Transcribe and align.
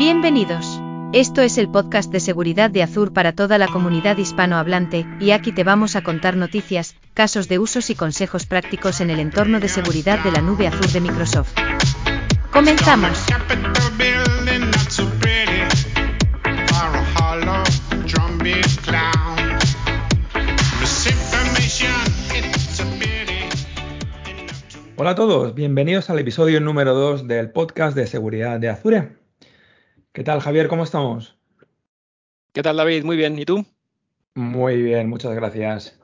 Bienvenidos. 0.00 0.80
Esto 1.12 1.42
es 1.42 1.58
el 1.58 1.68
podcast 1.68 2.10
de 2.10 2.20
seguridad 2.20 2.70
de 2.70 2.82
Azure 2.82 3.10
para 3.10 3.34
toda 3.34 3.58
la 3.58 3.68
comunidad 3.68 4.16
hispanohablante, 4.16 5.04
y 5.20 5.32
aquí 5.32 5.52
te 5.52 5.62
vamos 5.62 5.94
a 5.94 6.02
contar 6.02 6.38
noticias, 6.38 6.96
casos 7.12 7.48
de 7.48 7.58
usos 7.58 7.90
y 7.90 7.94
consejos 7.94 8.46
prácticos 8.46 9.02
en 9.02 9.10
el 9.10 9.20
entorno 9.20 9.60
de 9.60 9.68
seguridad 9.68 10.18
de 10.24 10.32
la 10.32 10.40
nube 10.40 10.68
Azure 10.68 10.90
de 10.90 11.00
Microsoft. 11.02 11.52
Comenzamos. 12.50 13.26
Hola 24.96 25.10
a 25.10 25.14
todos, 25.14 25.54
bienvenidos 25.54 26.08
al 26.08 26.20
episodio 26.20 26.62
número 26.62 26.94
2 26.94 27.28
del 27.28 27.50
podcast 27.50 27.94
de 27.94 28.06
seguridad 28.06 28.58
de 28.58 28.70
Azure. 28.70 29.19
¿Qué 30.12 30.24
tal 30.24 30.40
Javier? 30.40 30.66
¿Cómo 30.66 30.82
estamos? 30.82 31.38
¿Qué 32.52 32.62
tal 32.62 32.76
David? 32.76 33.04
Muy 33.04 33.16
bien. 33.16 33.38
¿Y 33.38 33.44
tú? 33.44 33.64
Muy 34.34 34.82
bien, 34.82 35.08
muchas 35.08 35.32
gracias. 35.36 36.00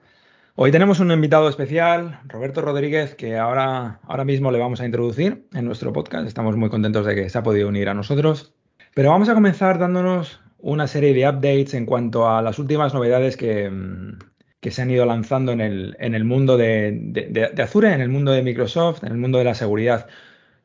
Hoy 0.54 0.70
tenemos 0.70 1.00
un 1.00 1.10
invitado 1.10 1.48
especial, 1.48 2.20
Roberto 2.28 2.62
Rodríguez, 2.62 3.16
que 3.16 3.36
ahora, 3.36 3.98
ahora 4.04 4.24
mismo 4.24 4.52
le 4.52 4.60
vamos 4.60 4.80
a 4.80 4.86
introducir 4.86 5.48
en 5.52 5.64
nuestro 5.64 5.92
podcast. 5.92 6.28
Estamos 6.28 6.56
muy 6.56 6.70
contentos 6.70 7.04
de 7.04 7.16
que 7.16 7.28
se 7.28 7.36
ha 7.36 7.42
podido 7.42 7.68
unir 7.68 7.88
a 7.88 7.94
nosotros. 7.94 8.54
Pero 8.94 9.10
vamos 9.10 9.28
a 9.28 9.34
comenzar 9.34 9.80
dándonos 9.80 10.40
una 10.58 10.86
serie 10.86 11.12
de 11.12 11.28
updates 11.28 11.74
en 11.74 11.84
cuanto 11.84 12.30
a 12.30 12.42
las 12.42 12.60
últimas 12.60 12.94
novedades 12.94 13.36
que, 13.36 13.68
mm, 13.68 14.18
que 14.60 14.70
se 14.70 14.82
han 14.82 14.90
ido 14.92 15.04
lanzando 15.04 15.50
en 15.50 15.60
el, 15.60 15.96
en 15.98 16.14
el 16.14 16.24
mundo 16.24 16.56
de, 16.56 17.52
Azure, 17.60 17.92
en 17.92 18.00
el 18.00 18.08
mundo 18.08 18.30
de 18.30 18.42
Microsoft, 18.42 19.02
en 19.02 19.10
el 19.10 19.18
mundo 19.18 19.38
de 19.38 19.44
la 19.44 19.54
seguridad. 19.54 20.06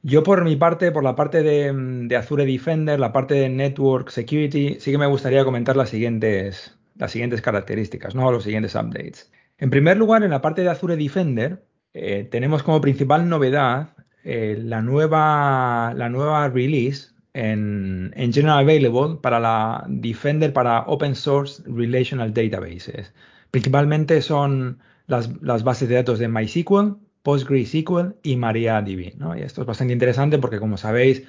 Yo 0.04 0.24
por 0.24 0.44
mi 0.44 0.56
parte, 0.56 0.92
por 0.92 1.04
la 1.04 1.16
parte 1.16 1.44
de, 1.44 2.16
Azure 2.16 2.46
Defender, 2.46 3.00
la 3.00 3.14
parte 3.14 3.36
de 3.36 3.50
Network 3.50 4.10
Security, 4.10 4.78
sí 4.80 4.92
que 4.92 4.98
me 4.98 5.06
gustaría 5.06 5.44
comentar 5.46 5.76
las 5.78 5.90
siguientes, 5.90 6.78
las 6.96 7.12
siguientes 7.12 7.42
características, 7.42 8.16
¿no? 8.16 8.32
los 8.32 8.44
siguientes 8.44 8.76
updates. 8.76 9.32
En 9.60 9.70
primer 9.70 9.98
lugar, 9.98 10.24
en 10.24 10.32
la 10.32 10.42
parte 10.42 10.64
de 10.64 10.70
Azure 10.70 10.98
Defender, 10.98 11.64
eh, 11.94 12.28
tenemos 12.32 12.64
como 12.64 12.82
principal 12.82 13.30
novedad 13.30 13.94
eh, 14.24 14.58
la, 14.64 14.82
nueva, 14.82 15.94
la 15.96 16.10
nueva 16.10 16.48
release 16.50 17.10
en, 17.34 18.12
General 18.34 18.60
Available 18.60 19.18
para 19.22 19.40
la 19.40 19.86
Defender 19.88 20.54
para 20.54 20.82
Open 20.88 21.16
Source 21.16 21.64
Relational 21.66 22.34
Databases. 22.34 23.14
Principalmente 23.52 24.22
son 24.22 24.80
las, 25.08 25.64
bases 25.64 25.90
de 25.90 25.96
datos 25.96 26.20
de 26.20 26.28
MySQL, 26.28 26.98
PostgreSQL 27.24 28.16
y 28.24 28.36
MariaDB. 28.36 29.16
¿no? 29.18 29.38
Y 29.38 29.42
esto 29.42 29.62
es 29.62 29.68
bastante 29.68 29.94
interesante 29.94 30.38
porque, 30.40 30.60
como 30.60 30.78
sabéis, 30.78 31.24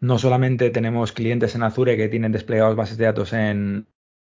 no 0.00 0.18
solamente 0.18 0.70
tenemos 0.70 1.12
clientes 1.12 1.54
en 1.54 1.62
Azure 1.62 1.96
que 1.96 2.08
tienen 2.08 2.32
desplegados 2.32 2.76
bases 2.76 2.98
de 2.98 3.04
datos 3.04 3.32
en 3.32 3.86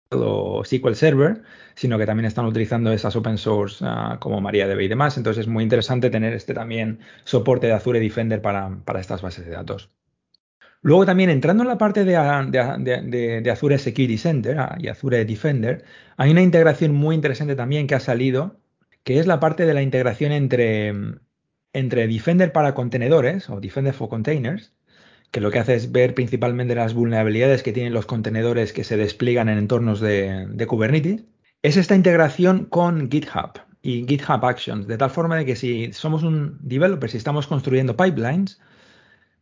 SQL 0.09 0.94
Server, 0.95 1.41
sino 1.75 1.97
que 1.97 2.05
también 2.05 2.25
están 2.25 2.45
utilizando 2.45 2.91
esas 2.91 3.16
open 3.16 3.38
source 3.38 3.83
ah, 3.88 4.17
como 4.19 4.41
MariaDB 4.41 4.81
y 4.81 4.88
demás. 4.88 5.17
Entonces 5.17 5.41
es 5.41 5.47
muy 5.47 5.63
interesante 5.63 6.09
tener 6.09 6.33
este 6.33 6.53
también 6.53 7.00
soporte 7.25 7.67
de 7.67 7.73
Azure 7.73 8.00
Defender 8.00 8.41
para 8.41 9.00
estas 9.00 9.22
bases 9.22 9.45
de 9.45 9.52
datos. 9.52 9.89
Luego 10.81 11.05
también 11.05 11.30
entrando 11.30 11.63
en 11.63 11.69
la 11.69 11.78
parte 11.78 12.05
de, 12.05 13.52
Azure 13.52 13.78
Security 13.78 14.17
Center 14.17 14.59
ah, 14.59 14.78
y 14.80 14.88
Azure 14.88 15.25
Defender, 15.25 15.83
hay 16.17 16.31
una 16.31 16.41
integración 16.41 16.94
muy 16.94 17.16
interesante 17.16 17.55
también 17.55 17.88
que 17.88 17.95
ha 17.95 18.00
salido, 18.00 18.59
que 19.08 19.19
es 19.19 19.25
la 19.25 19.39
parte 19.39 19.66
de 19.66 19.73
la 19.73 19.81
integración 19.81 20.33
entre, 20.33 20.94
entre 21.72 22.08
Defender 22.09 22.52
para 22.52 22.73
contenedores 22.73 23.50
o 23.50 23.61
Defender 23.61 23.94
for 23.94 24.09
Containers, 24.09 24.73
que 25.31 25.39
lo 25.39 25.50
que 25.50 25.59
hace 25.59 25.75
es 25.75 25.94
ver 25.94 26.13
principalmente 26.13 26.75
las 26.75 26.94
vulnerabilidades 26.94 27.63
que 27.63 27.72
tienen 27.72 27.94
los 27.94 28.05
contenedores 28.05 28.73
que 28.73 28.83
se 28.83 28.97
despliegan 28.97 29.47
en 29.47 29.59
entornos 29.59 30.02
de, 30.02 30.47
de 30.50 30.67
Kubernetes. 30.67 31.23
Es 31.61 31.78
esta 31.78 31.95
integración 31.95 32.66
con 32.66 33.09
GitHub 33.09 33.61
y 33.81 34.05
GitHub 34.05 34.44
Actions, 34.44 34.88
de 34.88 34.97
tal 34.97 35.09
forma 35.09 35.38
de 35.38 35.45
que 35.45 35.56
si 35.56 35.94
somos 35.94 36.24
un 36.24 36.57
developer, 36.59 37.09
si 37.09 37.16
estamos 37.16 37.47
construyendo 37.47 37.95
pipelines, 37.95 38.59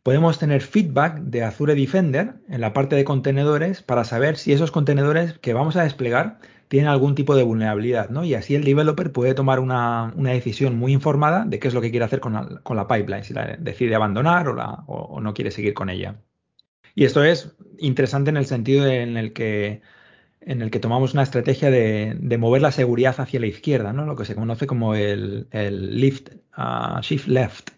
podemos 0.04 0.38
tener 0.38 0.62
feedback 0.62 1.18
de 1.22 1.42
Azure 1.42 1.74
Defender 1.74 2.34
en 2.48 2.60
la 2.60 2.72
parte 2.72 2.94
de 2.94 3.02
contenedores 3.02 3.82
para 3.82 4.04
saber 4.04 4.36
si 4.36 4.52
esos 4.52 4.70
contenedores 4.70 5.40
que 5.40 5.54
vamos 5.54 5.74
a 5.74 5.82
desplegar 5.82 6.38
tienen 6.68 6.88
algún 6.88 7.14
tipo 7.14 7.36
de 7.36 7.42
vulnerabilidad, 7.42 8.10
¿no? 8.10 8.24
Y 8.24 8.34
así 8.34 8.54
el 8.54 8.64
developer 8.64 9.12
puede 9.12 9.34
tomar 9.34 9.60
una, 9.60 10.12
decisión 10.16 10.76
muy 10.76 10.92
informada 10.92 11.44
de 11.44 11.58
qué 11.58 11.68
es 11.68 11.74
lo 11.74 11.80
que 11.80 11.90
quiere 11.90 12.04
hacer 12.04 12.20
con 12.20 12.32
la, 12.34 12.88
pipeline, 12.88 13.24
si 13.24 13.34
la 13.34 13.56
decide 13.58 13.94
abandonar 13.94 14.48
o, 14.48 15.20
no 15.20 15.34
quiere 15.34 15.50
seguir 15.50 15.74
con 15.74 15.90
ella. 15.90 16.16
Y 16.94 17.04
esto 17.04 17.22
es 17.24 17.54
interesante 17.78 18.30
en 18.30 18.36
el 18.36 18.46
sentido 18.46 18.86
en 18.86 19.16
el 19.16 19.32
que 19.32 19.82
en 20.40 20.62
el 20.62 20.70
que 20.70 20.78
tomamos 20.78 21.12
una 21.12 21.24
estrategia 21.24 21.70
de, 21.70 22.38
mover 22.38 22.62
la 22.62 22.70
seguridad 22.70 23.18
hacia 23.18 23.40
la 23.40 23.48
izquierda, 23.48 23.92
¿no? 23.92 24.06
lo 24.06 24.14
que 24.14 24.24
se 24.24 24.36
conoce 24.36 24.68
como 24.68 24.94
el, 24.94 25.48
lift, 25.50 26.30
uh, 26.56 27.00
shift 27.00 27.26
left, 27.26 27.70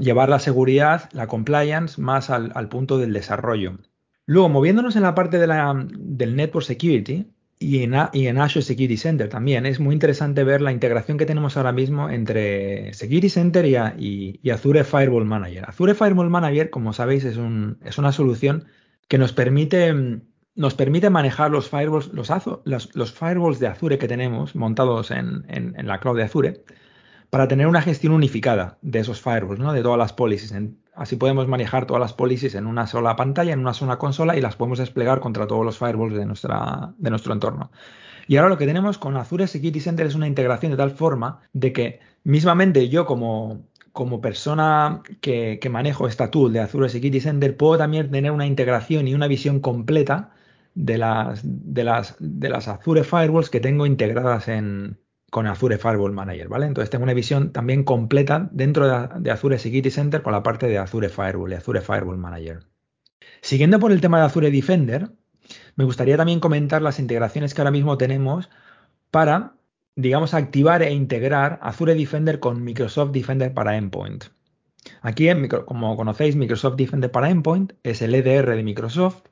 Llevar 0.00 0.30
la 0.30 0.38
seguridad, 0.38 1.10
la 1.12 1.26
compliance, 1.26 2.00
más 2.00 2.30
al, 2.30 2.68
punto 2.70 2.96
del 2.96 3.12
desarrollo. 3.12 3.78
Luego, 4.24 4.48
moviéndonos 4.48 4.96
en 4.96 5.02
la 5.02 5.14
parte 5.14 5.38
de 5.38 5.46
la, 5.46 5.86
del 5.98 6.34
Network 6.34 6.64
Security 6.64 7.30
y 7.58 7.82
en, 7.82 7.94
Azure 7.94 8.62
Security 8.62 8.96
Center 8.96 9.28
también, 9.28 9.64
es 9.64 9.80
muy 9.80 9.94
interesante 9.94 10.44
ver 10.44 10.60
la 10.60 10.72
integración 10.72 11.16
que 11.16 11.24
tenemos 11.24 11.56
ahora 11.56 11.72
mismo 11.72 12.10
entre 12.10 12.92
Security 12.92 13.30
Center 13.30 13.64
y, 13.98 14.50
Azure 14.50 14.84
Firewall 14.84 15.24
Manager. 15.24 15.64
Azure 15.66 15.94
Firewall 15.94 16.28
Manager, 16.28 16.68
como 16.70 16.92
sabéis, 16.92 17.24
es, 17.24 17.38
un, 17.38 17.78
es 17.84 17.96
una 17.96 18.12
solución 18.12 18.66
que 19.08 19.16
nos 19.16 19.32
permite, 19.32 19.94
nos 20.54 20.74
permite 20.74 21.08
manejar 21.08 21.50
los 21.50 21.70
firewalls, 21.70 22.12
los, 22.12 22.94
los, 22.94 23.12
firewalls 23.12 23.58
de 23.58 23.68
Azure 23.68 23.98
que 23.98 24.08
tenemos 24.08 24.54
montados 24.54 25.10
en, 25.10 25.44
en 25.48 25.86
la 25.86 25.98
cloud 26.00 26.16
de 26.16 26.24
Azure 26.24 26.64
para 27.30 27.48
tener 27.48 27.66
una 27.66 27.82
gestión 27.82 28.12
unificada 28.12 28.78
de 28.82 29.00
esos 29.00 29.20
firewalls, 29.20 29.60
¿no? 29.60 29.72
de 29.72 29.82
todas 29.82 29.98
las 29.98 30.12
policies. 30.12 30.54
Así 30.96 31.16
podemos 31.16 31.46
manejar 31.46 31.86
todas 31.86 32.00
las 32.00 32.14
policies 32.14 32.54
en 32.54 32.66
una 32.66 32.86
sola 32.86 33.16
pantalla, 33.16 33.52
en 33.52 33.60
una 33.60 33.74
sola 33.74 33.98
consola 33.98 34.36
y 34.36 34.40
las 34.40 34.56
podemos 34.56 34.78
desplegar 34.78 35.20
contra 35.20 35.46
todos 35.46 35.64
los 35.64 35.78
firewalls 35.78 36.16
de, 36.16 36.26
nuestro 36.26 37.32
entorno. 37.32 37.70
Y 38.26 38.36
ahora 38.36 38.48
lo 38.48 38.58
que 38.58 38.66
tenemos 38.66 38.98
con 38.98 39.16
Azure 39.16 39.46
Security 39.46 39.80
Center 39.80 40.06
es 40.06 40.14
una 40.14 40.26
integración 40.26 40.72
de 40.72 40.78
tal 40.78 40.90
forma 40.90 41.40
de 41.52 41.72
que 41.72 42.00
mismamente 42.24 42.88
yo 42.88 43.06
como, 43.06 43.66
como 43.92 44.20
persona 44.20 45.02
que, 45.20 45.60
manejo 45.70 46.08
esta 46.08 46.30
tool 46.30 46.52
de 46.52 46.60
Azure 46.60 46.88
Security 46.88 47.20
Center 47.20 47.56
puedo 47.56 47.78
también 47.78 48.10
tener 48.10 48.32
una 48.32 48.46
integración 48.46 49.06
y 49.06 49.14
una 49.14 49.28
visión 49.28 49.60
completa 49.60 50.32
de 50.74 50.98
las, 50.98 51.40
de 51.44 51.84
las, 51.84 52.16
de 52.18 52.48
las 52.48 52.68
Azure 52.68 53.04
Firewalls 53.04 53.50
que 53.50 53.60
tengo 53.60 53.86
integradas 53.86 54.48
en, 54.48 54.98
con 55.36 55.46
Azure 55.46 55.76
Firewall 55.76 56.14
Manager, 56.14 56.48
¿vale? 56.48 56.64
Entonces 56.64 56.88
tengo 56.88 57.04
una 57.04 57.12
visión 57.12 57.52
también 57.52 57.84
completa 57.84 58.48
dentro 58.52 58.88
de, 59.20 59.30
Azure 59.30 59.58
Security 59.58 59.90
Center 59.90 60.22
con 60.22 60.32
la 60.32 60.42
parte 60.42 60.66
de 60.66 60.78
Azure 60.78 61.10
Firewall 61.10 61.52
y 61.52 61.56
Azure 61.56 61.82
Firewall 61.82 62.16
Manager. 62.16 62.60
Siguiendo 63.42 63.78
por 63.78 63.92
el 63.92 64.00
tema 64.00 64.18
de 64.18 64.24
Azure 64.24 64.50
Defender, 64.50 65.10
me 65.74 65.84
gustaría 65.84 66.16
también 66.16 66.40
comentar 66.40 66.80
las 66.80 66.98
integraciones 66.98 67.52
que 67.52 67.60
ahora 67.60 67.70
mismo 67.70 67.98
tenemos 67.98 68.48
para, 69.10 69.56
digamos, 69.94 70.32
activar 70.32 70.82
e 70.82 70.94
integrar 70.94 71.58
Azure 71.60 71.94
Defender 71.94 72.40
con 72.40 72.64
Microsoft 72.64 73.10
Defender 73.10 73.52
para 73.52 73.76
Endpoint. 73.76 74.24
Aquí, 75.02 75.28
como 75.66 75.96
conocéis, 75.98 76.34
Microsoft 76.34 76.76
Defender 76.76 77.10
para 77.10 77.28
Endpoint 77.28 77.74
es 77.82 78.00
el 78.00 78.14
EDR 78.14 78.56
de 78.56 78.62
Microsoft 78.62 79.24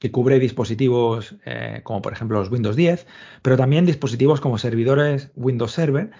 que 0.00 0.10
cubre 0.10 0.40
dispositivos 0.40 1.36
eh, 1.44 1.82
como 1.84 2.02
por 2.02 2.14
ejemplo 2.14 2.38
los 2.38 2.50
Windows 2.50 2.74
10, 2.74 3.06
pero 3.42 3.56
también 3.56 3.86
dispositivos 3.86 4.40
como 4.40 4.58
servidores 4.58 5.30
Windows 5.36 5.72
Server, 5.72 6.10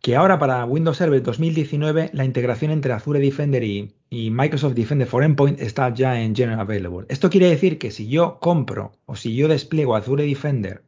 que 0.00 0.14
ahora 0.16 0.38
para 0.38 0.64
Windows 0.64 0.96
Server 0.96 1.20
2019 1.20 2.10
la 2.12 2.24
integración 2.24 2.70
entre 2.70 2.92
Azure 2.92 3.20
Defender 3.20 3.64
y, 3.64 3.92
Microsoft 4.10 4.74
Defender 4.74 5.08
for 5.08 5.24
Endpoint 5.24 5.60
está 5.60 5.92
ya 5.92 6.20
en 6.20 6.34
General 6.34 6.60
Available. 6.60 7.06
Esto 7.08 7.28
quiere 7.28 7.48
decir 7.48 7.78
que 7.78 7.90
si 7.90 8.08
yo 8.08 8.38
compro 8.40 8.92
o 9.06 9.16
si 9.16 9.34
yo 9.34 9.48
despliego 9.48 9.96
Azure 9.96 10.24
Defender 10.24 10.82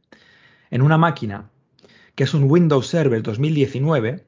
en 0.70 0.82
una 0.82 0.98
máquina 0.98 1.50
que 2.14 2.24
es 2.24 2.34
un 2.34 2.44
Windows 2.44 2.86
Server 2.86 3.22
2019, 3.22 4.24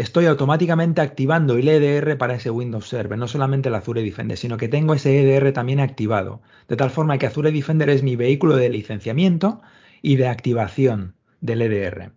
estoy 0.00 0.24
automáticamente 0.24 1.02
activando 1.02 1.56
el 1.58 1.68
EDR 1.68 2.16
para 2.16 2.34
ese 2.34 2.50
Windows 2.50 2.88
Server, 2.88 3.18
no 3.18 3.28
solamente 3.28 3.68
el 3.68 3.74
Azure 3.74 4.02
Defender, 4.02 4.38
sino 4.38 4.56
que 4.56 4.66
tengo 4.66 4.94
ese 4.94 5.20
EDR 5.20 5.52
también 5.52 5.78
activado, 5.78 6.40
de 6.68 6.76
tal 6.76 6.88
forma 6.88 7.18
que 7.18 7.26
Azure 7.26 7.52
Defender 7.52 7.90
es 7.90 8.02
mi 8.02 8.16
vehículo 8.16 8.56
de 8.56 8.70
licenciamiento 8.70 9.60
y 10.00 10.16
de 10.16 10.28
activación 10.28 11.16
del 11.42 11.60
EDR. 11.60 12.12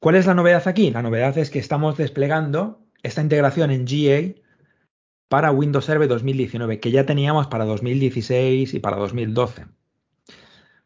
¿Cuál 0.00 0.16
es 0.16 0.26
la 0.26 0.34
novedad 0.34 0.66
aquí? 0.66 0.90
La 0.90 1.02
novedad 1.02 1.38
es 1.38 1.50
que 1.50 1.60
estamos 1.60 1.96
desplegando 1.96 2.80
esta 3.04 3.22
integración 3.22 3.70
en 3.70 3.84
GA 3.84 4.42
para 5.28 5.52
Windows 5.52 5.84
Server 5.84 6.08
2019, 6.08 6.80
que 6.80 6.90
ya 6.90 7.06
teníamos 7.06 7.46
para 7.46 7.64
2016 7.64 8.74
y 8.74 8.80
para 8.80 8.96
2012. 8.96 9.66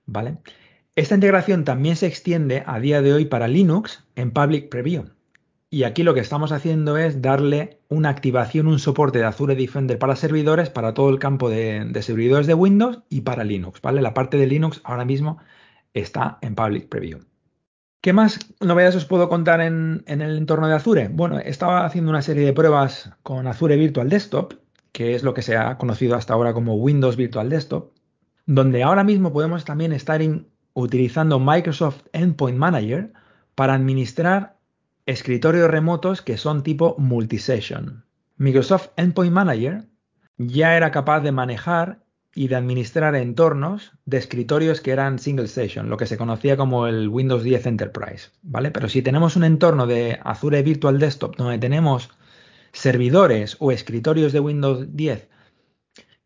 ¿Vale? 0.04 0.36
Esta 0.94 1.14
integración 1.14 1.64
también 1.64 1.96
se 1.96 2.06
extiende 2.06 2.62
a 2.66 2.80
día 2.80 3.00
de 3.00 3.14
hoy 3.14 3.24
para 3.24 3.48
Linux 3.48 4.04
en 4.14 4.30
Public 4.30 4.68
Preview. 4.68 5.15
Y 5.76 5.84
aquí 5.84 6.04
lo 6.04 6.14
que 6.14 6.20
estamos 6.20 6.52
haciendo 6.52 6.96
es 6.96 7.20
darle 7.20 7.80
una 7.90 8.08
activación, 8.08 8.66
un 8.66 8.78
soporte 8.78 9.18
de 9.18 9.26
Azure 9.26 9.54
Defender 9.54 9.98
para 9.98 10.16
servidores, 10.16 10.70
para 10.70 10.94
todo 10.94 11.10
el 11.10 11.18
campo 11.18 11.50
de, 11.50 11.92
servidores 12.00 12.46
de 12.46 12.54
Windows 12.54 13.00
y 13.10 13.20
para 13.20 13.44
Linux, 13.44 13.82
¿vale? 13.82 14.00
La 14.00 14.14
parte 14.14 14.38
de 14.38 14.46
Linux 14.46 14.80
ahora 14.84 15.04
mismo 15.04 15.36
está 15.92 16.38
en 16.40 16.54
Public 16.54 16.88
Preview. 16.88 17.18
¿Qué 18.00 18.14
más 18.14 18.38
novedades 18.58 18.96
os 18.96 19.04
puedo 19.04 19.28
contar 19.28 19.60
en, 19.60 20.02
en, 20.06 20.22
el 20.22 20.38
entorno 20.38 20.66
de 20.66 20.76
Azure? 20.76 21.08
Bueno, 21.08 21.40
estaba 21.40 21.84
haciendo 21.84 22.08
una 22.08 22.22
serie 22.22 22.46
de 22.46 22.54
pruebas 22.54 23.10
con 23.22 23.46
Azure 23.46 23.76
Virtual 23.76 24.08
Desktop, 24.08 24.54
que 24.92 25.14
es 25.14 25.24
lo 25.24 25.34
que 25.34 25.42
se 25.42 25.58
ha 25.58 25.76
conocido 25.76 26.16
hasta 26.16 26.32
ahora 26.32 26.54
como 26.54 26.76
Windows 26.76 27.16
Virtual 27.16 27.50
Desktop, 27.50 27.92
donde 28.46 28.82
ahora 28.82 29.04
mismo 29.04 29.30
podemos 29.30 29.66
también 29.66 29.92
estar 29.92 30.22
utilizando 30.72 31.38
Microsoft 31.38 32.00
Endpoint 32.14 32.56
Manager 32.56 33.12
para 33.54 33.74
administrar 33.74 34.55
escritorios 35.06 35.70
remotos 35.70 36.20
que 36.20 36.36
son 36.36 36.64
tipo 36.64 36.96
multisession. 36.98 38.04
Microsoft 38.36 38.88
Endpoint 38.96 39.32
Manager 39.32 39.84
ya 40.36 40.76
era 40.76 40.90
capaz 40.90 41.20
de 41.20 41.32
manejar 41.32 42.00
y 42.34 42.48
de 42.48 42.56
administrar 42.56 43.14
entornos 43.14 43.92
de 44.04 44.18
escritorios 44.18 44.80
que 44.82 44.90
eran 44.90 45.18
single 45.18 45.48
session, 45.48 45.88
lo 45.88 45.96
que 45.96 46.06
se 46.06 46.18
conocía 46.18 46.56
como 46.56 46.86
el 46.86 47.08
Windows 47.08 47.44
10 47.44 47.66
Enterprise, 47.66 48.30
¿vale? 48.42 48.70
Pero 48.70 48.88
si 48.90 49.00
tenemos 49.00 49.36
un 49.36 49.44
entorno 49.44 49.86
de 49.86 50.18
Azure 50.22 50.62
Virtual 50.62 50.98
Desktop 50.98 51.36
donde 51.36 51.58
tenemos 51.58 52.10
servidores 52.72 53.56
o 53.60 53.72
escritorios 53.72 54.32
de 54.32 54.40
Windows 54.40 54.94
10 54.94 55.28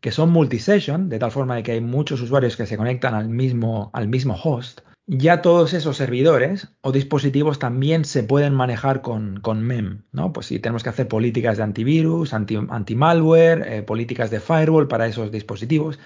que 0.01 0.11
son 0.11 0.31
multisession, 0.31 1.07
de 1.07 1.19
tal 1.19 1.31
forma 1.31 1.55
de 1.55 1.63
que 1.63 1.73
hay 1.73 1.81
muchos 1.81 2.19
usuarios 2.21 2.57
que 2.57 2.65
se 2.65 2.75
conectan 2.75 3.13
al 3.13 3.29
mismo, 3.29 3.91
al 3.93 4.07
mismo 4.07 4.33
host, 4.33 4.81
ya 5.07 5.41
todos 5.41 5.73
esos 5.73 5.97
servidores 5.97 6.73
o 6.81 6.91
dispositivos 6.91 7.59
también 7.59 8.05
se 8.05 8.23
pueden 8.23 8.53
manejar 8.53 9.01
con, 9.01 9.41
MEM, 9.43 10.05
¿no? 10.11 10.31
Pues 10.33 10.47
si 10.47 10.59
tenemos 10.59 10.83
que 10.83 10.89
hacer 10.89 11.07
políticas 11.07 11.57
de 11.57 11.63
antivirus, 11.63 12.33
anti-malware, 12.33 13.73
eh, 13.73 13.83
políticas 13.83 14.31
de 14.31 14.39
firewall 14.39 14.87
para 14.87 15.07
esos 15.07 15.31
dispositivos, 15.31 15.99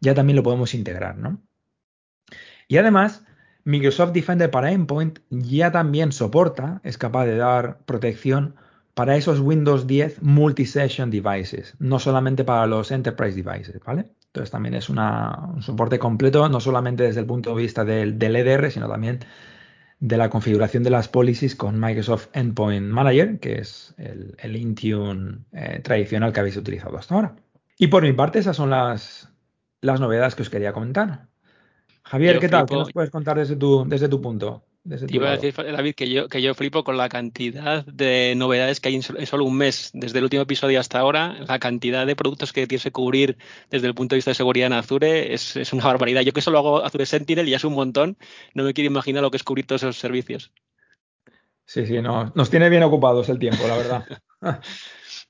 ya 0.00 0.14
también 0.14 0.36
lo 0.36 0.42
podemos 0.42 0.74
integrar, 0.74 1.16
¿no? 1.16 1.42
Y 2.68 2.76
además, 2.76 3.24
Microsoft 3.64 4.12
Defender 4.12 4.50
para 4.50 4.72
Endpoint 4.72 5.20
ya 5.30 5.70
también 5.72 6.12
soporta, 6.12 6.80
es 6.84 6.98
capaz 6.98 7.26
de 7.26 7.36
dar 7.36 7.78
protección 7.84 8.56
para 8.94 9.16
esos 9.16 9.40
Windows 9.40 9.86
10 9.86 10.22
multi-session 10.22 11.10
devices, 11.10 11.74
no 11.78 11.98
solamente 11.98 12.44
para 12.44 12.66
los 12.66 12.90
enterprise 12.90 13.40
devices, 13.40 13.80
¿vale? 13.84 14.10
Entonces 14.28 14.50
también 14.50 14.74
es 14.74 14.88
un 14.90 14.98
soporte 15.62 15.98
completo, 15.98 16.48
no 16.48 16.60
solamente 16.60 17.02
desde 17.02 17.20
el 17.20 17.26
punto 17.26 17.54
de 17.54 17.62
vista 17.62 17.84
del, 17.84 18.20
EDR, 18.20 18.70
sino 18.70 18.88
también 18.88 19.20
de 20.00 20.16
la 20.16 20.30
configuración 20.30 20.82
de 20.82 20.90
las 20.90 21.08
policies 21.08 21.56
con 21.56 21.80
Microsoft 21.80 22.28
Endpoint 22.34 22.86
Manager, 22.86 23.40
que 23.40 23.60
es 23.60 23.94
el, 23.96 24.56
Intune 24.56 25.38
eh, 25.52 25.80
tradicional 25.82 26.32
que 26.32 26.40
habéis 26.40 26.56
utilizado 26.56 26.98
hasta 26.98 27.14
ahora. 27.14 27.36
Y 27.78 27.86
por 27.86 28.02
mi 28.02 28.12
parte, 28.12 28.38
esas 28.38 28.56
son 28.56 28.70
las, 28.70 29.32
las 29.80 29.98
novedades 29.98 30.34
que 30.34 30.42
os 30.42 30.50
quería 30.50 30.72
comentar. 30.72 31.26
Javier, 32.02 32.38
¿qué 32.38 32.48
tal? 32.48 32.66
¿Qué 32.66 32.74
nos 32.74 32.92
puedes 32.92 33.10
contar 33.10 33.38
desde 33.38 33.56
tu, 33.56 33.84
desde 33.88 34.08
tu 34.08 34.20
punto? 34.20 34.67
Te 34.88 35.14
iba 35.14 35.28
a 35.28 35.36
decir, 35.36 35.54
David, 35.54 35.94
que 35.94 36.08
yo, 36.08 36.28
que 36.28 36.40
yo 36.40 36.54
flipo 36.54 36.82
con 36.82 36.96
la 36.96 37.08
cantidad 37.08 37.84
de 37.84 38.34
novedades 38.36 38.80
que 38.80 38.88
hay 38.88 38.94
en 38.94 39.02
solo 39.02 39.44
un 39.44 39.56
mes, 39.56 39.90
desde 39.92 40.18
el 40.18 40.24
último 40.24 40.42
episodio 40.42 40.80
hasta 40.80 40.98
ahora, 40.98 41.36
la 41.46 41.58
cantidad 41.58 42.06
de 42.06 42.16
productos 42.16 42.52
que 42.52 42.66
tienes 42.66 42.84
que 42.84 42.92
cubrir 42.92 43.36
desde 43.70 43.86
el 43.86 43.94
punto 43.94 44.14
de 44.14 44.18
vista 44.18 44.30
de 44.30 44.36
seguridad 44.36 44.68
en 44.68 44.72
Azure 44.72 45.34
es, 45.34 45.56
es 45.56 45.72
una 45.74 45.84
barbaridad. 45.84 46.22
Yo 46.22 46.32
que 46.32 46.40
solo 46.40 46.58
hago 46.58 46.84
Azure 46.84 47.04
Sentinel 47.04 47.48
y 47.48 47.50
ya 47.50 47.58
es 47.58 47.64
un 47.64 47.74
montón, 47.74 48.16
no 48.54 48.64
me 48.64 48.72
quiero 48.72 48.90
imaginar 48.90 49.22
lo 49.22 49.30
que 49.30 49.36
es 49.36 49.44
cubrir 49.44 49.66
todos 49.66 49.82
esos 49.82 49.98
servicios. 49.98 50.52
Sí, 51.66 51.84
sí, 51.84 52.00
no, 52.00 52.32
nos 52.34 52.48
tiene 52.48 52.70
bien 52.70 52.82
ocupados 52.82 53.28
el 53.28 53.38
tiempo, 53.38 53.68
la 53.68 53.76
verdad. 53.76 54.04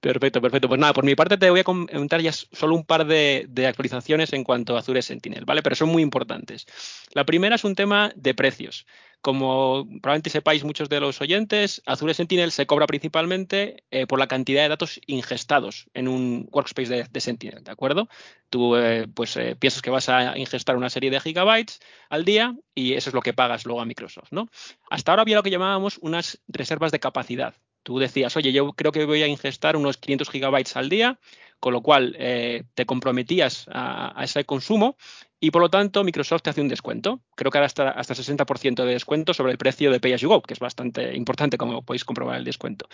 Perfecto, 0.00 0.40
perfecto. 0.40 0.68
Pues 0.68 0.78
nada, 0.78 0.92
por 0.92 1.04
mi 1.04 1.16
parte 1.16 1.36
te 1.38 1.50
voy 1.50 1.60
a 1.60 1.64
comentar 1.64 2.20
ya 2.20 2.30
solo 2.30 2.76
un 2.76 2.84
par 2.84 3.04
de, 3.04 3.48
actualizaciones 3.66 4.32
en 4.32 4.44
cuanto 4.44 4.76
a 4.76 4.80
Azure 4.80 5.02
Sentinel, 5.02 5.44
¿vale? 5.44 5.60
Pero 5.62 5.74
son 5.74 5.88
muy 5.88 6.02
importantes. 6.02 6.66
La 7.12 7.26
primera 7.26 7.56
es 7.56 7.64
un 7.64 7.74
tema 7.74 8.12
de 8.14 8.32
precios. 8.32 8.86
Como 9.20 9.88
probablemente 10.00 10.30
sepáis 10.30 10.62
muchos 10.62 10.88
de 10.88 11.00
los 11.00 11.20
oyentes, 11.20 11.82
Azure 11.84 12.14
Sentinel 12.14 12.52
se 12.52 12.66
cobra 12.66 12.86
principalmente 12.86 13.82
eh, 13.90 14.06
por 14.06 14.20
la 14.20 14.28
cantidad 14.28 14.62
de 14.62 14.68
datos 14.68 15.00
ingestados 15.08 15.88
en 15.94 16.06
un 16.06 16.48
workspace 16.52 17.08
de, 17.10 17.20
Sentinel, 17.20 17.64
¿de 17.64 17.72
acuerdo? 17.72 18.08
Tú 18.50 18.76
eh, 18.76 19.08
pues 19.12 19.36
eh, 19.36 19.56
piensas 19.56 19.82
que 19.82 19.90
vas 19.90 20.08
a 20.08 20.38
ingestar 20.38 20.76
una 20.76 20.90
serie 20.90 21.10
de 21.10 21.18
gigabytes 21.18 21.80
al 22.08 22.24
día 22.24 22.54
y 22.76 22.94
eso 22.94 23.10
es 23.10 23.14
lo 23.14 23.22
que 23.22 23.34
pagas 23.34 23.66
luego 23.66 23.80
a 23.80 23.84
Microsoft, 23.84 24.28
¿no? 24.30 24.48
Hasta 24.88 25.10
ahora 25.10 25.22
había 25.22 25.36
lo 25.36 25.42
que 25.42 25.50
llamábamos 25.50 25.98
unas 25.98 26.40
reservas 26.46 26.92
de 26.92 27.00
capacidad. 27.00 27.54
Tú 27.88 27.98
decías, 27.98 28.36
oye, 28.36 28.52
yo 28.52 28.74
creo 28.74 28.92
que 28.92 29.06
voy 29.06 29.22
a 29.22 29.26
ingestar 29.26 29.74
unos 29.74 29.96
500 29.96 30.28
gigabytes 30.28 30.76
al 30.76 30.90
día, 30.90 31.18
con 31.58 31.72
lo 31.72 31.80
cual 31.80 32.14
te 32.74 32.84
comprometías 32.84 33.64
a, 33.72 34.22
ese 34.22 34.44
consumo 34.44 34.98
y 35.40 35.50
por 35.52 35.62
lo 35.62 35.70
tanto 35.70 36.04
Microsoft 36.04 36.42
te 36.42 36.50
hace 36.50 36.60
un 36.60 36.68
descuento. 36.68 37.22
Creo 37.34 37.50
que 37.50 37.56
ahora 37.56 37.64
hasta, 37.64 37.88
hasta 37.88 38.12
60% 38.12 38.84
de 38.84 38.92
descuento 38.92 39.32
sobre 39.32 39.52
el 39.52 39.56
precio 39.56 39.90
de 39.90 40.00
Pay 40.00 40.12
As 40.12 40.20
You 40.20 40.28
Go, 40.28 40.42
que 40.42 40.52
es 40.52 40.60
bastante 40.60 41.16
importante 41.16 41.56
como 41.56 41.80
podéis 41.80 42.04
comprobar 42.04 42.36
el 42.36 42.44
descuento. 42.44 42.90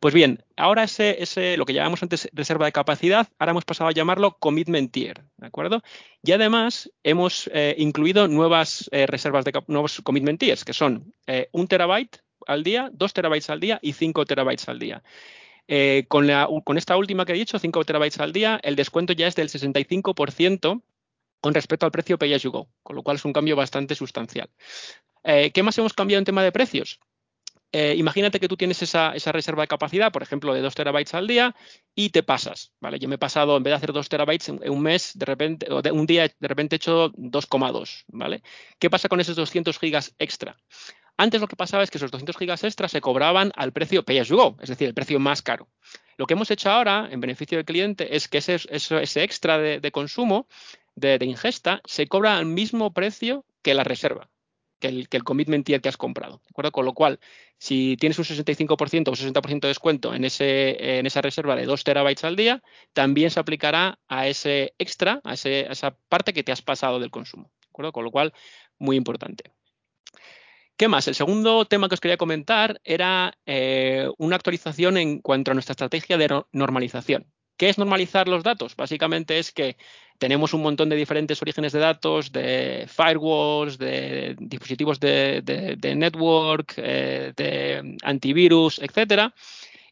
Pues 0.00 0.14
bien, 0.14 0.42
ahora 0.56 0.84
ese, 0.84 1.22
ese 1.22 1.58
lo 1.58 1.66
que 1.66 1.74
llamamos 1.74 2.02
antes 2.02 2.30
reserva 2.32 2.64
de 2.64 2.72
capacidad, 2.72 3.28
ahora 3.38 3.50
hemos 3.50 3.66
pasado 3.66 3.90
a 3.90 3.92
llamarlo 3.92 4.38
Commitment 4.38 4.90
Tier, 4.92 5.24
¿de 5.36 5.46
acuerdo? 5.46 5.82
Y 6.22 6.32
además 6.32 6.90
hemos 7.02 7.50
eh, 7.52 7.74
incluido 7.76 8.28
nuevas 8.28 8.88
eh, 8.92 9.06
reservas 9.06 9.44
de 9.44 9.52
nuevos 9.66 10.00
Commitment 10.02 10.40
Tiers, 10.40 10.64
que 10.64 10.72
son 10.72 11.12
eh, 11.26 11.50
un 11.52 11.68
terabyte 11.68 12.22
al 12.48 12.64
día, 12.64 12.90
dos 12.92 13.12
terabytes 13.12 13.50
al 13.50 13.60
día 13.60 13.78
y 13.82 13.92
cinco 13.92 14.24
terabytes 14.24 14.68
al 14.68 14.78
día. 14.78 15.02
con, 16.08 16.26
la, 16.26 16.48
con 16.64 16.78
esta 16.78 16.96
última 16.96 17.24
que 17.24 17.32
he 17.32 17.36
dicho, 17.36 17.58
5 17.58 17.84
terabytes 17.84 18.18
al 18.20 18.32
día, 18.32 18.58
el 18.62 18.74
descuento 18.74 19.12
ya 19.12 19.26
es 19.26 19.36
del 19.36 19.50
65% 19.50 20.82
con 21.40 21.54
respecto 21.54 21.86
al 21.86 21.92
precio 21.92 22.18
Pay 22.18 22.34
As 22.34 22.42
You 22.42 22.50
Go, 22.50 22.68
con 22.82 22.96
lo 22.96 23.02
cual 23.02 23.16
es 23.16 23.24
un 23.24 23.32
cambio 23.32 23.56
bastante 23.56 23.94
sustancial. 23.94 24.48
Eh, 25.24 25.50
¿Qué 25.52 25.62
más 25.62 25.76
hemos 25.78 25.92
cambiado 25.92 26.18
en 26.18 26.24
tema 26.24 26.42
de 26.42 26.52
precios? 26.52 27.00
Eh, 27.70 27.94
imagínate 27.98 28.40
que 28.40 28.48
tú 28.48 28.56
tienes 28.56 28.80
esa, 28.80 29.12
reserva 29.12 29.62
de 29.62 29.68
capacidad, 29.68 30.10
por 30.10 30.22
ejemplo, 30.22 30.54
de 30.54 30.62
2 30.62 30.74
terabytes 30.74 31.12
al 31.12 31.26
día 31.26 31.54
y 31.94 32.10
te 32.10 32.22
pasas, 32.22 32.72
¿vale? 32.80 32.98
Yo 32.98 33.08
me 33.08 33.16
he 33.16 33.18
pasado, 33.18 33.58
en 33.58 33.62
vez 33.62 33.72
de 33.72 33.76
hacer 33.76 33.92
2 33.92 34.08
terabytes 34.08 34.48
en, 34.48 34.70
un 34.70 34.80
mes, 34.80 35.12
de 35.14 35.26
repente, 35.26 35.70
o 35.70 35.82
de 35.82 35.92
un 35.92 36.06
día, 36.06 36.22
de 36.22 36.48
repente 36.48 36.76
he 36.76 36.78
hecho 36.78 37.12
2,2, 37.12 38.04
¿vale? 38.08 38.42
¿Qué 38.78 38.88
pasa 38.88 39.10
con 39.10 39.20
esos 39.20 39.36
200 39.36 39.78
gigas 39.78 40.14
extra? 40.18 40.56
Antes 41.18 41.40
lo 41.42 41.48
que 41.48 41.56
pasaba 41.56 41.82
es 41.82 41.90
que 41.90 41.98
esos 41.98 42.10
200 42.10 42.36
gigas 42.36 42.64
extra 42.64 42.88
se 42.88 43.02
cobraban 43.02 43.52
al 43.56 43.72
precio 43.72 44.04
Pay 44.04 44.20
As 44.20 44.28
You 44.28 44.36
Go, 44.36 44.56
es 44.62 44.70
decir, 44.70 44.88
el 44.88 44.94
precio 44.94 45.20
más 45.20 45.42
caro. 45.42 45.68
Lo 46.16 46.26
que 46.26 46.34
hemos 46.34 46.50
hecho 46.50 46.70
ahora, 46.70 47.08
en 47.10 47.20
beneficio 47.20 47.58
del 47.58 47.64
cliente, 47.64 48.16
es 48.16 48.28
que 48.28 48.38
ese, 48.38 48.56
ese 48.70 49.22
extra 49.22 49.58
de 49.58 49.92
consumo 49.92 50.46
de, 50.98 51.24
ingesta 51.24 51.80
se 51.84 52.06
cobra 52.06 52.36
al 52.36 52.46
mismo 52.46 52.92
precio 52.92 53.44
que 53.62 53.74
la 53.74 53.84
reserva, 53.84 54.28
que 54.80 54.88
el, 54.88 55.08
que 55.08 55.16
el 55.16 55.24
commitment 55.24 55.64
tier 55.64 55.80
que 55.80 55.88
has 55.88 55.96
comprado. 55.96 56.40
¿de 56.44 56.50
acuerdo? 56.50 56.72
Con 56.72 56.84
lo 56.84 56.94
cual, 56.94 57.20
si 57.58 57.96
tienes 57.98 58.18
un 58.18 58.24
65% 58.24 59.08
o 59.08 59.12
60% 59.12 59.60
de 59.60 59.68
descuento 59.68 60.14
en, 60.14 60.24
ese, 60.24 60.98
en 60.98 61.06
esa 61.06 61.22
reserva 61.22 61.56
de 61.56 61.66
2 61.66 61.84
terabytes 61.84 62.24
al 62.24 62.36
día, 62.36 62.62
también 62.92 63.30
se 63.30 63.40
aplicará 63.40 63.98
a 64.08 64.28
ese 64.28 64.74
extra, 64.78 65.20
a, 65.24 65.34
esa 65.34 65.96
parte 66.08 66.32
que 66.32 66.42
te 66.42 66.52
has 66.52 66.62
pasado 66.62 67.00
del 67.00 67.10
consumo. 67.10 67.50
¿de 67.60 67.68
acuerdo? 67.68 67.92
Con 67.92 68.04
lo 68.04 68.10
cual, 68.10 68.32
muy 68.78 68.96
importante. 68.96 69.52
¿Qué 70.78 70.86
más? 70.86 71.08
El 71.08 71.16
segundo 71.16 71.64
tema 71.64 71.88
que 71.88 71.94
os 71.94 72.00
quería 72.00 72.16
comentar 72.16 72.80
era 72.84 73.36
eh, 73.46 74.08
una 74.16 74.36
actualización 74.36 74.96
en 74.96 75.20
cuanto 75.20 75.50
a 75.50 75.54
nuestra 75.54 75.72
estrategia 75.72 76.16
de 76.16 76.44
normalización. 76.52 77.26
¿Qué 77.56 77.68
es 77.68 77.78
normalizar 77.78 78.28
los 78.28 78.44
datos? 78.44 78.76
Básicamente 78.76 79.40
es 79.40 79.50
que 79.50 79.76
tenemos 80.18 80.54
un 80.54 80.62
montón 80.62 80.88
de 80.88 80.94
diferentes 80.94 81.42
orígenes 81.42 81.72
de 81.72 81.80
datos, 81.80 82.30
de 82.30 82.86
firewalls, 82.86 83.76
de 83.78 84.36
dispositivos 84.38 85.00
de, 85.00 85.42
network, 85.96 86.74
eh, 86.76 87.32
de 87.36 87.96
antivirus, 88.04 88.78
etcétera, 88.78 89.34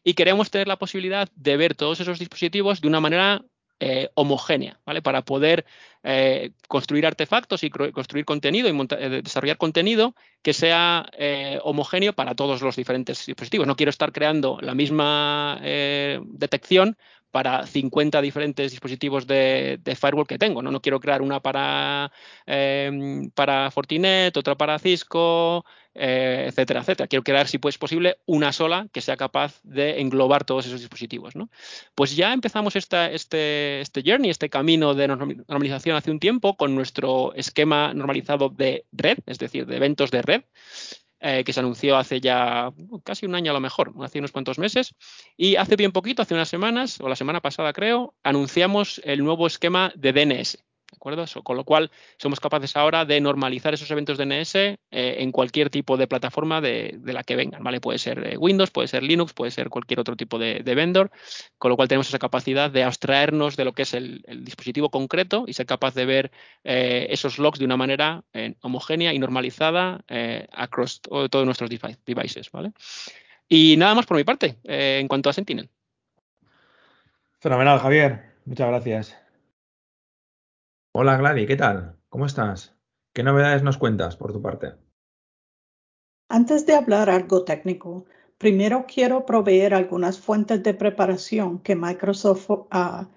y 0.05 0.13
queremos 0.13 0.49
tener 0.49 0.69
la 0.69 0.79
posibilidad 0.79 1.27
de 1.35 1.57
ver 1.57 1.75
todos 1.75 1.99
esos 1.99 2.17
dispositivos 2.17 2.79
de 2.79 2.87
una 2.87 3.01
manera 3.01 3.43
eh, 3.79 4.09
homogénea, 4.15 4.79
¿vale? 4.85 5.01
Para 5.01 5.23
poder 5.23 5.65
eh, 6.03 6.51
construir 6.67 7.05
artefactos 7.05 7.63
y 7.63 7.69
construir 7.69 8.25
contenido 8.25 8.69
y 8.69 9.21
desarrollar 9.21 9.57
contenido 9.57 10.15
que 10.41 10.53
sea 10.53 11.09
homogéneo 11.63 12.13
para 12.13 12.35
todos 12.35 12.61
los 12.61 12.75
diferentes 12.75 13.25
dispositivos. 13.25 13.67
No 13.67 13.75
quiero 13.75 13.89
estar 13.89 14.11
creando 14.11 14.57
la 14.61 14.73
misma 14.73 15.59
detección 15.61 16.97
para 17.37 17.67
50 17.67 18.19
diferentes 18.19 18.71
dispositivos 18.71 19.27
de, 19.27 19.79
firewall 19.95 20.25
que 20.25 20.39
tengo. 20.39 20.63
¿no? 20.63 20.71
no 20.71 20.81
quiero 20.81 20.99
crear 20.99 21.21
una 21.21 21.39
para, 21.39 22.11
em, 22.47 23.29
para 23.29 23.69
Fortinet, 23.69 24.35
otra 24.35 24.55
para 24.55 24.79
Cisco, 24.79 25.63
eh, 25.93 26.45
etcétera, 26.47 26.79
etcétera. 26.79 27.07
Quiero 27.07 27.21
crear, 27.21 27.47
si 27.47 27.59
es 27.63 27.77
posible, 27.77 28.17
una 28.25 28.51
sola 28.51 28.87
que 28.91 29.01
sea 29.01 29.17
capaz 29.17 29.59
de 29.61 30.01
englobar 30.01 30.45
todos 30.45 30.65
esos 30.65 30.79
dispositivos. 30.79 31.35
Pues 31.93 32.15
ya 32.15 32.33
empezamos 32.33 32.75
esta, 32.75 33.11
este, 33.11 33.81
este 33.81 34.01
journey, 34.03 34.31
este 34.31 34.49
camino 34.49 34.95
de 34.95 35.07
normalización 35.07 35.95
hace 35.95 36.09
un 36.09 36.19
tiempo 36.19 36.57
con 36.57 36.73
nuestro 36.73 37.35
esquema 37.35 37.93
normalizado 37.93 38.49
de 38.49 38.87
red, 38.91 39.19
es 39.27 39.37
decir, 39.37 39.67
de 39.67 39.75
eventos 39.75 40.09
de 40.09 40.23
red. 40.23 40.41
Eh, 41.19 41.43
que 41.43 41.53
se 41.53 41.59
anunció 41.59 41.97
hace 41.97 42.21
ya 42.21 42.71
casi 43.03 43.25
un 43.25 43.35
año 43.35 43.51
a 43.51 43.53
lo 43.53 43.59
mejor, 43.59 43.93
hace 44.01 44.19
unos 44.19 44.31
cuantos 44.31 44.59
meses. 44.59 44.95
Y 45.35 45.55
hace 45.55 45.75
bien 45.75 45.91
poquito, 45.91 46.21
hace 46.21 46.33
unas 46.33 46.49
semanas, 46.49 46.99
o 47.01 47.09
la 47.09 47.15
semana 47.15 47.41
pasada 47.41 47.73
creo, 47.73 48.15
anunciamos 48.23 49.01
el 49.03 49.23
nuevo 49.23 49.47
esquema 49.47 49.91
de 49.95 50.13
DNS. 50.13 50.66
Con 50.97 51.57
lo 51.57 51.63
cual, 51.63 51.91
somos 52.17 52.39
capaces 52.39 52.75
ahora 52.75 53.05
de 53.05 53.19
normalizar 53.21 53.73
esos 53.73 53.89
eventos 53.91 54.17
DNS 54.17 54.55
eh, 54.55 54.77
en 54.91 55.31
cualquier 55.31 55.69
tipo 55.69 55.97
de 55.97 56.07
plataforma 56.07 56.61
de, 56.61 56.99
la 57.03 57.23
que 57.23 57.35
vengan, 57.35 57.63
¿vale? 57.63 57.79
Puede 57.79 57.99
ser 57.99 58.33
eh, 58.33 58.37
Windows, 58.37 58.71
puede 58.71 58.87
ser 58.87 59.03
Linux, 59.03 59.33
puede 59.33 59.51
ser 59.51 59.69
cualquier 59.69 59.99
otro 59.99 60.15
tipo 60.15 60.37
de, 60.39 60.61
vendor, 60.63 61.11
con 61.57 61.69
lo 61.69 61.75
cual 61.75 61.87
tenemos 61.87 62.07
esa 62.07 62.19
capacidad 62.19 62.69
de 62.69 62.83
abstraernos 62.83 63.55
de 63.55 63.65
lo 63.65 63.73
que 63.73 63.83
es 63.83 63.93
el, 63.93 64.23
dispositivo 64.41 64.89
concreto 64.89 65.45
y 65.47 65.53
ser 65.53 65.65
capaz 65.65 65.93
de 65.93 66.05
ver 66.05 66.31
eh, 66.63 67.07
esos 67.09 67.39
logs 67.39 67.59
de 67.59 67.65
una 67.65 67.77
manera 67.77 68.23
homogénea 68.61 69.13
y 69.13 69.19
normalizada 69.19 70.03
across 70.51 71.01
todos 71.01 71.45
nuestros 71.45 71.69
devices, 71.69 72.51
¿vale? 72.51 72.71
Y 73.47 73.77
nada 73.77 73.95
más 73.95 74.05
por 74.05 74.17
mi 74.17 74.23
parte 74.23 74.57
en 74.63 75.07
cuanto 75.07 75.29
a 75.29 75.33
Sentinel. 75.33 75.69
Fenomenal, 77.39 77.79
Javier. 77.79 78.33
Muchas 78.45 78.67
gracias. 78.67 79.26
Hola 80.99 81.15
Gladys, 81.15 81.45
¿qué 81.45 81.55
tal? 81.55 81.95
¿Cómo 82.09 82.25
estás? 82.25 82.75
¿Qué 83.13 83.21
novedades 83.21 83.61
nos 83.61 83.77
cuentas 83.77 84.15
por 84.15 84.33
tu 84.33 84.41
parte? 84.41 84.73
Antes 86.27 86.65
de 86.65 86.73
hablar 86.73 87.11
algo 87.11 87.43
técnico, 87.43 88.05
primero 88.39 88.87
quiero 88.91 89.23
proveer 89.23 89.75
algunas 89.75 90.17
fuentes 90.17 90.63
de 90.63 90.73
preparación 90.73 91.59
que 91.59 91.75
Microsoft 91.75 92.49
ah, 92.71 93.07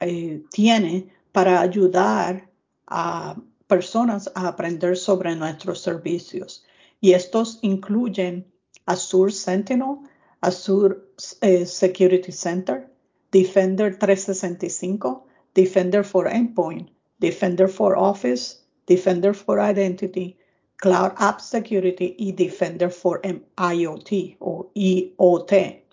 eh, 0.00 0.44
tiene 0.50 1.12
para 1.30 1.60
ayudar 1.60 2.48
a 2.86 3.36
personas 3.66 4.32
a 4.34 4.48
aprender 4.48 4.96
sobre 4.96 5.36
nuestros 5.36 5.82
servicios. 5.82 6.64
Y 7.02 7.12
estos 7.12 7.58
incluyen 7.60 8.50
Azure 8.86 9.30
Sentinel, 9.30 9.98
Azure 10.40 10.96
eh, 11.42 11.66
Security 11.66 12.32
Center, 12.32 12.90
Defender 13.30 13.98
365, 13.98 15.26
Defender 15.52 16.02
for 16.02 16.28
Endpoint, 16.28 16.95
Defender 17.18 17.68
for 17.68 17.96
Office, 17.96 18.64
Defender 18.86 19.34
for 19.34 19.60
Identity, 19.60 20.36
Cloud 20.76 21.12
App 21.18 21.40
Security 21.40 22.14
y 22.18 22.32
Defender 22.32 22.90
for 22.90 23.20
IoT 23.22 24.36
o 24.40 24.70
IoT. 24.74 25.84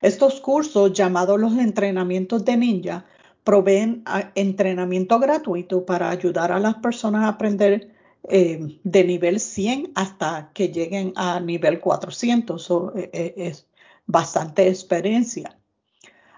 Estos 0.00 0.40
cursos, 0.40 0.92
llamados 0.92 1.40
los 1.40 1.56
entrenamientos 1.58 2.44
de 2.44 2.56
Ninja, 2.56 3.06
proveen 3.44 4.02
ah, 4.06 4.32
entrenamiento 4.34 5.18
gratuito 5.18 5.84
para 5.84 6.10
ayudar 6.10 6.52
a 6.52 6.60
las 6.60 6.76
personas 6.76 7.24
a 7.24 7.28
aprender 7.28 7.92
eh, 8.28 8.78
de 8.84 9.04
nivel 9.04 9.40
100 9.40 9.92
hasta 9.94 10.50
que 10.54 10.68
lleguen 10.68 11.12
a 11.16 11.40
nivel 11.40 11.80
400. 11.80 12.70
Eh, 12.94 13.10
eh, 13.12 13.34
es 13.36 13.68
bastante 14.06 14.68
experiencia. 14.68 15.58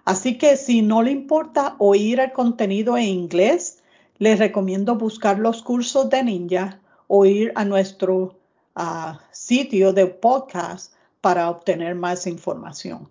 Así 0.04 0.36
que 0.36 0.56
si 0.56 0.82
no 0.82 1.02
le 1.02 1.10
importa 1.10 1.74
oír 1.78 2.20
el 2.20 2.32
contenido 2.32 2.96
en 2.96 3.04
inglés, 3.04 3.82
les 4.18 4.38
recomiendo 4.38 4.94
buscar 4.96 5.38
los 5.38 5.62
cursos 5.62 6.10
de 6.10 6.22
Ninja 6.22 6.80
o 7.06 7.24
ir 7.24 7.52
a 7.54 7.64
nuestro 7.64 8.38
ah, 8.74 9.20
sitio 9.30 9.92
de 9.92 10.06
podcast 10.06 10.92
para 11.20 11.48
obtener 11.48 11.94
más 11.94 12.26
información. 12.26 13.08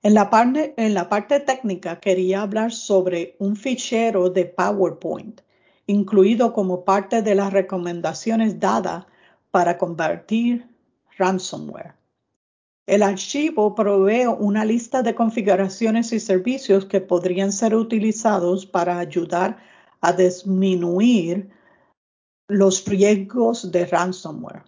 En 0.03 0.15
la, 0.15 0.31
parte, 0.31 0.73
en 0.79 0.95
la 0.95 1.11
parte 1.11 1.41
técnica 1.41 2.00
quería 2.00 2.41
hablar 2.41 2.73
sobre 2.73 3.37
un 3.41 3.57
fichero 3.57 4.31
de 4.31 4.47
PowerPoint 4.47 5.43
incluido 5.90 6.52
como 6.52 6.85
parte 6.85 7.20
de 7.20 7.35
las 7.35 7.52
recomendaciones 7.52 8.61
dadas 8.61 9.06
para 9.50 9.76
convertir 9.76 10.68
ransomware. 11.18 11.94
El 12.87 13.02
archivo 13.02 13.75
provee 13.75 14.26
una 14.26 14.64
lista 14.64 15.02
de 15.02 15.14
configuraciones 15.14 16.12
y 16.12 16.20
servicios 16.20 16.87
que 16.87 17.00
podrían 17.00 17.52
ser 17.52 17.75
utilizados 17.75 18.66
para 18.66 18.99
ayudar 18.99 19.59
a 20.00 20.12
disminuir 20.12 21.50
los 22.49 22.85
riesgos 22.87 23.70
de 23.70 23.87
ransomware. 23.87 24.62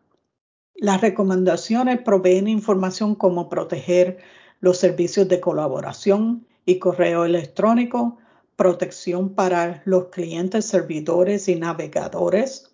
Las 0.75 1.01
recomendaciones 1.01 2.01
proveen 2.03 2.49
información 2.49 3.15
como 3.15 3.49
proteger 3.49 4.19
los 4.61 4.79
servicios 4.79 5.29
de 5.29 5.41
colaboración 5.41 6.47
y 6.67 6.79
correo 6.79 7.25
electrónico, 7.25 8.19
protección 8.63 9.35
para 9.35 9.83
los 9.87 10.05
clientes, 10.11 10.67
servidores 10.67 11.49
y 11.49 11.57
navegadores, 11.57 12.73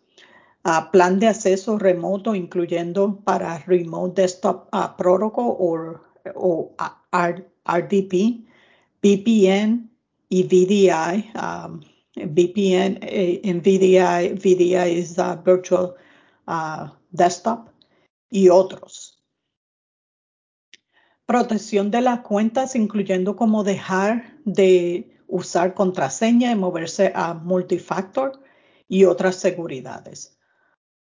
plan 0.93 1.19
de 1.19 1.29
acceso 1.29 1.79
remoto, 1.79 2.35
incluyendo 2.35 3.19
para 3.25 3.57
Remote 3.61 4.21
Desktop 4.21 4.69
Protocol 4.99 6.03
o, 6.35 6.75
RDP, 7.11 8.45
VPN 9.03 9.91
y 10.29 10.43
VDI. 10.43 11.33
Um, 11.35 11.81
VPN 12.17 12.99
eh, 13.01 13.41
en 13.45 13.61
VDI, 13.61 14.35
VDI 14.35 14.99
es 14.99 15.17
Virtual 15.43 15.95
Desktop 17.13 17.71
y 18.29 18.51
otros. 18.51 19.25
Protección 21.25 21.91
de 21.91 22.03
las 22.03 22.21
cuentas, 22.21 22.77
incluyendo 22.77 23.37
cómo 23.37 23.65
dejar 23.65 24.37
de 24.45 25.18
usar 25.29 25.75
contraseña 25.75 26.51
y 26.51 26.57
moverse 26.57 27.13
a 27.15 27.35
multifactor 27.35 28.41
y 28.89 29.05
otras 29.05 29.37
seguridades. 29.37 30.39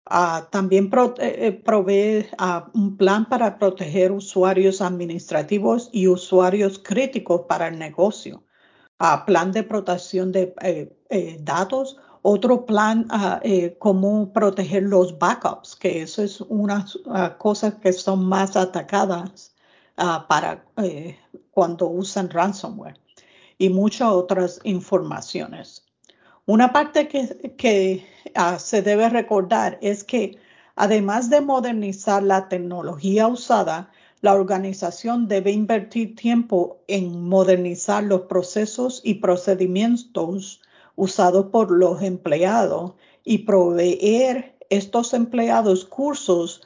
Ah, 0.10 0.48
también 0.52 0.90
eh, 1.20 1.36
eh, 1.48 1.52
provee 1.52 2.28
ah, 2.38 2.70
un 2.74 2.96
plan 2.96 3.28
para 3.28 3.58
proteger 3.58 4.12
usuarios 4.12 4.82
administrativos 4.82 5.90
y 5.92 6.08
usuarios 6.08 6.80
críticos 6.80 7.42
para 7.48 7.68
el 7.68 7.78
negocio. 7.78 8.44
Ah, 9.00 9.26
plan 9.26 9.52
de 9.52 9.64
protección 9.64 10.32
de 10.32 10.54
eh, 10.62 11.38
datos. 11.42 11.98
Otro 12.22 12.66
plan, 12.66 13.08
cómo 13.80 14.34
proteger 14.34 14.84
los 14.84 15.18
backups, 15.18 15.78
que 15.78 16.02
eso 16.02 16.24
es 16.24 16.42
una 16.42 16.86
cosa 17.38 17.80
que 17.80 17.94
son 17.94 18.26
más 18.26 18.58
atacadas 18.58 19.56
para 19.96 20.66
cuando 21.52 21.88
usan 21.88 22.30
ransomware 22.30 23.00
y 23.58 23.70
muchas 23.70 24.10
otras 24.10 24.60
informaciones. 24.64 25.86
Una 26.46 26.72
parte 26.72 27.08
que, 27.08 28.06
ah, 28.36 28.58
se 28.60 28.82
debe 28.82 29.10
recordar 29.10 29.78
es 29.82 30.04
que 30.04 30.38
además 30.76 31.30
de 31.30 31.42
modernizar 31.42 32.24
la 32.24 32.48
tecnología 32.48 33.28
usada, 33.28 33.92
la 34.22 34.34
organización 34.34 35.28
debe 35.28 35.52
invertir 35.52 36.16
tiempo 36.16 36.80
en 36.88 37.28
modernizar 37.28 38.04
los 38.04 38.22
procesos 38.22 39.02
y 39.04 39.16
procedimientos 39.16 40.62
usados 40.96 41.48
por 41.48 41.70
los 41.72 42.02
empleados 42.02 42.94
y 43.24 43.40
proveer 43.40 44.56
estos 44.70 45.14
empleados 45.14 45.86
cursos 45.86 46.62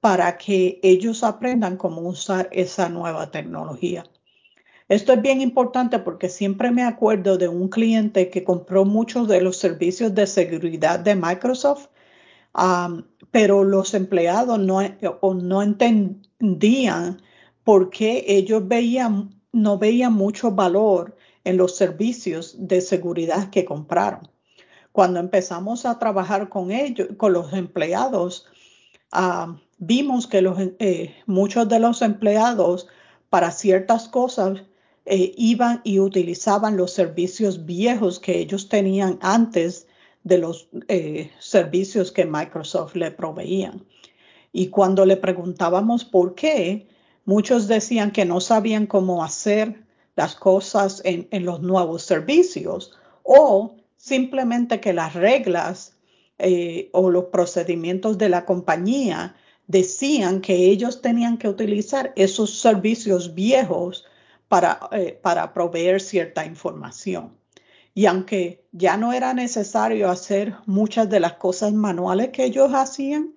para 0.00 0.38
que 0.38 0.80
ellos 0.82 1.22
aprendan 1.22 1.76
cómo 1.76 2.00
usar 2.02 2.48
esa 2.52 2.88
nueva 2.88 3.30
tecnología. 3.30 4.04
Esto 4.88 5.14
es 5.14 5.22
bien 5.22 5.40
importante 5.40 5.98
porque 5.98 6.28
siempre 6.28 6.70
me 6.70 6.84
acuerdo 6.84 7.38
de 7.38 7.48
un 7.48 7.68
cliente 7.68 8.30
que 8.30 8.44
compró 8.44 8.84
muchos 8.84 9.26
de 9.26 9.40
los 9.40 9.56
servicios 9.56 10.14
de 10.14 10.28
seguridad 10.28 11.00
de 11.00 11.16
Microsoft, 11.16 11.88
pero 13.32 13.64
los 13.64 13.94
empleados 13.94 14.60
no, 14.60 14.80
no 15.34 15.62
entendían 15.62 17.20
por 17.64 17.90
qué 17.90 18.24
ellos 18.28 18.68
veían, 18.68 19.34
no 19.50 19.76
veían 19.76 20.12
mucho 20.12 20.52
valor 20.52 21.16
en 21.42 21.56
los 21.56 21.76
servicios 21.76 22.54
de 22.56 22.80
seguridad 22.80 23.50
que 23.50 23.64
compraron. 23.64 24.30
Cuando 24.92 25.18
empezamos 25.18 25.84
a 25.84 25.98
trabajar 25.98 26.48
con 26.48 26.70
ellos, 26.70 27.08
con 27.16 27.32
los 27.32 27.52
empleados, 27.52 28.46
vimos 29.78 30.28
que 30.28 30.42
los, 30.42 30.58
eh, 30.78 31.12
muchos 31.26 31.68
de 31.68 31.80
los 31.80 32.02
empleados 32.02 32.86
para 33.30 33.50
ciertas 33.50 34.08
cosas 34.08 34.62
eh, 35.08 35.32
iban 35.36 35.80
y 35.84 36.00
utilizaban 36.00 36.76
los 36.76 36.92
servicios 36.92 37.64
viejos 37.64 38.18
que 38.18 38.40
ellos 38.40 38.68
tenían 38.68 39.20
antes 39.22 39.86
de 40.24 40.38
los 40.38 40.68
eh, 40.88 41.30
servicios 41.38 42.10
que 42.10 42.24
Microsoft 42.24 42.96
le 42.96 43.12
proveían. 43.12 43.86
Y 44.52 44.66
cuando 44.66 45.06
le 45.06 45.16
preguntábamos 45.16 46.04
por 46.04 46.34
qué, 46.34 46.88
muchos 47.24 47.68
decían 47.68 48.10
que 48.10 48.24
no 48.24 48.40
sabían 48.40 48.86
cómo 48.86 49.22
hacer 49.22 49.84
las 50.16 50.34
cosas 50.34 51.02
en, 51.04 51.28
los 51.44 51.62
nuevos 51.62 52.02
servicios 52.02 52.90
o 53.22 53.76
simplemente 53.96 54.80
que 54.80 54.92
las 54.92 55.14
reglas 55.14 55.94
eh, 56.38 56.88
o 56.92 57.10
los 57.10 57.26
procedimientos 57.26 58.18
de 58.18 58.28
la 58.28 58.44
compañía 58.44 59.36
decían 59.68 60.40
que 60.40 60.68
ellos 60.70 61.00
tenían 61.00 61.38
que 61.38 61.48
utilizar 61.48 62.12
esos 62.16 62.58
servicios 62.58 63.36
viejos 63.36 64.04
para, 64.48 64.88
eh, 64.92 65.18
para 65.22 65.52
proveer 65.52 66.00
cierta 66.00 66.44
información. 66.44 67.36
Y 67.94 68.06
aunque 68.06 68.66
ya 68.72 68.98
no 68.98 69.14
era 69.14 69.32
necesario 69.32 70.10
hacer 70.10 70.54
muchas 70.66 71.08
de 71.08 71.18
las 71.18 71.34
cosas 71.34 71.72
manuales 71.72 72.28
que 72.28 72.44
ellos 72.44 72.70
hacían, 72.74 73.34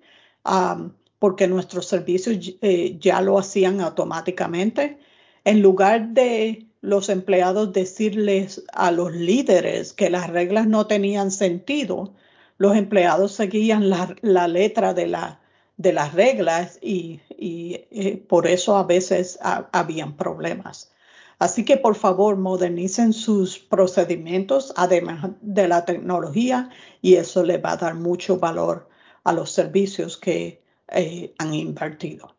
porque 1.18 1.46
nuestros 1.46 1.86
servicios 1.86 2.36
eh, 2.60 2.98
ya 3.00 3.22
lo 3.22 3.38
hacían 3.38 3.80
automáticamente, 3.80 4.98
en 5.44 5.62
lugar 5.62 6.08
de 6.08 6.66
los 6.82 7.08
empleados 7.08 7.72
decirles 7.72 8.62
a 8.72 8.90
los 8.90 9.12
líderes 9.12 9.92
que 9.94 10.10
las 10.10 10.28
reglas 10.28 10.66
no 10.66 10.86
tenían 10.86 11.30
sentido, 11.30 12.14
los 12.58 12.76
empleados 12.76 13.32
seguían 13.32 13.88
la, 13.88 14.48
letra 14.48 14.92
de, 14.92 15.06
la, 15.06 15.40
de, 15.78 15.94
las 15.94 16.12
reglas 16.12 16.78
y, 16.82 17.20
eh, 17.30 18.22
por 18.28 18.46
eso 18.46 18.76
a 18.76 18.84
veces 18.84 19.38
habían 19.40 20.16
problemas. 20.18 20.92
Así 21.40 21.64
que 21.64 21.78
por 21.78 21.94
favor 21.94 22.36
modernicen 22.36 23.14
sus 23.14 23.58
procedimientos 23.58 24.74
además 24.76 25.30
de 25.40 25.68
la 25.68 25.86
tecnología 25.86 26.68
y 27.00 27.14
eso 27.14 27.42
le 27.42 27.56
va 27.56 27.72
a 27.72 27.76
dar 27.78 27.94
mucho 27.94 28.38
valor 28.38 28.90
a 29.24 29.32
los 29.32 29.50
servicios 29.50 30.18
que 30.18 30.62
eh, 30.88 31.34
han 31.38 31.54
invertido. 31.54 32.36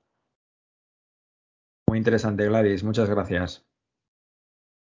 Muy 1.90 1.98
interesante, 1.98 2.46
Gladys. 2.48 2.84
Muchas 2.84 3.10
gracias. 3.10 3.66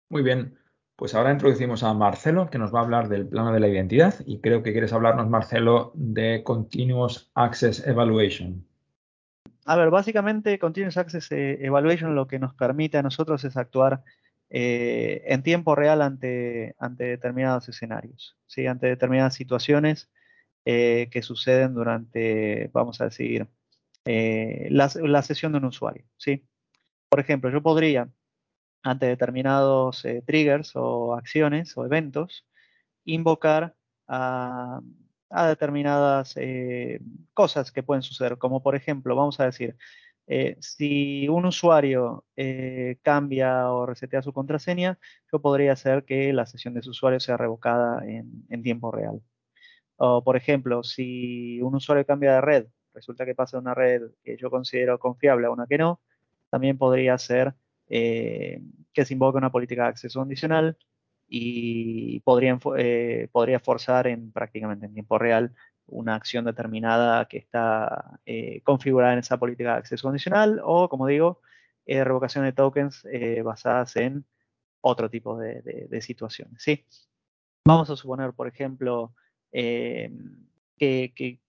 Muy 0.09 0.21
bien. 0.21 0.59
Pues 0.95 1.15
ahora 1.15 1.31
introducimos 1.31 1.81
a 1.81 1.95
Marcelo, 1.95 2.51
que 2.51 2.59
nos 2.59 2.71
va 2.71 2.81
a 2.81 2.83
hablar 2.83 3.09
del 3.09 3.27
plano 3.27 3.51
de 3.51 3.59
la 3.59 3.67
identidad 3.67 4.13
y 4.27 4.41
creo 4.41 4.61
que 4.61 4.73
quieres 4.73 4.93
hablarnos, 4.93 5.27
Marcelo, 5.27 5.91
de 5.95 6.43
Continuous 6.43 7.31
Access 7.33 7.85
Evaluation. 7.87 8.63
A 9.65 9.75
ver, 9.75 9.89
básicamente 9.89 10.59
Continuous 10.59 10.97
Access 10.97 11.31
eh, 11.31 11.59
Evaluation 11.65 12.15
lo 12.15 12.27
que 12.27 12.39
nos 12.39 12.53
permite 12.53 12.97
a 12.97 13.03
nosotros 13.03 13.43
es 13.45 13.57
actuar 13.57 14.03
eh, 14.49 15.23
en 15.25 15.43
tiempo 15.43 15.75
real 15.75 16.01
ante, 16.01 16.75
ante 16.79 17.05
determinados 17.05 17.69
escenarios, 17.69 18.37
¿sí? 18.45 18.67
ante 18.67 18.87
determinadas 18.87 19.35
situaciones 19.35 20.11
eh, 20.65 21.09
que 21.11 21.21
suceden 21.21 21.73
durante, 21.73 22.69
vamos 22.73 23.01
a 23.01 23.05
decir, 23.05 23.47
la, 24.05 24.91
la, 24.95 25.21
sesión 25.21 25.53
de 25.53 25.59
un 25.59 25.65
usuario. 25.65 26.05
¿sí? 26.17 26.45
Por 27.09 27.19
ejemplo, 27.19 27.49
yo 27.49 27.61
podría 27.63 28.09
ante 28.83 29.05
determinados 29.07 30.03
eh, 30.05 30.21
triggers 30.25 30.75
o 30.75 31.15
acciones 31.15 31.75
o 31.77 31.85
eventos, 31.85 32.45
invocar 33.05 33.75
a, 34.07 34.81
determinadas 35.47 36.33
eh, 36.37 36.99
cosas 37.33 37.71
que 37.71 37.83
pueden 37.83 38.03
suceder, 38.03 38.37
como 38.37 38.61
por 38.63 38.75
ejemplo, 38.75 39.15
vamos 39.15 39.39
a 39.39 39.45
decir, 39.45 39.75
eh, 40.27 40.55
si 40.59 41.27
un 41.27 41.45
usuario 41.45 42.25
cambia 43.01 43.69
o 43.71 43.85
resetea 43.85 44.21
su 44.21 44.33
contraseña, 44.33 44.99
yo 45.31 45.41
podría 45.41 45.73
hacer 45.73 46.05
que 46.05 46.33
la 46.33 46.45
sesión 46.45 46.73
de 46.73 46.81
su 46.81 46.91
usuario 46.91 47.19
sea 47.19 47.37
revocada 47.37 48.03
en, 48.07 48.63
tiempo 48.63 48.91
real. 48.91 49.21
O 49.97 50.23
por 50.23 50.37
ejemplo, 50.37 50.83
si 50.83 51.61
un 51.61 51.75
usuario 51.75 52.05
cambia 52.05 52.35
de 52.35 52.41
red, 52.41 52.67
resulta 52.93 53.25
que 53.25 53.35
pasa 53.35 53.57
de 53.57 53.61
una 53.61 53.73
red 53.73 54.03
que 54.23 54.37
yo 54.37 54.49
considero 54.49 54.99
confiable 54.99 55.47
a 55.47 55.51
una 55.51 55.67
que 55.67 55.77
no, 55.77 56.01
también 56.49 56.77
podría 56.77 57.17
ser 57.17 57.55
eh, 57.89 58.61
que 58.93 59.05
se 59.05 59.13
invoque 59.13 59.37
una 59.37 59.51
política 59.51 59.83
de 59.83 59.89
acceso 59.89 60.19
condicional 60.19 60.77
y 61.35 62.19
podría, 62.19 62.59
eh, 62.77 63.27
podría 63.31 63.59
forzar 63.59 64.05
en 64.05 64.31
prácticamente 64.31 64.85
en 64.85 64.93
tiempo 64.93 65.17
real 65.17 65.55
una 65.87 66.13
acción 66.13 66.45
determinada 66.45 67.25
que 67.27 67.39
está 67.39 68.19
eh, 68.27 68.61
configurada 68.61 69.13
en 69.13 69.19
esa 69.19 69.37
política 69.37 69.71
de 69.71 69.79
acceso 69.79 70.03
condicional 70.03 70.61
o, 70.63 70.87
como 70.89 71.07
digo, 71.07 71.41
revocación 71.87 72.45
de 72.45 72.51
tokens 72.53 73.03
basadas 73.43 73.95
en 73.95 74.25
otro 74.81 75.09
tipo 75.09 75.35
de, 75.39 76.01
situaciones. 76.01 76.61
¿sí? 76.61 76.85
Vamos 77.65 77.89
a 77.89 77.95
suponer, 77.95 78.33
por 78.33 78.47
ejemplo, 78.47 79.15
que, 79.51 81.39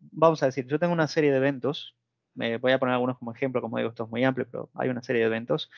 vamos 0.00 0.42
a 0.42 0.46
decir, 0.46 0.66
yo 0.66 0.78
tengo 0.78 0.92
una 0.92 1.08
serie 1.08 1.30
de 1.30 1.38
eventos 1.38 1.96
voy 2.34 2.72
a 2.72 2.78
poner 2.78 2.94
algunos 2.94 3.18
como 3.18 3.32
ejemplo, 3.32 3.62
como 3.62 3.78
digo, 3.78 3.88
esto 3.88 4.04
es 4.04 4.10
muy 4.10 4.22
amplio, 4.22 4.46
pero 4.50 4.70
hay 4.74 4.90
una 4.90 5.02
serie 5.02 5.22
de 5.22 5.26
eventos 5.26 5.70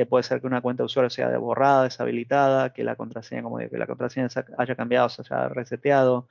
que 0.00 0.06
puede 0.06 0.22
ser 0.24 0.40
que 0.40 0.46
una 0.46 0.62
cuenta 0.62 0.82
de 0.82 0.86
usuario 0.86 1.10
sea 1.10 1.36
borrada, 1.36 1.84
deshabilitada, 1.84 2.72
que 2.72 2.84
la 2.84 2.96
contraseña, 2.96 3.42
como 3.42 3.58
digo, 3.58 3.70
que 3.70 3.76
la 3.76 3.86
contraseña 3.86 4.28
haya 4.56 4.74
cambiado, 4.74 5.10
se 5.10 5.20
haya 5.20 5.48
reseteado, 5.50 6.26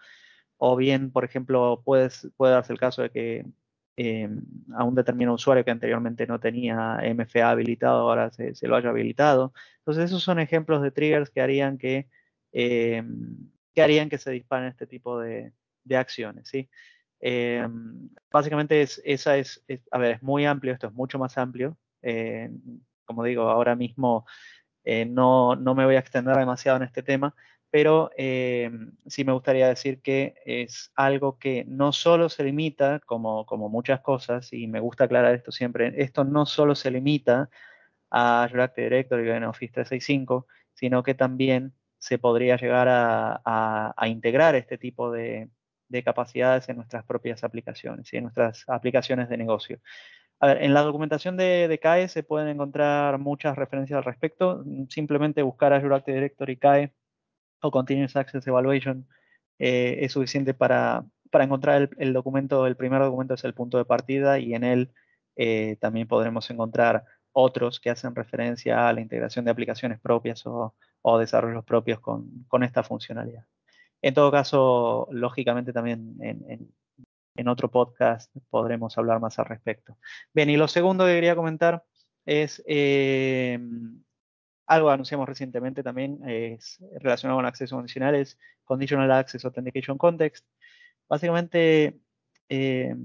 o 0.57 0.75
bien, 0.75 1.11
por 1.11 1.23
ejemplo, 1.23 1.83
puede, 1.85 2.09
darse 2.39 2.73
el 2.73 2.79
caso 2.79 3.03
de 3.03 3.11
que 3.11 3.45
eh, 3.95 4.27
a 4.73 4.83
un 4.85 4.95
determinado 4.95 5.35
usuario 5.35 5.63
que 5.63 5.69
anteriormente 5.69 6.25
no 6.25 6.39
tenía 6.39 6.99
MFA 7.15 7.51
habilitado, 7.51 8.09
ahora 8.09 8.31
se, 8.31 8.55
lo 8.67 8.75
haya 8.75 8.89
habilitado. 8.89 9.53
Entonces, 9.79 10.05
esos 10.05 10.23
son 10.23 10.39
ejemplos 10.39 10.81
de 10.81 10.89
triggers 10.89 11.29
que 11.29 11.41
harían 11.41 11.77
que, 11.77 12.07
eh, 12.51 13.03
que 13.75 13.81
harían 13.83 14.09
que 14.09 14.17
se 14.17 14.31
disparen 14.31 14.69
este 14.69 14.87
tipo 14.87 15.19
de, 15.19 15.53
acciones, 15.95 16.49
¿sí? 16.49 16.69
Eh, 17.19 17.67
básicamente 18.31 18.81
es, 18.81 18.99
esa 19.05 19.37
es, 19.37 19.63
a 19.91 19.99
ver, 19.99 20.15
es 20.15 20.23
muy 20.23 20.45
amplio, 20.45 20.73
esto 20.73 20.87
es 20.87 20.93
mucho 20.93 21.19
más 21.19 21.37
amplio. 21.37 21.77
Eh, 22.01 22.49
como 23.09 23.23
digo, 23.23 23.49
ahora 23.49 23.75
mismo 23.75 24.27
eh, 24.83 25.03
no, 25.03 25.55
no, 25.55 25.73
me 25.73 25.83
voy 25.83 25.95
a 25.95 25.99
extender 25.99 26.37
demasiado 26.37 26.77
en 26.77 26.83
este 26.83 27.01
tema, 27.01 27.33
pero 27.71 28.11
sí 28.15 29.23
me 29.23 29.33
gustaría 29.33 29.67
decir 29.67 30.01
que 30.03 30.35
es 30.45 30.91
algo 30.95 31.39
que 31.39 31.65
no 31.67 31.91
solo 31.91 32.29
se 32.29 32.43
limita, 32.43 32.99
como, 33.07 33.47
como 33.47 33.67
muchas 33.67 34.01
cosas, 34.01 34.53
y 34.53 34.67
me 34.67 34.79
gusta 34.79 35.05
aclarar 35.05 35.33
esto 35.33 35.51
siempre, 35.51 35.91
esto 35.97 36.23
no 36.23 36.45
solo 36.45 36.75
se 36.75 36.91
limita 36.91 37.49
a 38.11 38.43
Azure 38.43 38.63
Active 38.63 38.89
Directory 38.89 39.27
y 39.27 39.31
en 39.31 39.43
Office 39.45 39.73
365, 39.73 40.45
sino 40.73 41.01
que 41.01 41.15
también 41.15 41.73
se 41.97 42.19
podría 42.19 42.57
llegar 42.57 42.87
a, 42.89 43.41
a 43.97 44.07
integrar 44.07 44.55
este 44.55 44.77
tipo 44.77 45.11
de, 45.11 45.49
de 45.89 46.03
capacidades 46.03 46.69
en 46.69 46.77
nuestras 46.77 47.03
propias 47.03 47.43
aplicaciones 47.43 48.13
y 48.13 48.17
en 48.17 48.23
nuestras 48.23 48.63
aplicaciones 48.67 49.27
de 49.27 49.37
negocio. 49.37 49.79
A 50.39 50.47
ver, 50.47 50.63
en 50.63 50.73
la 50.73 50.81
documentación 50.81 51.37
de, 51.37 51.79
CAE 51.81 52.07
se 52.07 52.23
pueden 52.23 52.47
encontrar 52.47 53.17
muchas 53.19 53.57
referencias 53.57 53.97
al 53.97 54.05
respecto. 54.05 54.63
Simplemente 54.89 55.41
buscar 55.41 55.73
Azure 55.73 55.95
Active 55.95 56.15
Directory 56.15 56.57
CAE 56.57 56.93
o 57.61 57.71
Continuous 57.71 58.15
Access 58.15 58.47
Evaluation 58.47 59.07
eh, 59.59 59.97
es 60.01 60.13
suficiente 60.13 60.53
para, 60.53 61.05
encontrar 61.33 61.89
el, 61.97 62.13
documento. 62.13 62.67
El 62.67 62.77
primer 62.77 63.01
documento 63.01 63.33
es 63.33 63.43
el 63.43 63.53
punto 63.53 63.77
de 63.77 63.85
partida 63.85 64.39
y 64.39 64.53
en 64.55 64.63
él 64.63 64.91
eh, 65.35 65.77
también 65.81 66.07
podremos 66.07 66.49
encontrar 66.51 67.05
otros 67.33 67.79
que 67.79 67.89
hacen 67.89 68.15
referencia 68.15 68.87
a 68.87 68.93
la 68.93 69.01
integración 69.01 69.45
de 69.45 69.51
aplicaciones 69.51 69.99
propias 69.99 70.43
o, 70.45 70.73
desarrollos 71.19 71.65
propios 71.65 71.99
con 71.99 72.63
esta 72.63 72.83
funcionalidad. 72.83 73.45
En 74.01 74.13
todo 74.13 74.31
caso, 74.31 75.07
lógicamente 75.11 75.73
también 75.73 76.15
en, 76.21 76.71
otro 77.47 77.69
podcast 77.71 78.35
podremos 78.49 78.97
hablar 78.97 79.19
más 79.19 79.39
al 79.39 79.45
respecto. 79.45 79.97
Bien, 80.33 80.49
y 80.49 80.57
lo 80.57 80.67
segundo 80.67 81.05
que 81.05 81.13
quería 81.13 81.35
comentar 81.35 81.83
es 82.25 82.61
eh, 82.67 83.59
algo 84.67 84.87
que 84.87 84.93
anunciamos 84.93 85.27
recientemente 85.27 85.81
también, 85.83 86.19
es 86.27 86.77
relacionado 86.99 87.37
con 87.37 87.45
acceso 87.45 87.75
condicional, 87.75 88.15
es 88.15 88.37
Conditional 88.65 89.11
Access 89.11 89.45
Authentication 89.45 89.97
Context. 89.97 90.45
Básicamente 91.07 91.99
eh, 92.49 92.95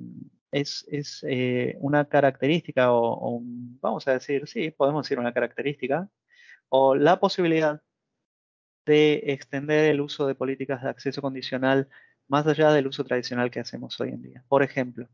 es, 0.52 1.24
eh, 1.28 1.76
una 1.80 2.04
característica 2.06 2.92
o, 2.92 3.40
vamos 3.80 4.06
a 4.08 4.12
decir, 4.12 4.46
sí, 4.46 4.70
podemos 4.70 5.04
decir 5.04 5.18
una 5.18 5.32
característica 5.32 6.08
o 6.68 6.94
la 6.94 7.18
posibilidad 7.18 7.82
de 8.86 9.22
extender 9.28 9.90
el 9.90 10.00
uso 10.00 10.26
de 10.26 10.34
políticas 10.34 10.82
de 10.82 10.90
acceso 10.90 11.22
condicional 11.22 11.88
más 12.28 12.46
allá 12.46 12.72
del 12.72 12.86
uso 12.86 13.04
tradicional 13.04 13.50
que 13.50 13.60
hacemos 13.60 13.98
hoy 14.00 14.10
en 14.10 14.22
día. 14.22 14.44
Por 14.48 14.62
ejemplo, 14.62 15.08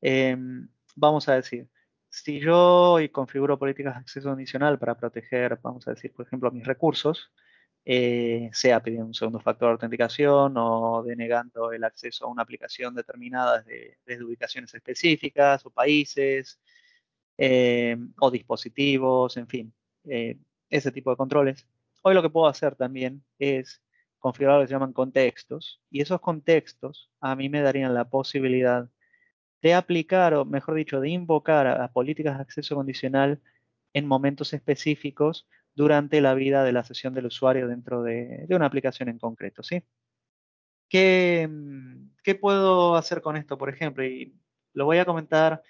em, 0.00 0.68
vamos 0.96 1.28
a 1.28 1.34
decir, 1.34 1.68
si 2.08 2.40
yo 2.40 2.98
configuro 3.12 3.58
políticas 3.58 3.94
de 3.94 4.00
acceso 4.00 4.28
condicional 4.30 4.78
para 4.78 4.96
proteger, 4.96 5.58
vamos 5.62 5.86
a 5.88 5.92
decir, 5.92 6.12
por 6.14 6.26
ejemplo, 6.26 6.50
mis 6.50 6.66
recursos, 6.66 7.32
eh, 7.88 8.50
sea 8.52 8.82
pidiendo 8.82 9.06
un 9.06 9.14
segundo 9.14 9.38
factor 9.40 9.68
de 9.68 9.72
autenticación 9.74 10.54
o 10.56 11.04
denegando 11.04 11.70
el 11.72 11.84
acceso 11.84 12.24
a 12.24 12.28
una 12.28 12.42
aplicación 12.42 12.94
determinada 12.94 13.62
desde, 13.62 14.24
ubicaciones 14.24 14.74
específicas 14.74 15.64
o 15.64 15.70
países 15.70 16.60
eh, 17.38 17.96
o 18.18 18.30
dispositivos, 18.30 19.36
en 19.36 19.46
fin, 19.46 19.74
eh, 20.04 20.38
ese 20.68 20.90
tipo 20.90 21.10
de 21.10 21.16
controles. 21.16 21.66
Hoy 22.02 22.14
lo 22.14 22.22
que 22.22 22.30
puedo 22.30 22.48
hacer 22.48 22.74
también 22.76 23.24
es 23.38 23.82
configurar 24.26 24.60
que 24.60 24.66
se 24.66 24.72
llaman 24.72 24.92
contextos 24.92 25.80
y 25.88 26.00
esos 26.00 26.20
contextos 26.20 27.10
a 27.20 27.36
mí 27.36 27.48
me 27.48 27.60
darían 27.60 27.94
la 27.94 28.08
posibilidad 28.10 28.90
de 29.62 29.74
aplicar, 29.74 30.34
o 30.34 30.44
mejor 30.44 30.74
dicho, 30.74 31.00
de 31.00 31.10
invocar 31.10 31.68
a, 31.68 31.92
políticas 31.92 32.36
de 32.36 32.42
acceso 32.42 32.74
condicional 32.74 33.40
en 33.92 34.06
momentos 34.06 34.52
específicos 34.52 35.46
durante 35.76 36.20
la 36.20 36.34
vida 36.34 36.64
de 36.64 36.72
la 36.72 36.82
sesión 36.82 37.14
del 37.14 37.26
usuario 37.26 37.68
dentro 37.68 38.02
de, 38.02 38.46
una 38.50 38.66
aplicación 38.66 39.08
en 39.08 39.18
concreto, 39.20 39.62
¿sí? 39.62 39.84
¿Qué, 40.88 41.48
puedo 42.40 42.96
hacer 42.96 43.20
con 43.22 43.36
esto, 43.36 43.56
por 43.58 43.68
ejemplo? 43.68 44.04
Y 44.04 44.34
lo 44.72 44.86
voy 44.86 44.98
a 44.98 45.04
comentar 45.04 45.62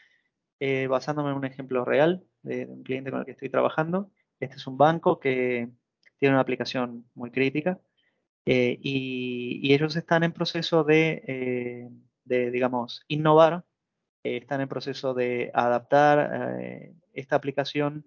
eh, 0.60 0.86
basándome 0.86 1.30
en 1.30 1.36
un 1.36 1.44
ejemplo 1.44 1.84
real 1.84 2.24
de, 2.42 2.64
un 2.66 2.82
cliente 2.82 3.10
con 3.10 3.20
el 3.20 3.26
que 3.26 3.32
estoy 3.32 3.50
trabajando. 3.50 4.10
Este 4.40 4.56
es 4.56 4.66
un 4.66 4.78
banco 4.78 5.20
que 5.20 5.68
tiene 6.18 6.34
una 6.34 6.40
aplicación 6.40 7.06
muy 7.14 7.30
crítica 7.30 7.80
eh, 8.46 8.78
y, 8.80 9.72
ellos 9.74 9.96
están 9.96 10.22
en 10.22 10.32
proceso 10.32 10.84
de, 10.84 11.22
eh, 11.26 11.88
de 12.24 12.50
digamos, 12.50 13.04
innovar 13.08 13.64
eh, 14.26 14.38
están 14.38 14.60
en 14.60 14.68
proceso 14.68 15.14
de 15.14 15.52
adaptar 15.54 16.58
eh, 16.60 16.94
esta 17.12 17.36
aplicación 17.36 18.06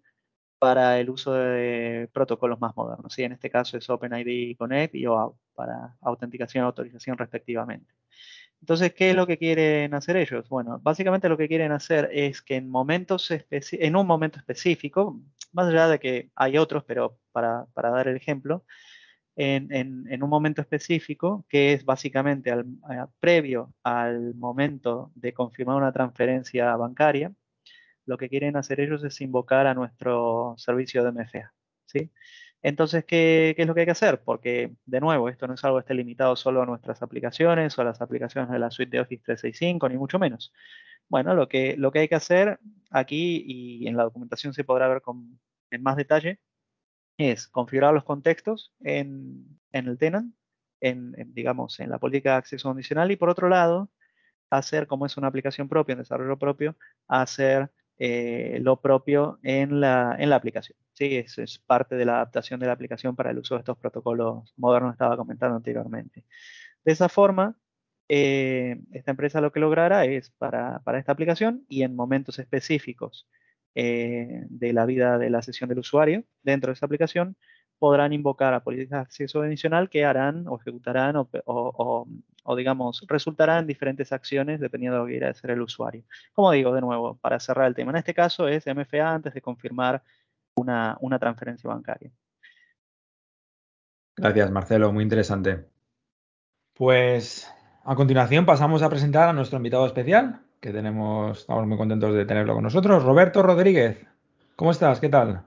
para 0.59 0.99
el 0.99 1.09
uso 1.09 1.33
de 1.33 2.09
protocolos 2.13 2.59
más 2.59 2.75
modernos. 2.75 3.13
¿sí? 3.13 3.23
En 3.23 3.31
este 3.31 3.49
caso 3.49 3.77
es 3.77 3.89
OpenID 3.89 4.57
Connect 4.57 4.95
y 4.95 5.05
OAuth 5.05 5.37
para 5.55 5.95
autenticación 6.01 6.63
y 6.63 6.65
autorización 6.65 7.17
respectivamente. 7.17 7.93
Entonces, 8.59 8.93
¿qué 8.93 9.11
es 9.11 9.15
lo 9.15 9.27
que 9.27 9.37
quieren 9.37 9.93
hacer 9.93 10.17
ellos? 10.17 10.49
Bueno, 10.49 10.79
básicamente 10.83 11.29
lo 11.29 11.37
que 11.37 11.47
quieren 11.47 11.71
hacer 11.71 12.09
es 12.11 12.41
que 12.41 12.57
en, 12.57 12.69
momentos 12.69 13.31
en 13.31 13.95
un 13.95 14.05
momento 14.05 14.39
específico, 14.39 15.21
más 15.53 15.67
allá 15.67 15.87
de 15.87 15.99
que 15.99 16.31
hay 16.35 16.57
otros, 16.57 16.83
pero 16.83 17.17
para, 17.31 17.65
para 17.73 17.91
dar 17.91 18.09
el 18.09 18.17
ejemplo, 18.17 18.65
en, 19.39 20.23
un 20.23 20.29
momento 20.29 20.61
específico, 20.61 21.45
que 21.47 21.73
es 21.73 21.85
básicamente 21.85 22.51
al, 22.51 22.65
previo 23.19 23.73
al 23.83 24.35
momento 24.35 25.11
de 25.15 25.33
confirmar 25.33 25.77
una 25.77 25.93
transferencia 25.93 26.75
bancaria, 26.75 27.33
lo 28.05 28.17
que 28.17 28.29
quieren 28.29 28.57
hacer 28.57 28.81
ellos 28.81 29.03
es 29.03 29.21
invocar 29.21 29.65
a 29.67 29.73
nuestro 29.73 30.55
servicio 30.57 31.03
de 31.03 31.11
MFA. 31.13 31.53
¿sí? 31.85 32.11
Entonces, 32.61 33.05
¿qué, 33.05 33.55
es 33.57 33.67
lo 33.67 33.73
que 33.73 33.81
hay 33.81 33.85
que 33.85 33.91
hacer? 33.91 34.21
Porque, 34.23 34.73
de 34.85 34.99
nuevo, 34.99 35.29
esto 35.29 35.47
no 35.47 35.53
es 35.53 35.63
algo 35.63 35.77
que 35.77 35.81
esté 35.81 35.93
limitado 35.93 36.35
solo 36.35 36.61
a 36.61 36.65
nuestras 36.65 37.01
aplicaciones 37.01 37.77
o 37.77 37.81
a 37.81 37.85
las 37.85 38.01
aplicaciones 38.01 38.51
de 38.51 38.59
la 38.59 38.71
suite 38.71 38.97
de 38.97 39.01
Office 39.01 39.23
365, 39.23 39.87
ni 39.87 39.97
mucho 39.97 40.19
menos. 40.19 40.51
Bueno, 41.07 41.33
lo 41.33 41.47
que, 41.47 41.77
lo 41.77 41.91
que 41.91 41.99
hay 41.99 42.07
que 42.09 42.15
hacer 42.15 42.59
aquí, 42.91 43.43
y 43.47 43.87
en 43.87 43.95
la 43.95 44.03
documentación 44.03 44.53
se 44.53 44.65
podrá 44.65 44.89
ver 44.89 45.01
con, 45.01 45.39
en 45.71 45.81
más 45.81 45.95
detalle, 45.95 46.39
es 47.19 47.49
configurar 47.49 47.93
los 47.93 48.05
contextos 48.05 48.73
en, 48.79 49.59
el 49.73 49.97
tenant, 49.97 50.33
en, 50.79 51.13
digamos, 51.33 51.79
en 51.81 51.89
la 51.89 51.99
política 51.99 52.31
de 52.31 52.37
acceso 52.37 52.69
condicional 52.69 53.11
y 53.11 53.17
por 53.17 53.29
otro 53.29 53.49
lado, 53.49 53.91
hacer, 54.49 54.87
como 54.87 55.05
es 55.05 55.17
una 55.17 55.27
aplicación 55.27 55.67
propia, 55.67 55.93
en 55.93 55.99
desarrollo 55.99 56.39
propio, 56.39 56.77
hacer 57.09 57.71
eh, 57.97 58.59
lo 58.61 58.81
propio 58.81 59.37
en 59.43 59.81
la, 59.81 60.15
en 60.17 60.29
la 60.29 60.37
aplicación. 60.37 60.77
¿sí? 60.93 61.17
Eso 61.17 61.41
es 61.43 61.59
parte 61.59 61.95
de 61.95 62.05
la 62.05 62.15
adaptación 62.15 62.59
de 62.61 62.67
la 62.67 62.73
aplicación 62.73 63.17
para 63.17 63.31
el 63.31 63.39
uso 63.39 63.55
de 63.55 63.59
estos 63.59 63.77
protocolos 63.77 64.53
modernos 64.55 64.93
estaba 64.93 65.17
comentando 65.17 65.57
anteriormente. 65.57 66.25
De 66.85 66.93
esa 66.93 67.09
forma, 67.09 67.57
eh, 68.07 68.79
esta 68.93 69.11
empresa 69.11 69.41
lo 69.41 69.51
que 69.51 69.59
logrará 69.59 70.05
es 70.05 70.29
para, 70.31 70.79
para 70.85 70.99
esta 70.99 71.11
aplicación 71.11 71.65
y 71.67 71.83
en 71.83 71.97
momentos 71.97 72.39
específicos 72.39 73.27
eh, 73.75 74.45
de 74.49 74.73
la 74.73 74.85
vida 74.85 75.17
de 75.17 75.29
la 75.29 75.41
sesión 75.41 75.69
del 75.69 75.79
usuario 75.79 76.23
dentro 76.43 76.69
de 76.69 76.73
esa 76.73 76.85
aplicación, 76.85 77.35
podrán 77.79 78.11
invocar 78.13 78.53
a 78.53 78.61
políticas 78.61 78.97
de 78.97 79.01
acceso 79.01 79.41
adicional 79.41 79.89
que 79.89 80.05
harán 80.05 80.47
o 80.47 80.59
ejecutarán 80.59 81.15
o, 81.15 82.55
digamos, 82.57 83.05
resultarán 83.07 83.59
en 83.59 83.67
diferentes 83.67 84.11
acciones 84.11 84.59
dependiendo 84.59 84.97
de 84.97 85.01
lo 85.01 85.07
que 85.07 85.13
quiera 85.13 85.29
hacer 85.29 85.51
el 85.51 85.61
usuario. 85.61 86.03
Como 86.33 86.51
digo, 86.51 86.73
de 86.73 86.81
nuevo, 86.81 87.17
para 87.17 87.39
cerrar 87.39 87.67
el 87.67 87.75
tema, 87.75 87.91
en 87.91 87.97
este 87.97 88.13
caso 88.13 88.47
es 88.47 88.65
MFA 88.67 89.13
antes 89.13 89.33
de 89.33 89.41
confirmar 89.41 90.03
una, 90.55 90.97
una 90.99 91.17
transferencia 91.17 91.69
bancaria. 91.69 92.11
Gracias, 94.17 94.51
Marcelo, 94.51 94.91
muy 94.91 95.03
interesante. 95.03 95.65
Pues 96.73 97.49
a 97.85 97.95
continuación 97.95 98.45
pasamos 98.45 98.81
a 98.83 98.89
presentar 98.89 99.29
a 99.29 99.33
nuestro 99.33 99.57
invitado 99.57 99.85
especial, 99.85 100.41
que 100.59 100.71
tenemos, 100.71 101.39
estamos 101.39 101.65
muy 101.67 101.77
contentos 101.77 102.13
de 102.13 102.25
tenerlo 102.25 102.53
con 102.53 102.63
nosotros. 102.63 103.03
Roberto 103.03 103.41
Rodríguez, 103.41 103.97
¿cómo 104.55 104.71
estás? 104.71 104.99
¿Qué 104.99 105.09
tal? 105.09 105.43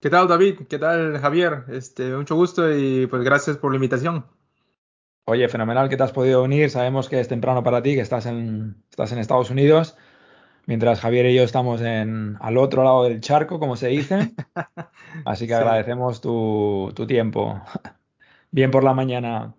¿Qué 0.00 0.10
tal, 0.10 0.28
David? 0.28 0.60
¿Qué 0.68 0.78
tal, 0.78 1.18
Javier? 1.18 1.64
Este, 1.68 2.14
mucho 2.14 2.34
gusto 2.34 2.74
y 2.74 3.06
pues 3.06 3.22
gracias 3.22 3.56
por 3.58 3.72
la 3.72 3.76
invitación. 3.76 4.26
Oye, 5.26 5.48
fenomenal 5.48 5.88
que 5.88 5.96
te 5.96 6.02
has 6.02 6.12
podido 6.12 6.42
unir. 6.42 6.70
Sabemos 6.70 7.08
que 7.08 7.20
es 7.20 7.28
temprano 7.28 7.62
para 7.62 7.82
ti, 7.82 7.94
que 7.94 8.00
estás 8.00 8.26
en, 8.26 8.82
estás 8.90 9.12
en 9.12 9.18
Estados 9.18 9.50
Unidos, 9.50 9.96
mientras 10.66 11.00
Javier 11.00 11.26
y 11.26 11.34
yo 11.34 11.42
estamos 11.42 11.80
en, 11.80 12.36
al 12.40 12.56
otro 12.56 12.84
lado 12.84 13.04
del 13.04 13.20
charco, 13.20 13.58
como 13.58 13.76
se 13.76 13.88
dice. 13.88 14.34
Así 15.24 15.46
que 15.46 15.54
agradecemos 15.54 16.20
tu, 16.20 16.92
tu, 16.94 17.06
tiempo. 17.06 17.60
Bien 18.50 18.70
por 18.70 18.84
la 18.84 18.94
mañana. 18.94 19.54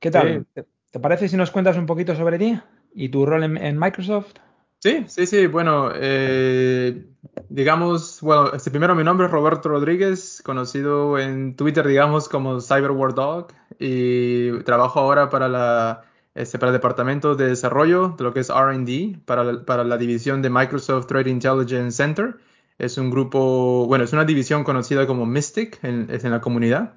¿Qué 0.00 0.10
tal? 0.10 0.46
¿Te 0.90 1.00
parece 1.00 1.28
si 1.28 1.36
nos 1.36 1.50
cuentas 1.50 1.76
un 1.76 1.86
poquito 1.86 2.16
sobre 2.16 2.38
ti? 2.38 2.60
Y 2.94 3.08
tu 3.08 3.26
rol 3.26 3.44
en, 3.44 3.78
Microsoft? 3.78 4.34
Sí, 4.78 5.04
sí, 5.08 5.26
sí. 5.26 5.46
Bueno, 5.46 5.90
eh, 5.94 7.04
digamos, 7.48 8.20
bueno, 8.20 8.52
este 8.52 8.70
primero 8.70 8.94
mi 8.94 9.04
nombre 9.04 9.26
es 9.26 9.32
Roberto 9.32 9.68
Rodríguez, 9.68 10.42
conocido 10.44 11.18
en 11.18 11.56
Twitter, 11.56 11.86
digamos, 11.86 12.28
como 12.28 12.60
Cyberwar 12.60 13.14
Dog, 13.14 13.48
y 13.78 14.58
trabajo 14.64 15.00
ahora 15.00 15.28
para 15.30 15.48
la 15.48 16.02
este, 16.34 16.58
para 16.58 16.70
el 16.70 16.74
departamento 16.74 17.34
de 17.34 17.48
desarrollo 17.48 18.14
de 18.16 18.24
lo 18.24 18.32
que 18.32 18.40
es 18.40 18.48
R&D 18.48 19.20
para, 19.26 19.44
la, 19.44 19.64
para 19.64 19.84
la 19.84 19.98
división 19.98 20.40
de 20.40 20.48
Microsoft 20.48 21.06
Threat 21.06 21.26
Intelligence 21.26 21.96
Center. 21.96 22.36
Es 22.78 22.96
un 22.96 23.10
grupo, 23.10 23.86
bueno, 23.86 24.04
es 24.04 24.12
una 24.14 24.24
división 24.24 24.64
conocida 24.64 25.06
como 25.06 25.26
Mystic, 25.26 25.78
es 25.84 26.24
en 26.24 26.30
la 26.30 26.40
comunidad. 26.40 26.94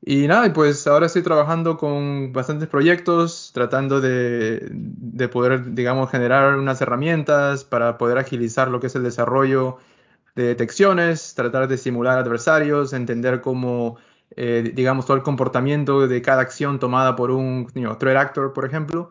Y 0.00 0.28
nada, 0.28 0.52
pues 0.52 0.86
ahora 0.86 1.06
estoy 1.06 1.22
trabajando 1.22 1.76
con 1.76 2.32
bastantes 2.32 2.68
proyectos, 2.68 3.50
tratando 3.52 4.00
de, 4.00 4.68
de, 4.70 5.28
poder, 5.28 5.74
digamos, 5.74 6.10
generar 6.10 6.56
unas 6.56 6.80
herramientas 6.80 7.64
para 7.64 7.98
poder 7.98 8.18
agilizar 8.18 8.68
lo 8.68 8.80
que 8.80 8.86
es 8.86 8.94
el 8.94 9.02
desarrollo 9.02 9.78
de 10.36 10.44
detecciones, 10.44 11.34
tratar 11.34 11.66
de 11.68 11.76
simular 11.78 12.18
adversarios, 12.18 12.92
entender 12.92 13.40
cómo, 13.40 13.98
eh, 14.36 14.72
digamos, 14.74 15.04
todo 15.04 15.16
el 15.16 15.22
comportamiento 15.24 16.06
de 16.06 16.22
cada 16.22 16.42
acción 16.42 16.78
tomada 16.78 17.16
por 17.16 17.32
un 17.32 17.66
threat 17.98 18.16
actor, 18.16 18.52
por 18.52 18.64
ejemplo. 18.64 19.10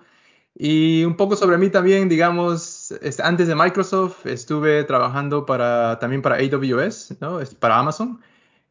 Y 0.55 1.03
un 1.05 1.17
poco 1.17 1.35
sobre 1.35 1.57
mí 1.57 1.69
también, 1.69 2.09
digamos, 2.09 2.93
antes 3.23 3.47
de 3.47 3.55
Microsoft 3.55 4.25
estuve 4.25 4.83
trabajando 4.85 5.45
para, 5.45 5.99
también 5.99 6.21
para 6.21 6.37
AWS, 6.37 7.17
¿no? 7.21 7.39
para 7.59 7.77
Amazon. 7.77 8.21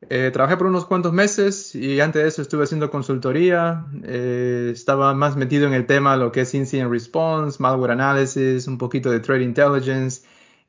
Eh, 0.02 0.30
trabajé 0.32 0.56
por 0.56 0.66
unos 0.66 0.84
cuantos 0.84 1.12
meses 1.12 1.74
y 1.74 2.00
antes 2.00 2.22
de 2.22 2.28
eso 2.28 2.42
estuve 2.42 2.64
haciendo 2.64 2.90
consultoría. 2.90 3.86
Eh, 4.04 4.70
estaba 4.72 5.14
más 5.14 5.36
metido 5.36 5.66
en 5.66 5.72
el 5.72 5.86
tema 5.86 6.16
lo 6.16 6.32
que 6.32 6.42
es 6.42 6.54
incident 6.54 6.90
response, 6.90 7.60
malware 7.60 7.92
analysis, 7.92 8.66
un 8.68 8.78
poquito 8.78 9.10
de 9.10 9.20
trade 9.20 9.42
intelligence. 9.42 10.22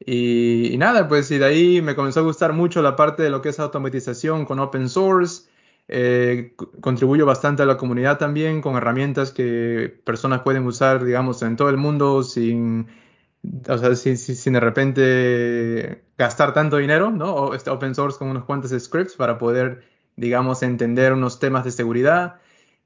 Y, 0.06 0.76
nada, 0.78 1.08
pues 1.08 1.30
y 1.32 1.40
de 1.40 1.46
ahí 1.46 1.82
me 1.82 1.96
comenzó 1.96 2.22
a 2.22 2.24
gustar 2.24 2.54
mucho 2.54 2.82
la 2.82 2.96
parte 2.96 3.24
de 3.24 3.30
lo 3.30 3.42
que 3.42 3.50
es 3.50 3.60
automatización 3.60 4.46
con 4.46 4.60
open 4.60 4.90
source. 4.90 5.50
Eh, 5.90 6.54
contribuyo 6.82 7.26
bastante 7.26 7.63
a 7.63 7.66
la 7.66 7.78
comunidad 7.78 8.18
también 8.18 8.62
con 8.62 8.76
herramientas 8.76 9.32
que 9.32 10.02
personas 10.04 10.42
pueden 10.42 10.66
usar, 10.66 11.04
digamos, 11.04 11.42
en 11.42 11.56
todo 11.56 11.70
el 11.70 11.78
mundo 11.78 12.24
sin 12.24 12.88
o 13.43 13.78
sea, 13.78 13.95
sin, 13.95 14.54
de 14.54 14.60
repente 14.60 16.04
gastar 16.17 16.54
tanto 16.54 16.78
dinero, 16.78 17.12
¿no? 17.12 17.34
O 17.34 17.54
este 17.54 17.69
open 17.69 17.95
source 17.95 18.17
con 18.17 18.30
unos 18.30 18.45
cuantos 18.45 18.71
scripts 18.71 19.15
para 19.15 19.38
poder, 19.38 19.84
digamos, 20.15 20.63
entender 20.63 21.13
unos 21.13 21.39
temas 21.39 21.63
de 21.63 21.71
seguridad. 21.71 22.39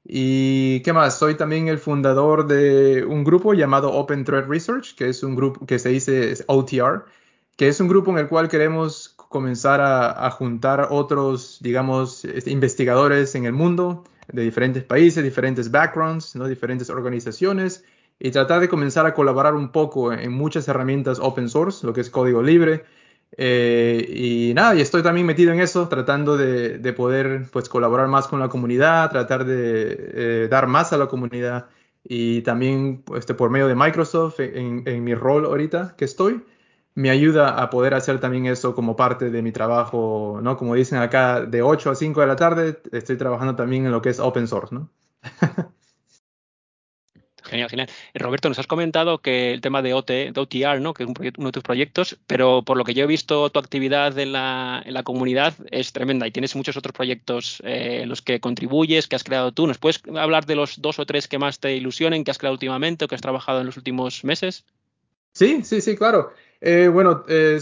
Y 0.04 0.80
qué 0.80 0.92
más, 0.92 1.18
soy 1.18 1.36
también 1.36 1.68
el 1.68 1.78
fundador 1.78 2.46
de 2.46 3.04
un 3.04 3.24
grupo 3.24 3.54
llamado 3.54 3.92
Open 3.92 4.24
Threat 4.24 4.46
Research, 4.48 4.94
que 4.96 5.08
es 5.08 5.22
un 5.22 5.36
grupo 5.36 5.64
que 5.64 5.78
se 5.78 5.90
dice 5.90 6.34
OTR, 6.46 7.04
que 7.56 7.68
es 7.68 7.80
un 7.80 7.88
grupo 7.88 8.10
en 8.10 8.18
el 8.18 8.28
cual 8.28 8.48
queremos 8.48 9.14
comenzar 9.16 9.80
a, 9.80 10.30
juntar 10.30 10.88
otros, 10.90 11.58
digamos, 11.62 12.24
este, 12.24 12.50
investigadores 12.50 13.34
en 13.34 13.46
el 13.46 13.52
mundo 13.52 14.04
de 14.30 14.42
diferentes 14.42 14.84
países, 14.84 15.24
diferentes 15.24 15.70
backgrounds, 15.70 16.36
¿no? 16.36 16.46
diferentes 16.46 16.90
organizaciones 16.90 17.84
y 18.24 18.30
tratar 18.30 18.60
de 18.60 18.68
comenzar 18.68 19.04
a 19.04 19.14
colaborar 19.14 19.54
un 19.54 19.70
poco 19.70 20.12
en 20.12 20.30
muchas 20.32 20.68
herramientas 20.68 21.18
open 21.20 21.48
source, 21.48 21.84
lo 21.84 21.92
que 21.92 22.02
es 22.02 22.08
código 22.08 22.40
libre. 22.40 22.84
Eh, 23.36 24.06
y 24.08 24.54
nada, 24.54 24.76
y 24.76 24.80
estoy 24.80 25.02
también 25.02 25.26
metido 25.26 25.52
en 25.52 25.60
eso, 25.60 25.88
tratando 25.88 26.36
de, 26.36 26.92
poder 26.92 27.48
pues, 27.50 27.68
colaborar 27.68 28.06
más 28.06 28.28
con 28.28 28.38
la 28.38 28.48
comunidad, 28.48 29.10
tratar 29.10 29.44
de 29.44 29.96
eh, 30.44 30.48
dar 30.48 30.68
más 30.68 30.92
a 30.92 30.98
la 30.98 31.08
comunidad 31.08 31.66
y 32.04 32.42
también 32.42 33.02
este, 33.16 33.34
por 33.34 33.50
medio 33.50 33.66
de 33.66 33.74
Microsoft 33.74 34.38
en, 34.38 34.84
en 34.86 35.02
mi 35.02 35.14
rol 35.14 35.44
ahorita 35.46 35.94
que 35.96 36.04
estoy 36.04 36.42
me 36.94 37.10
ayuda 37.10 37.60
a 37.62 37.70
poder 37.70 37.94
hacer 37.94 38.20
también 38.20 38.46
eso 38.46 38.74
como 38.74 38.96
parte 38.96 39.30
de 39.30 39.42
mi 39.42 39.52
trabajo, 39.52 40.40
¿no? 40.42 40.56
Como 40.56 40.74
dicen 40.74 40.98
acá, 40.98 41.40
de 41.40 41.62
8 41.62 41.90
a 41.90 41.94
5 41.94 42.20
de 42.20 42.26
la 42.26 42.36
tarde, 42.36 42.80
estoy 42.92 43.16
trabajando 43.16 43.56
también 43.56 43.86
en 43.86 43.92
lo 43.92 44.02
que 44.02 44.10
es 44.10 44.20
open 44.20 44.46
source, 44.46 44.74
¿no? 44.74 44.90
Genial. 47.52 47.88
Roberto, 48.14 48.48
nos 48.48 48.58
has 48.58 48.66
comentado 48.66 49.18
que 49.18 49.52
el 49.52 49.60
tema 49.60 49.82
de, 49.82 49.92
OTR, 49.94 50.80
¿no? 50.80 50.94
que 50.94 51.02
es 51.02 51.08
un 51.08 51.14
uno 51.18 51.48
de 51.48 51.52
tus 51.52 51.62
proyectos, 51.62 52.18
pero 52.26 52.62
por 52.62 52.76
lo 52.76 52.84
que 52.84 52.94
yo 52.94 53.04
he 53.04 53.06
visto, 53.06 53.50
tu 53.50 53.58
actividad 53.58 54.18
en 54.18 54.32
la, 54.32 55.02
comunidad 55.04 55.54
es 55.70 55.92
tremenda 55.92 56.26
y 56.26 56.30
tienes 56.30 56.56
muchos 56.56 56.76
otros 56.76 56.94
proyectos 56.94 57.60
eh, 57.64 58.00
en 58.02 58.08
los 58.08 58.22
que 58.22 58.40
contribuyes, 58.40 59.08
que 59.08 59.16
has 59.16 59.24
creado 59.24 59.52
tú. 59.52 59.66
¿Nos 59.66 59.78
puedes 59.78 60.02
hablar 60.16 60.46
de 60.46 60.54
los 60.54 60.80
dos 60.80 60.98
o 60.98 61.06
tres 61.06 61.28
que 61.28 61.38
más 61.38 61.58
te 61.58 61.76
ilusionen, 61.76 62.24
que 62.24 62.30
has 62.30 62.38
creado 62.38 62.54
últimamente 62.54 63.04
o 63.04 63.08
que 63.08 63.14
has 63.14 63.20
trabajado 63.20 63.60
en 63.60 63.66
los 63.66 63.76
últimos 63.76 64.24
meses? 64.24 64.64
Sí, 65.34 65.62
sí, 65.64 65.80
sí, 65.80 65.96
claro. 65.96 66.32
Eh, 66.64 66.86
bueno, 66.86 67.24
eh, 67.26 67.58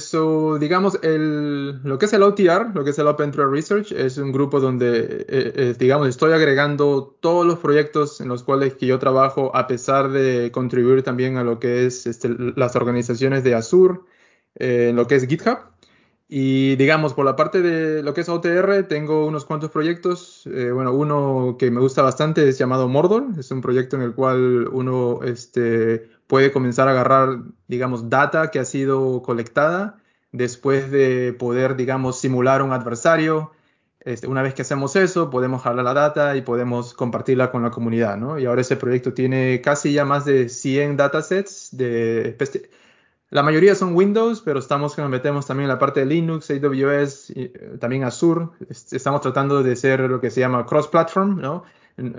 digamos, 0.60 0.98
el, 1.02 1.82
lo 1.82 1.98
que 1.98 2.04
es 2.04 2.12
el 2.12 2.22
OTR, 2.22 2.74
lo 2.74 2.84
que 2.84 2.90
es 2.90 2.98
el 2.98 3.06
Open 3.06 3.30
Trail 3.30 3.50
Research, 3.50 3.92
es 3.92 4.18
un 4.18 4.30
grupo 4.30 4.60
donde, 4.60 5.24
eh, 5.26 5.74
digamos, 5.78 6.08
estoy 6.08 6.32
agregando 6.34 7.16
todos 7.20 7.46
los 7.46 7.58
proyectos 7.60 8.20
en 8.20 8.28
los 8.28 8.42
cuales 8.42 8.74
que 8.74 8.84
yo 8.84 8.98
trabajo, 8.98 9.56
a 9.56 9.66
pesar 9.66 10.10
de 10.10 10.50
contribuir 10.52 11.02
también 11.02 11.38
a 11.38 11.44
lo 11.44 11.58
que 11.58 11.86
es 11.86 12.06
este, 12.06 12.28
las 12.56 12.76
organizaciones 12.76 13.42
de 13.42 13.54
Azure, 13.54 14.00
en 14.56 14.96
lo 14.96 15.06
que 15.06 15.14
es 15.14 15.26
GitHub. 15.26 15.69
Y 16.32 16.76
digamos, 16.76 17.12
por 17.12 17.24
la 17.24 17.34
parte 17.34 17.60
de 17.60 18.04
lo 18.04 18.14
que 18.14 18.20
es 18.20 18.28
OTR, 18.28 18.84
tengo 18.84 19.26
unos 19.26 19.44
cuantos 19.44 19.70
proyectos. 19.72 20.44
bueno, 20.46 20.92
uno 20.92 21.56
que 21.58 21.72
me 21.72 21.80
gusta 21.80 22.02
bastante 22.02 22.48
es 22.48 22.56
llamado 22.56 22.86
Mordor. 22.86 23.26
Es 23.36 23.50
un 23.50 23.60
proyecto 23.60 23.96
en 23.96 24.02
el 24.02 24.14
cual 24.14 24.68
uno 24.68 25.20
este, 25.24 26.08
puede 26.28 26.52
comenzar 26.52 26.86
a 26.86 26.92
agarrar, 26.92 27.40
digamos, 27.66 28.08
data 28.10 28.52
que 28.52 28.60
ha 28.60 28.64
sido 28.64 29.22
colectada 29.22 29.98
después 30.30 30.92
de 30.92 31.34
poder, 31.36 31.74
digamos, 31.74 32.20
simular 32.20 32.62
un 32.62 32.72
adversario. 32.72 33.50
Este, 33.98 34.28
una 34.28 34.42
vez 34.42 34.54
que 34.54 34.62
hacemos 34.62 34.94
eso, 34.94 35.30
podemos 35.30 35.62
jalar 35.62 35.84
la 35.84 35.94
data 35.94 36.36
y 36.36 36.42
podemos 36.42 36.94
compartirla 36.94 37.50
con 37.50 37.64
la 37.64 37.72
comunidad, 37.72 38.16
¿no? 38.16 38.38
Y 38.38 38.46
ahora 38.46 38.60
ese 38.60 38.76
proyecto 38.76 39.14
tiene 39.14 39.60
casi 39.62 39.92
ya 39.92 40.04
más 40.04 40.24
de 40.24 40.48
100 40.48 40.96
datasets 40.96 41.76
de... 41.76 42.36
La 43.30 43.44
mayoría 43.44 43.76
son 43.76 43.94
Windows, 43.94 44.40
pero 44.40 44.58
estamos 44.58 44.96
que 44.96 45.02
nos 45.02 45.10
metemos 45.10 45.46
también 45.46 45.64
en 45.64 45.68
la 45.68 45.78
parte 45.78 46.00
de 46.00 46.06
Linux, 46.06 46.50
AWS, 46.50 47.30
eh, 47.36 47.76
también 47.78 48.02
Azure. 48.02 48.48
Estamos 48.68 49.20
tratando 49.20 49.62
de 49.62 49.76
ser 49.76 50.00
lo 50.00 50.20
que 50.20 50.30
se 50.30 50.40
llama 50.40 50.66
cross-platform, 50.66 51.40
¿no? 51.40 51.64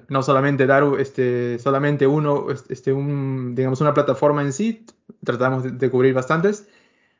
no 0.07 0.23
solamente 0.23 0.65
dar 0.67 0.83
este, 0.99 1.59
solamente 1.59 2.05
uno, 2.07 2.47
este, 2.69 2.93
un, 2.93 3.55
digamos, 3.55 3.81
una 3.81 3.93
plataforma 3.93 4.41
en 4.41 4.53
sí, 4.53 4.85
tratamos 5.23 5.77
de, 5.77 5.89
cubrir 5.89 6.13
bastantes. 6.13 6.67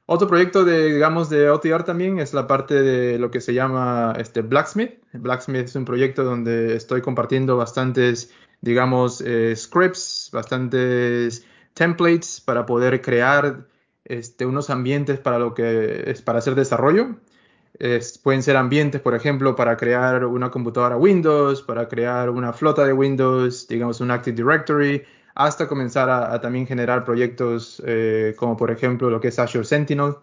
Otro 0.05 0.27
proyecto 0.27 0.63
de, 0.63 0.93
digamos, 0.93 1.29
de 1.29 1.49
OTR 1.49 1.83
también 1.83 2.19
es 2.19 2.33
la 2.33 2.47
parte 2.47 2.81
de 2.81 3.17
lo 3.17 3.31
que 3.31 3.41
se 3.41 3.53
llama 3.53 4.13
este, 4.17 4.41
Blacksmith. 4.41 4.99
Blacksmith 5.13 5.65
es 5.65 5.75
un 5.75 5.85
proyecto 5.85 6.23
donde 6.23 6.75
estoy 6.75 7.01
compartiendo 7.01 7.57
bastantes, 7.57 8.31
digamos, 8.61 9.21
eh, 9.21 9.55
scripts, 9.55 10.29
bastantes 10.31 11.45
templates 11.73 12.41
para 12.41 12.65
poder 12.65 13.01
crear 13.01 13.65
este, 14.19 14.45
unos 14.45 14.69
ambientes 14.69 15.19
para 15.19 15.39
lo 15.39 15.53
que 15.53 16.03
es 16.07 16.21
para 16.21 16.39
hacer 16.39 16.55
desarrollo 16.55 17.15
pueden 18.23 18.43
ser 18.43 18.57
ambientes, 18.57 19.01
por 19.01 19.15
ejemplo, 19.15 19.55
para 19.55 19.77
crear 19.77 20.25
una 20.25 20.51
computadora 20.51 20.97
Windows, 20.97 21.61
para 21.61 21.87
crear 21.87 22.29
una 22.29 22.53
flota 22.53 22.85
de 22.85 22.93
Windows, 22.93 23.67
digamos 23.67 24.01
un 24.01 24.11
Active 24.11 24.35
Directory, 24.35 25.03
hasta 25.35 25.67
comenzar 25.67 26.09
a, 26.09 26.39
también 26.41 26.67
generar 26.67 27.03
proyectos 27.03 27.81
eh, 27.85 28.35
como 28.37 28.57
por 28.57 28.69
ejemplo 28.71 29.09
lo 29.09 29.19
que 29.19 29.29
es 29.29 29.39
Azure 29.39 29.65
Sentinel. 29.65 30.15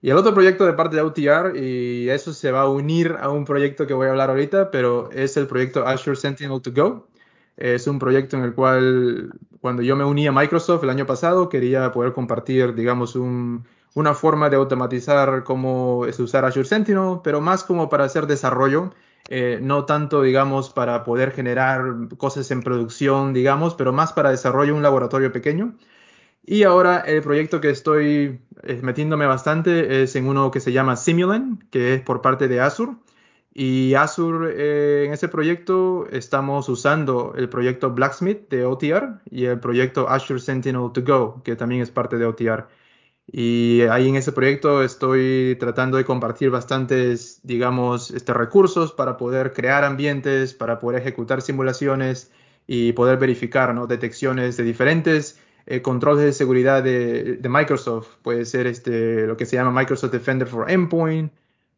Y 0.00 0.10
el 0.10 0.16
otro 0.16 0.32
proyecto 0.34 0.64
de 0.66 0.74
parte 0.74 0.96
de 0.96 1.02
OTR, 1.02 1.56
y 1.56 2.08
eso 2.10 2.32
se 2.32 2.52
va 2.52 2.62
a 2.62 2.68
unir 2.68 3.16
a 3.18 3.30
un 3.30 3.44
proyecto 3.44 3.86
que 3.86 3.94
voy 3.94 4.06
a 4.06 4.10
hablar 4.10 4.30
ahorita, 4.30 4.70
pero 4.70 5.10
es 5.10 5.36
el 5.36 5.46
proyecto 5.46 5.86
Azure 5.86 6.16
Sentinel 6.16 6.60
to 6.62 6.70
Go. 6.72 7.08
Es 7.56 7.86
un 7.86 7.98
proyecto 7.98 8.36
en 8.36 8.44
el 8.44 8.54
cual 8.54 9.32
cuando 9.60 9.82
yo 9.82 9.96
me 9.96 10.04
uní 10.04 10.26
a 10.26 10.32
Microsoft 10.32 10.84
el 10.84 10.90
año 10.90 11.06
pasado 11.06 11.48
quería 11.48 11.90
poder 11.92 12.12
compartir, 12.12 12.74
digamos, 12.74 13.16
un, 13.16 13.64
una 13.94 14.14
forma 14.14 14.50
de 14.50 14.56
automatizar 14.56 15.42
cómo 15.42 16.04
es 16.06 16.20
usar 16.20 16.44
Azure 16.44 16.66
Sentinel, 16.68 17.20
pero 17.24 17.40
más 17.40 17.64
como 17.64 17.88
para 17.88 18.04
hacer 18.04 18.26
desarrollo, 18.26 18.92
eh, 19.28 19.58
no 19.62 19.86
tanto, 19.86 20.22
digamos, 20.22 20.70
para 20.70 21.02
poder 21.02 21.32
generar 21.32 21.82
cosas 22.18 22.50
en 22.50 22.62
producción, 22.62 23.32
digamos, 23.32 23.74
pero 23.74 23.92
más 23.92 24.12
para 24.12 24.30
desarrollo 24.30 24.76
un 24.76 24.82
laboratorio 24.82 25.32
pequeño. 25.32 25.74
Y 26.44 26.62
ahora 26.62 27.00
el 27.00 27.22
proyecto 27.22 27.60
que 27.60 27.70
estoy 27.70 28.40
eh, 28.62 28.80
metiéndome 28.82 29.26
bastante 29.26 30.02
es 30.02 30.14
en 30.14 30.28
uno 30.28 30.50
que 30.50 30.60
se 30.60 30.72
llama 30.72 30.96
Simulan, 30.96 31.64
que 31.70 31.94
es 31.94 32.02
por 32.02 32.20
parte 32.20 32.48
de 32.48 32.60
Azure. 32.60 32.92
Y 33.58 33.94
Azure, 33.94 34.52
eh, 34.54 35.06
en 35.06 35.14
ese 35.14 35.28
proyecto 35.28 36.06
estamos 36.12 36.68
usando 36.68 37.32
el 37.38 37.48
proyecto 37.48 37.90
Blacksmith 37.90 38.50
de 38.50 38.66
OTR 38.66 39.22
y 39.30 39.46
el 39.46 39.58
proyecto 39.60 40.10
Azure 40.10 40.40
Sentinel 40.40 40.90
to 40.92 41.00
Go, 41.02 41.42
que 41.42 41.56
también 41.56 41.80
es 41.80 41.90
parte 41.90 42.18
de 42.18 42.26
OTR. 42.26 42.68
Y 43.26 43.80
ahí 43.90 44.10
en 44.10 44.16
ese 44.16 44.32
proyecto 44.32 44.82
estoy 44.82 45.56
tratando 45.58 45.96
de 45.96 46.04
compartir 46.04 46.50
bastantes, 46.50 47.40
digamos, 47.44 48.10
este, 48.10 48.34
recursos 48.34 48.92
para 48.92 49.16
poder 49.16 49.54
crear 49.54 49.84
ambientes, 49.84 50.52
para 50.52 50.78
poder 50.78 51.00
ejecutar 51.00 51.40
simulaciones 51.40 52.30
y 52.66 52.92
poder 52.92 53.16
verificar 53.18 53.74
¿no? 53.74 53.86
detecciones 53.86 54.58
de 54.58 54.64
diferentes 54.64 55.40
eh, 55.64 55.80
controles 55.80 56.26
de 56.26 56.32
seguridad 56.34 56.82
de, 56.82 57.36
de, 57.36 57.48
Microsoft. 57.48 58.16
Puede 58.20 58.44
ser 58.44 58.66
este, 58.66 59.26
lo 59.26 59.38
que 59.38 59.46
se 59.46 59.56
llama 59.56 59.70
Microsoft 59.70 60.12
Defender 60.12 60.46
for 60.46 60.70
Endpoint, 60.70 61.32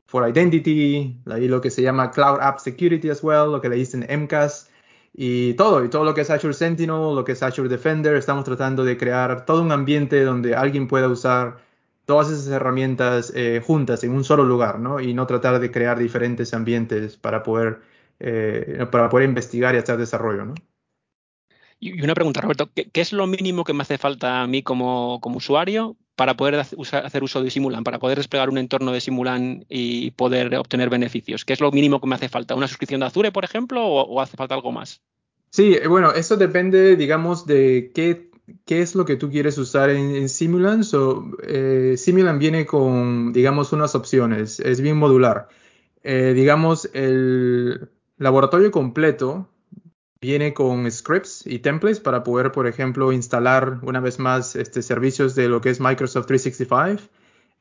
for 0.09 0.27
Identity, 0.27 1.21
ahí 1.27 1.49
lo 1.49 1.61
que 1.61 1.71
se 1.71 1.83
llama 1.83 2.11
Cloud 2.11 2.41
App 2.41 2.59
Security 2.61 3.11
as 3.11 3.23
well, 3.23 3.53
lo 3.53 3.61
que 3.61 3.69
le 3.69 3.77
dicen 3.77 4.07
MCAS 4.09 4.71
y 5.13 5.55
todo, 5.55 5.85
y 5.85 5.91
todo 5.91 6.05
lo 6.05 6.15
que 6.15 6.23
es 6.23 6.31
Azure 6.31 6.55
Sentinel, 6.55 7.15
lo 7.15 7.25
que 7.25 7.33
es 7.33 7.43
Azure 7.43 7.69
Defender, 7.69 8.17
estamos 8.17 8.45
tratando 8.45 8.85
de 8.85 8.97
crear 8.97 9.45
todo 9.45 9.63
un 9.63 9.71
ambiente 9.71 10.25
donde 10.25 10.55
alguien 10.57 10.89
pueda 10.89 11.09
usar 11.09 11.59
todas 12.07 12.31
esas 12.31 12.49
herramientas 12.49 13.33
eh, 13.37 13.63
juntas 13.65 14.03
en 14.03 14.13
un 14.13 14.25
solo 14.25 14.45
lugar, 14.45 14.81
¿no? 14.81 14.99
Y 15.01 15.13
no 15.13 15.27
tratar 15.27 15.61
de 15.61 15.71
crear 15.71 15.99
diferentes 15.99 16.55
ambientes 16.55 17.19
para 17.19 17.43
poder, 17.43 17.81
eh, 18.21 18.87
para 18.91 19.11
poder 19.11 19.29
investigar 19.29 19.75
y 19.75 19.79
hacer 19.79 19.99
desarrollo, 19.99 20.47
¿no? 20.47 20.55
Y 21.81 22.03
una 22.03 22.15
pregunta, 22.15 22.41
Roberto, 22.41 22.71
¿qué, 22.75 23.01
es 23.01 23.13
lo 23.13 23.27
mínimo 23.27 23.65
que 23.65 23.73
me 23.73 23.83
hace 23.83 23.99
falta 23.99 24.43
a 24.43 24.47
mí 24.47 24.63
como, 24.63 25.21
usuario 25.23 25.97
para 26.17 26.37
poder 26.37 26.57
hacer 26.57 27.23
uso 27.23 27.43
de 27.43 27.51
Simulan, 27.51 27.85
para 27.85 28.01
poder 28.01 28.19
desplegar 28.19 28.51
un 28.51 28.59
entorno 28.59 28.91
de 28.91 29.01
Simulan 29.01 29.65
y 29.69 30.11
poder 30.13 30.55
obtener 30.57 30.91
beneficios? 30.91 31.45
¿Qué 31.45 31.53
es 31.53 31.61
lo 31.61 31.71
mínimo 31.71 32.01
que 32.01 32.09
me 32.09 32.17
hace 32.17 32.29
falta? 32.29 32.57
¿Una 32.57 32.67
suscripción 32.67 33.01
de 33.01 33.07
Azure, 33.07 33.31
por 33.31 33.45
ejemplo, 33.45 33.87
o, 33.87 34.21
hace 34.21 34.37
falta 34.37 34.57
algo 34.57 34.73
más? 34.73 35.03
Sí, 35.51 35.77
bueno, 35.89 36.13
eso 36.13 36.37
depende, 36.37 36.97
digamos, 36.97 37.47
de 37.47 37.93
qué, 37.95 38.29
es 38.67 38.97
lo 38.97 39.05
que 39.05 39.17
tú 39.17 39.31
quieres 39.31 39.57
usar 39.57 39.91
en, 39.91 40.29
Simulan. 40.29 40.83
Eh, 41.47 41.95
Simulan 41.97 42.41
viene 42.41 42.67
con, 42.67 43.33
digamos, 43.33 43.73
unas 43.73 43.95
opciones, 43.95 44.59
es 44.59 44.81
bien 44.81 44.97
modular. 44.97 45.49
Eh, 46.03 46.33
digamos, 46.35 46.91
el 46.93 47.89
laboratorio 48.17 48.73
completo 48.73 49.49
Viene 50.21 50.53
con 50.53 50.91
scripts 50.91 51.47
y 51.47 51.61
templates 51.61 52.01
para 52.01 52.25
poder, 52.25 52.51
por 52.51 52.67
ejemplo, 52.67 53.13
instalar 53.13 53.79
una 53.83 54.01
vez 54.01 54.19
más 54.19 54.57
este, 54.57 54.83
servicios 54.83 55.37
de 55.37 55.49
lo 55.49 55.61
que 55.61 55.71
es 55.71 55.81
Microsoft 55.81 56.27
365, 56.27 57.09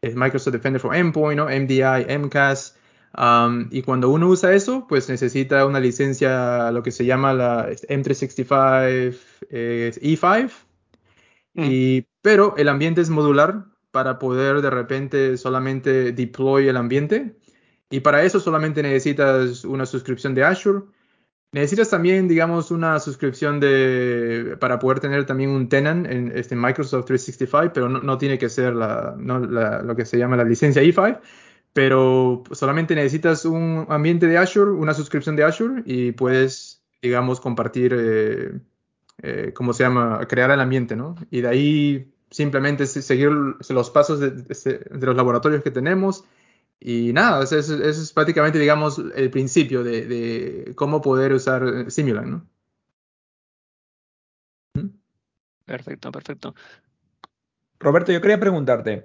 es 0.02 0.15
Microsoft 0.15 0.54
Defender 0.54 0.82
for 0.82 0.96
Endpoint, 0.96 1.39
MDI, 1.39 2.17
MCAS. 2.17 2.76
Um, 3.15 3.67
y 3.72 3.84
cuando 3.84 4.10
uno 4.10 4.28
usa 4.28 4.54
eso, 4.54 4.86
pues 4.88 5.08
necesita 5.08 5.65
una 5.65 5.80
licencia, 5.80 6.72
lo 6.72 6.82
que 6.82 6.91
se 6.91 7.06
llama 7.06 7.34
la 7.34 7.70
M365 7.70 9.15
E5. 9.52 10.52
Mm. 11.54 11.63
Y, 11.63 12.08
pero 12.22 12.56
el 12.58 12.70
ambiente 12.70 13.02
es 13.02 13.10
modular 13.10 13.65
para 13.91 14.20
poder 14.20 14.62
de 14.62 14.70
repente 14.70 15.38
solamente 15.38 16.12
deploy 16.12 16.67
el 16.67 16.78
ambiente. 16.78 17.36
Y 17.89 18.02
para 18.02 18.24
eso 18.24 18.39
solamente 18.39 18.82
necesitas 18.84 19.63
una 19.63 19.86
suscripción 19.86 20.36
de 20.36 20.43
Azure 20.43 20.84
Necesitas 21.53 21.89
también, 21.89 22.27
digamos, 22.27 22.71
una 22.71 22.99
suscripción 22.99 23.60
de, 23.60 24.57
para 24.60 24.79
poder 24.79 24.99
tener 24.99 25.25
también 25.25 25.49
un 25.51 25.69
tenant 25.69 26.05
en 26.05 26.31
este 26.36 26.55
Microsoft 26.55 27.05
365, 27.05 27.71
pero 27.73 27.88
no, 27.88 28.17
tiene 28.17 28.38
que 28.38 28.49
ser 28.49 28.75
la, 28.75 29.15
lo 29.17 29.95
que 29.95 30.05
se 30.05 30.17
llama 30.17 30.36
la 30.36 30.43
licencia 30.43 30.81
E5. 30.81 31.19
pero 31.73 32.43
solamente 32.51 32.95
necesitas 32.95 33.45
un 33.45 33.86
ambiente 33.89 34.27
de 34.27 34.38
Azure, 34.38 34.71
una 34.71 34.93
suscripción 34.93 35.36
de 35.36 35.43
Azure 35.43 35.83
y 35.86 36.12
puedes, 36.12 36.83
digamos, 37.01 37.39
compartir, 37.39 37.95
eh, 37.97 38.60
eh, 39.21 39.53
¿cómo 39.53 39.73
se 39.73 39.83
llama? 39.83 40.25
Crear 40.27 40.51
el 40.51 40.60
ambiente, 40.60 40.95
¿no? 40.95 41.15
Y 41.31 41.41
de 41.41 41.47
ahí 41.47 42.13
simplemente 42.29 42.86
seguir 42.88 43.29
los 43.29 43.89
pasos 43.89 44.19
de, 44.19 44.33
los 44.91 45.15
laboratorios 45.15 45.63
que 45.63 45.71
tenemos. 45.71 46.25
Y 46.79 47.11
nada, 47.13 47.43
eso, 47.43 47.57
es 47.57 48.13
prácticamente, 48.13 48.59
digamos, 48.59 48.99
el 49.15 49.29
principio 49.31 49.83
de, 49.83 50.73
cómo 50.75 51.01
poder 51.01 51.33
usar 51.33 51.89
Simulan, 51.89 52.31
¿no? 52.31 52.47
¿Mm? 54.75 54.89
Perfecto, 55.65 56.11
perfecto. 56.11 56.55
Roberto, 57.79 58.11
yo 58.11 58.21
quería 58.21 58.39
preguntarte, 58.39 59.03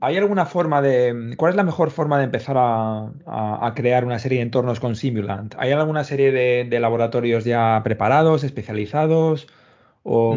¿Hay 0.00 0.18
alguna 0.18 0.44
forma 0.44 0.82
de... 0.82 1.34
¿Cuál 1.38 1.50
es 1.50 1.56
la 1.56 1.62
mejor 1.62 1.90
forma 1.90 2.18
de 2.18 2.24
empezar 2.24 2.56
a, 2.58 3.72
crear 3.74 4.04
una 4.04 4.18
serie 4.18 4.38
de 4.38 4.42
entornos 4.42 4.78
con 4.80 4.96
Simulant? 4.96 5.54
¿Hay 5.56 5.72
alguna 5.72 6.04
serie 6.04 6.30
de, 6.32 6.80
laboratorios 6.80 7.44
ya 7.44 7.80
preparados, 7.82 8.44
especializados? 8.44 9.46
O, 10.02 10.36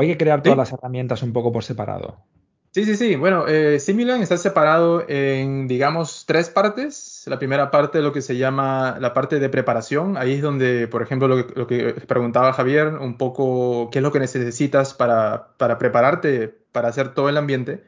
hay 0.00 0.08
que 0.08 0.16
crear 0.16 0.42
todas 0.42 0.58
las 0.58 0.72
herramientas 0.72 1.22
un 1.22 1.32
poco 1.32 1.52
por 1.52 1.62
separado? 1.62 2.24
Sí, 2.72 2.84
sí, 2.84 2.96
sí. 2.96 3.16
Bueno, 3.16 3.46
eh, 3.48 3.80
Simulant 3.80 4.22
está 4.22 4.36
separado 4.36 5.04
en, 5.08 5.66
digamos, 5.66 6.24
tres 6.26 6.50
partes. 6.50 7.24
La 7.26 7.38
primera 7.38 7.70
parte, 7.70 8.00
lo 8.02 8.12
que 8.12 8.22
se 8.22 8.36
llama 8.36 8.98
la 9.00 9.14
parte 9.14 9.40
de 9.40 9.48
preparación. 9.48 10.16
Ahí 10.16 10.34
es 10.34 10.42
donde, 10.42 10.86
por 10.86 11.02
ejemplo, 11.02 11.28
lo, 11.28 11.36
lo 11.54 11.66
que 11.66 11.94
preguntaba 12.06 12.52
Javier, 12.52 12.88
un 12.88 13.16
poco 13.16 13.88
qué 13.90 13.98
es 13.98 14.02
lo 14.02 14.12
que 14.12 14.20
necesitas 14.20 14.94
para, 14.94 15.54
para 15.56 15.78
prepararte 15.78 16.58
para 16.72 16.88
hacer 16.88 17.14
todo 17.14 17.28
el 17.28 17.36
ambiente. 17.36 17.84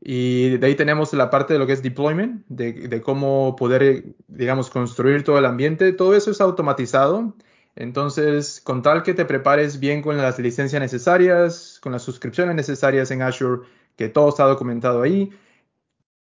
Y 0.00 0.58
de 0.58 0.66
ahí 0.66 0.74
tenemos 0.74 1.12
la 1.14 1.30
parte 1.30 1.54
de 1.54 1.58
lo 1.58 1.66
que 1.66 1.72
es 1.72 1.82
deployment, 1.82 2.44
de, 2.48 3.00
cómo 3.00 3.56
poder, 3.56 4.04
digamos, 4.28 4.68
construir 4.68 5.24
todo 5.24 5.38
el 5.38 5.46
ambiente. 5.46 5.92
Todo 5.92 6.14
eso 6.14 6.30
es 6.30 6.42
automatizado. 6.42 7.34
Entonces, 7.74 8.60
con 8.62 8.82
tal 8.82 9.02
que 9.02 9.14
te 9.14 9.24
prepares 9.24 9.80
bien 9.80 10.02
con 10.02 10.18
las 10.18 10.38
licencias 10.38 10.80
necesarias, 10.80 11.78
con 11.82 11.92
las 11.92 12.02
suscripciones 12.02 12.54
necesarias 12.54 13.10
en 13.10 13.22
Azure, 13.22 13.62
que 13.96 14.08
todo 14.08 14.28
está 14.28 14.44
documentado 14.44 15.02
ahí, 15.02 15.30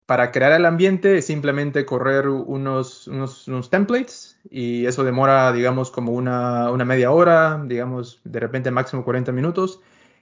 para 0.07 0.33
crear 0.33 0.51
el 0.53 0.67
ambiente 0.67 1.19
es 1.19 1.27
simplemente 1.27 1.87
correr 1.87 2.29
unos, 2.29 3.07
unos, 3.07 3.71
templates 3.71 4.41
y 4.51 4.85
eso 4.87 5.05
demora, 5.05 5.53
digamos, 5.53 5.93
como 5.93 6.11
una, 6.13 6.73
una 6.73 6.85
media 6.85 7.13
hora, 7.13 7.63
digamos, 7.65 8.21
de 8.25 8.41
repente 8.41 8.73
máximo 8.73 9.05
40 9.05 9.31
minutos 9.31 9.81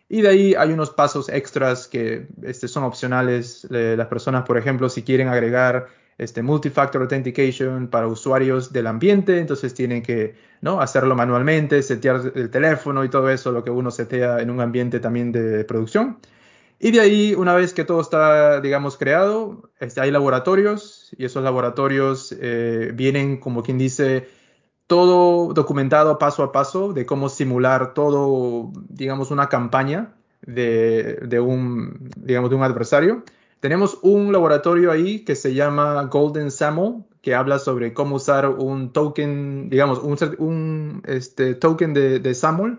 y 0.08 0.22
de 0.22 0.28
ahí 0.28 0.54
hay 0.54 0.72
unos 0.72 0.90
pasos 0.90 1.28
extras 1.28 1.87
que 1.87 2.26
este, 2.42 2.68
son 2.68 2.84
opcionales. 2.84 3.66
las 3.70 4.06
personas, 4.08 4.44
por 4.44 4.58
ejemplo, 4.58 4.88
si 4.88 5.02
quieren 5.02 5.28
agregar 5.28 5.87
este 6.18 6.42
multifactor 6.42 7.02
authentication 7.02 7.88
para 7.88 8.08
usuarios 8.08 8.72
del 8.72 8.88
ambiente, 8.88 9.38
entonces 9.38 9.72
tienen 9.72 10.02
que 10.02 10.34
¿no? 10.61 10.80
hacerlo 10.80 11.14
manualmente, 11.14 11.82
setear 11.82 12.32
el 12.34 12.50
teléfono 12.50 13.04
y 13.04 13.08
todo 13.08 13.30
eso, 13.30 13.52
lo 13.52 13.62
que 13.64 13.70
uno 13.70 13.90
setea 13.90 14.40
en 14.40 14.50
un 14.50 14.61
ambiente 14.61 14.98
también 14.98 15.30
de 15.30 15.64
producción. 15.64 16.18
Y 16.80 16.92
de 16.92 17.00
ahí, 17.00 17.34
una 17.34 17.54
vez 17.54 17.74
que 17.74 17.84
todo 17.84 18.00
está, 18.00 18.60
digamos, 18.60 18.96
creado, 18.96 19.68
este, 19.80 20.00
hay 20.00 20.12
laboratorios 20.12 21.10
y 21.18 21.24
esos 21.24 21.42
laboratorios 21.42 22.34
eh, 22.40 22.92
vienen, 22.94 23.38
como 23.38 23.64
quien 23.64 23.78
dice, 23.78 24.28
todo 24.86 25.52
documentado 25.54 26.18
paso 26.18 26.44
a 26.44 26.52
paso 26.52 26.92
de 26.92 27.04
cómo 27.04 27.28
simular 27.28 27.94
todo, 27.94 28.70
digamos, 28.88 29.32
una 29.32 29.48
campaña 29.48 30.14
de, 30.42 31.40
un, 31.40 32.10
digamos, 32.16 32.48
de 32.50 32.56
un 32.56 32.62
adversario. 32.62 33.24
Tenemos 33.58 33.98
un 34.02 34.32
laboratorio 34.32 34.92
ahí 34.92 35.24
que 35.24 35.34
se 35.34 35.54
llama 35.54 36.04
Golden 36.04 36.52
SAML, 36.52 37.04
que 37.22 37.34
habla 37.34 37.58
sobre 37.58 37.92
cómo 37.92 38.16
usar 38.16 38.48
un 38.48 38.92
token, 38.92 39.68
digamos, 39.68 39.98
un, 39.98 41.02
este, 41.06 41.56
token 41.56 41.92
de, 41.92 42.20
de 42.20 42.34
SAML 42.34 42.78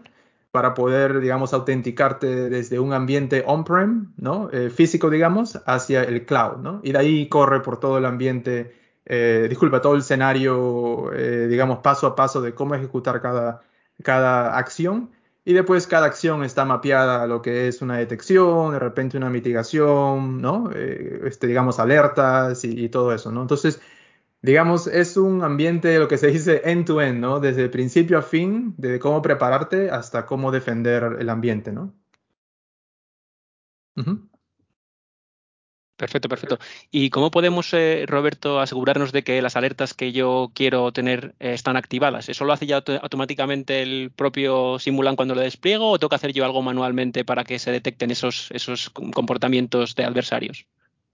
para 0.52 0.74
poder, 0.74 1.20
digamos, 1.20 1.54
autenticarte 1.54 2.50
desde 2.50 2.80
un 2.80 2.94
ambiente 2.94 3.44
on-prem, 3.46 4.14
¿no? 4.18 4.50
Eh, 4.52 4.70
físico, 4.70 5.10
digamos, 5.10 5.60
hacia 5.66 6.04
el 6.04 6.26
cloud, 6.26 6.58
¿no? 6.58 6.82
Y 6.84 6.92
de 6.92 6.98
ahí 7.00 7.30
corre 7.30 7.62
por 7.62 7.80
todo 7.80 7.98
el 7.98 8.06
ambiente 8.06 8.80
eh, 9.12 9.48
disculpa, 9.50 9.82
todo 9.82 9.96
el 9.96 10.02
escenario, 10.02 11.12
eh, 11.14 11.48
digamos, 11.48 11.80
paso 11.80 12.06
a 12.06 12.16
paso 12.16 12.42
de 12.42 12.54
cómo 12.54 12.76
ejecutar 12.76 13.22
cada, 13.22 13.64
cada 14.04 14.56
acción. 14.56 15.10
Y 15.44 15.54
después 15.54 15.88
cada 15.88 16.06
acción 16.06 16.44
está 16.44 16.64
mapeada 16.64 17.24
a 17.24 17.28
lo 17.28 17.42
que 17.42 17.68
es 17.68 17.82
una 17.82 17.98
detección, 17.98 18.74
de 18.74 18.80
repente 18.80 19.18
una 19.18 19.32
mitigación, 19.32 20.40
¿no? 20.40 20.70
Este, 20.72 21.48
digamos, 21.48 21.80
alertas 21.80 22.64
y, 22.64 22.88
todo 22.90 23.12
eso, 23.14 23.32
¿no? 23.32 23.42
Entonces, 23.42 23.82
digamos, 24.42 24.88
es 24.88 25.18
un 25.18 25.44
ambiente, 25.44 26.00
lo 26.00 26.08
que 26.08 26.18
se 26.18 26.28
dice 26.28 26.62
end-to-end, 26.66 27.20
¿no? 27.20 27.40
Desde 27.40 27.70
principio 27.70 28.18
a 28.18 28.22
fin, 28.22 28.74
desde 28.78 29.00
cómo 29.00 29.22
prepararte 29.22 29.90
hasta 29.92 30.26
cómo 30.26 30.52
defender 30.52 31.18
el 31.20 31.30
ambiente, 31.30 31.72
¿no? 31.72 31.94
Perfecto, 36.00 36.30
perfecto. 36.30 36.60
¿Y 36.92 37.10
cómo 37.10 37.30
podemos, 37.30 37.74
eh, 37.74 38.06
Roberto, 38.08 38.62
asegurarnos 38.62 39.12
de 39.12 39.24
que 39.26 39.42
las 39.42 39.58
alertas 39.58 39.94
que 39.94 40.14
yo 40.14 40.50
quiero 40.56 40.94
tener 40.94 41.36
eh, 41.40 41.52
están 41.54 41.76
activadas? 41.76 42.30
¿Eso 42.30 42.46
lo 42.46 42.54
hace 42.54 42.66
ya 42.66 42.82
automáticamente 43.02 43.82
el 43.82 44.10
propio 44.16 44.80
Simulan 44.80 45.18
cuando 45.18 45.36
lo 45.36 45.42
despliego 45.42 45.92
o 45.92 46.00
tengo 46.00 46.08
que 46.10 46.16
hacer 46.16 46.32
yo 46.32 46.46
algo 46.46 46.62
manualmente 46.62 47.26
para 47.26 47.44
que 47.44 47.60
se 47.60 47.72
detecten 47.72 48.12
esos, 48.12 48.50
esos 48.52 48.90
comportamientos 48.90 49.94
de 49.96 50.06
adversarios? 50.06 50.68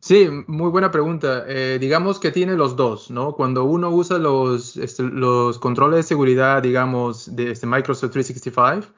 Sí, 0.05 0.29
muy 0.45 0.69
buena 0.69 0.91
pregunta. 0.91 1.45
Eh, 1.47 1.79
digamos 1.81 2.19
que 2.19 2.29
tiene 2.31 2.53
los 2.53 2.75
dos, 2.75 3.09
¿no? 3.09 3.33
Cuando 3.33 3.63
uno 3.63 3.89
usa 3.89 4.19
los, 4.19 4.77
este, 4.77 5.01
los 5.01 5.57
controles 5.57 5.97
de 5.97 6.03
seguridad, 6.03 6.61
digamos, 6.61 7.35
de 7.35 7.49
este 7.49 7.65
Microsoft 7.65 8.11
365, 8.11 8.93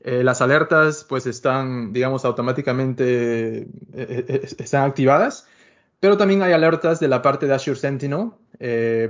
eh, 0.00 0.24
las 0.24 0.40
alertas 0.40 1.04
pues 1.06 1.26
están, 1.26 1.92
digamos, 1.92 2.24
automáticamente 2.24 3.68
eh, 3.92 4.46
están 4.58 4.84
activadas, 4.88 5.46
pero 6.00 6.16
también 6.16 6.42
hay 6.42 6.54
alertas 6.54 7.00
de 7.00 7.08
la 7.08 7.20
parte 7.20 7.46
de 7.46 7.52
Azure 7.52 7.78
Sentinel. 7.78 8.30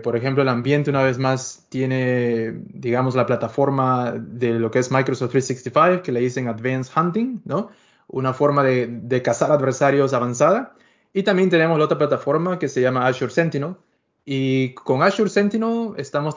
por 0.02 0.16
ejemplo, 0.16 0.42
el 0.42 0.48
ambiente 0.48 0.90
una 0.90 1.04
vez 1.04 1.16
más 1.18 1.64
tiene, 1.68 2.54
digamos, 2.74 3.14
la 3.14 3.24
plataforma 3.24 4.14
de 4.18 4.59
lo 4.59 4.72
que 4.72 4.80
es 4.80 4.90
Microsoft 4.90 5.30
365, 5.30 6.02
que 6.02 6.11
le 6.11 6.18
dicen 6.18 6.48
Advanced 6.48 6.92
Hunting, 6.96 7.42
¿no? 7.44 7.70
Una 8.09 8.32
forma 8.35 8.64
de, 8.64 8.88
de 8.88 9.22
cazar 9.22 9.52
adversarios 9.52 10.12
avanzada. 10.12 10.76
Y 11.16 11.22
también 11.22 11.48
tenemos 11.48 11.79
la 11.79 11.87
otra 11.87 11.96
plataforma 11.96 12.59
que 12.59 12.68
se 12.68 12.83
llama 12.83 13.07
Azure 13.07 13.33
Sentinel. 13.33 13.76
Y 14.26 14.74
con 14.74 15.02
Azure 15.02 15.31
Sentinel 15.31 15.94
estamos 15.96 16.37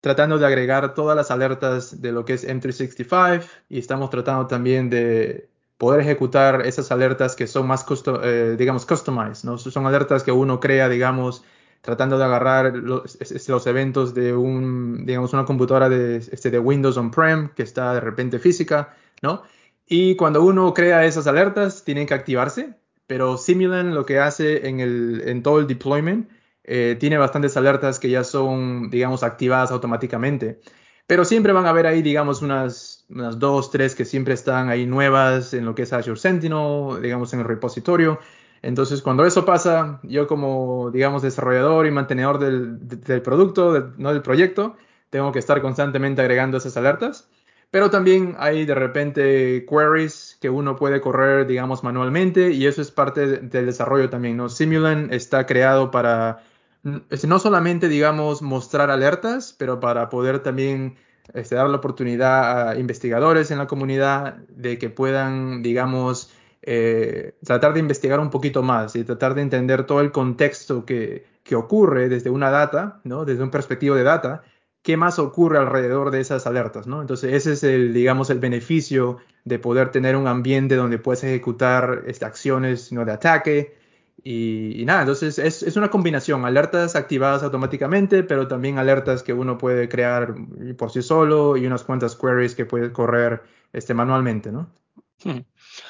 tratando 0.00 0.38
de 0.38 0.44
agregar 0.44 0.92
todas 0.92 1.16
las 1.16 1.30
alertas 1.30 2.02
de 2.02 2.10
lo 2.10 2.24
que 2.24 2.32
es 2.32 2.44
M365 2.48 3.44
y 3.68 3.78
estamos 3.78 4.10
tratando 4.10 4.48
también 4.48 4.90
de 4.90 5.48
poder 5.78 6.00
ejecutar 6.00 6.66
esas 6.66 6.90
alertas 6.90 7.36
que 7.36 7.46
son 7.46 7.68
más, 7.68 7.86
eh, 8.24 8.56
digamos, 8.58 8.84
customized, 8.86 9.44
¿no? 9.44 9.56
Son 9.56 9.86
alertas 9.86 10.24
que 10.24 10.32
uno 10.32 10.58
crea, 10.58 10.88
digamos, 10.88 11.44
tratando 11.80 12.18
de 12.18 12.24
agarrar 12.24 12.74
los, 12.74 13.16
los, 13.48 13.66
eventos 13.68 14.14
de 14.14 14.34
un, 14.34 15.06
digamos, 15.06 15.32
una 15.32 15.44
computadora 15.44 15.88
de, 15.88 16.16
este, 16.16 16.50
de 16.50 16.58
Windows 16.58 16.96
on-prem 16.96 17.50
que 17.50 17.62
está 17.62 17.94
de 17.94 18.00
repente 18.00 18.40
física, 18.40 18.96
¿no? 19.22 19.44
Y 19.86 20.16
cuando 20.16 20.42
uno 20.42 20.74
crea 20.74 21.04
esas 21.04 21.28
alertas, 21.28 21.84
tienen 21.84 22.08
que 22.08 22.14
activarse, 22.14 22.74
pero 23.06 23.36
Simulan 23.36 23.94
lo 23.94 24.04
que 24.06 24.18
hace 24.18 24.68
en, 24.68 24.80
el, 24.80 25.22
en 25.26 25.42
todo 25.42 25.58
el 25.60 25.66
deployment 25.66 26.28
eh, 26.64 26.96
tiene 26.98 27.16
bastantes 27.18 27.56
alertas 27.56 28.00
que 28.00 28.10
ya 28.10 28.24
son, 28.24 28.90
digamos, 28.90 29.22
activadas 29.22 29.70
automáticamente. 29.70 30.60
Pero 31.06 31.24
siempre 31.24 31.52
van 31.52 31.66
a 31.66 31.70
haber 31.70 31.86
ahí, 31.86 32.02
digamos, 32.02 32.42
unas, 32.42 33.06
unas 33.08 33.38
dos, 33.38 33.70
tres 33.70 33.94
que 33.94 34.04
siempre 34.04 34.34
están 34.34 34.68
ahí 34.68 34.86
nuevas 34.86 35.54
en 35.54 35.64
lo 35.64 35.74
que 35.74 35.82
es 35.82 35.92
Azure 35.92 36.18
Sentinel, 36.18 37.00
digamos, 37.00 37.32
en 37.32 37.40
el 37.40 37.46
repositorio. 37.46 38.18
Entonces, 38.62 39.02
cuando 39.02 39.24
eso 39.24 39.44
pasa, 39.44 40.00
yo 40.02 40.26
como, 40.26 40.90
digamos, 40.90 41.22
desarrollador 41.22 41.86
y 41.86 41.92
mantenedor 41.92 42.40
del, 42.40 43.22
producto, 43.22 43.92
no 43.96 44.12
del 44.12 44.22
proyecto, 44.22 44.76
tengo 45.10 45.30
que 45.30 45.38
estar 45.38 45.62
constantemente 45.62 46.22
agregando 46.22 46.58
esas 46.58 46.76
alertas. 46.76 47.28
Pero 47.70 47.90
también 47.90 48.36
hay 48.38 48.64
de 48.64 48.74
repente 48.74 49.66
queries 49.68 50.38
que 50.40 50.48
uno 50.48 50.76
puede 50.76 51.00
correr, 51.00 51.46
digamos, 51.46 51.82
manualmente 51.82 52.52
y 52.52 52.66
eso 52.66 52.80
es 52.80 52.90
parte 52.90 53.26
del 53.26 53.66
desarrollo 53.66 54.08
también, 54.08 54.36
¿no? 54.36 54.48
Simulan 54.48 55.12
está 55.12 55.46
creado 55.46 55.90
para 55.90 56.42
no 56.82 57.38
solamente, 57.38 57.88
digamos, 57.88 58.42
mostrar 58.42 58.90
alertas, 58.90 59.54
pero 59.58 59.80
para 59.80 60.08
poder 60.08 60.40
también 60.40 60.96
este, 61.34 61.56
dar 61.56 61.68
la 61.68 61.78
oportunidad 61.78 62.68
a 62.68 62.78
investigadores 62.78 63.50
en 63.50 63.58
la 63.58 63.66
comunidad 63.66 64.36
de 64.48 64.78
que 64.78 64.88
puedan, 64.88 65.62
digamos, 65.62 66.30
eh, 66.62 67.34
tratar 67.44 67.72
de 67.74 67.80
investigar 67.80 68.20
un 68.20 68.30
poquito 68.30 68.62
más 68.62 68.94
y 68.94 69.04
tratar 69.04 69.34
de 69.34 69.42
entender 69.42 69.84
todo 69.84 70.00
el 70.00 70.12
contexto 70.12 70.84
que, 70.84 71.26
que 71.42 71.56
ocurre 71.56 72.08
desde 72.08 72.30
una 72.30 72.50
data, 72.50 73.00
¿no? 73.04 73.24
Desde 73.24 73.42
un 73.42 73.50
perspectivo 73.50 73.96
de 73.96 74.04
data, 74.04 74.42
qué 74.86 74.96
más 74.96 75.18
ocurre 75.18 75.58
alrededor 75.58 76.12
de 76.12 76.20
esas 76.20 76.46
alertas, 76.46 76.86
¿no? 76.86 77.00
Entonces, 77.00 77.34
ese 77.34 77.54
es 77.54 77.64
el, 77.64 77.92
digamos, 77.92 78.30
el 78.30 78.38
beneficio 78.38 79.16
de 79.44 79.58
poder 79.58 79.90
tener 79.90 80.14
un 80.14 80.28
ambiente 80.28 80.76
donde 80.76 81.00
puedes 81.00 81.24
ejecutar 81.24 82.04
estas 82.06 82.28
acciones 82.28 82.92
¿no? 82.92 83.04
de 83.04 83.10
ataque 83.10 83.76
Y, 84.22 84.84
nada, 84.86 85.00
entonces 85.00 85.40
es, 85.40 85.64
es, 85.64 85.76
una 85.76 85.90
combinación, 85.90 86.44
alertas 86.44 86.94
activadas 86.94 87.42
automáticamente, 87.42 88.22
pero 88.22 88.46
también 88.46 88.78
alertas 88.78 89.24
que 89.24 89.32
uno 89.32 89.58
puede 89.58 89.88
crear 89.88 90.36
por 90.78 90.92
sí 90.92 91.02
solo 91.02 91.56
y 91.56 91.66
unas 91.66 91.82
cuantas 91.82 92.14
queries 92.14 92.54
que 92.54 92.64
puede 92.64 92.92
correr 92.92 93.42
este, 93.72 93.92
manualmente, 93.92 94.52
¿no? 94.52 94.70
Hmm. 95.24 95.40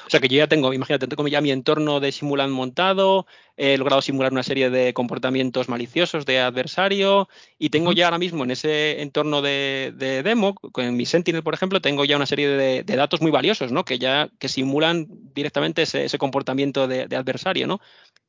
O 0.05 0.09
sea 0.09 0.19
que 0.19 0.27
yo 0.27 0.37
ya 0.37 0.47
tengo, 0.47 0.73
imagínate, 0.73 1.07
tengo 1.07 1.27
ya 1.27 1.41
mi 1.41 1.51
entorno 1.51 1.99
de 1.99 2.11
simulant 2.11 2.51
montado, 2.51 3.25
he 3.55 3.77
logrado 3.77 4.01
simular 4.01 4.31
una 4.31 4.43
serie 4.43 4.69
de 4.69 4.93
comportamientos 4.93 5.69
maliciosos 5.69 6.25
de 6.25 6.39
adversario 6.39 7.27
y 7.57 7.69
tengo 7.69 7.91
ya 7.91 8.05
ahora 8.05 8.17
mismo 8.17 8.43
en 8.43 8.51
ese 8.51 9.01
entorno 9.01 9.41
de, 9.41 9.93
demo, 10.23 10.55
con 10.55 10.95
mi 10.95 11.05
Sentinel, 11.05 11.43
por 11.43 11.53
ejemplo, 11.53 11.81
tengo 11.81 12.05
ya 12.05 12.15
una 12.15 12.25
serie 12.25 12.49
de, 12.49 12.83
datos 12.83 13.21
muy 13.21 13.31
valiosos, 13.31 13.71
¿no? 13.71 13.85
Que 13.85 13.99
ya 13.99 14.29
que 14.39 14.49
simulan 14.49 15.07
directamente 15.09 15.83
ese, 15.83 16.17
comportamiento 16.17 16.87
de, 16.87 17.03
adversario, 17.15 17.67
¿no? 17.67 17.79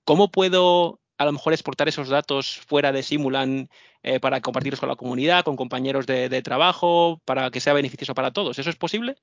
¿Cómo 0.05 0.31
puedo 0.31 1.01
a 1.19 1.25
lo 1.25 1.33
mejor 1.33 1.53
exportar 1.53 1.89
esos 1.89 2.09
datos 2.09 2.61
fuera 2.67 2.93
de 2.93 3.03
Simulan 3.03 3.69
eh, 4.03 4.21
para 4.21 4.41
compartirlos 4.41 4.81
con 4.81 4.89
la 4.89 4.97
comunidad, 4.97 5.45
con 5.45 5.57
compañeros 5.57 6.07
de, 6.07 6.43
trabajo, 6.43 7.21
para 7.25 7.51
que 7.51 7.61
sea 7.61 7.73
beneficioso 7.73 8.15
para 8.15 8.31
todos. 8.31 8.59
¿Eso 8.59 8.71
es 8.71 8.77
posible? 8.77 9.17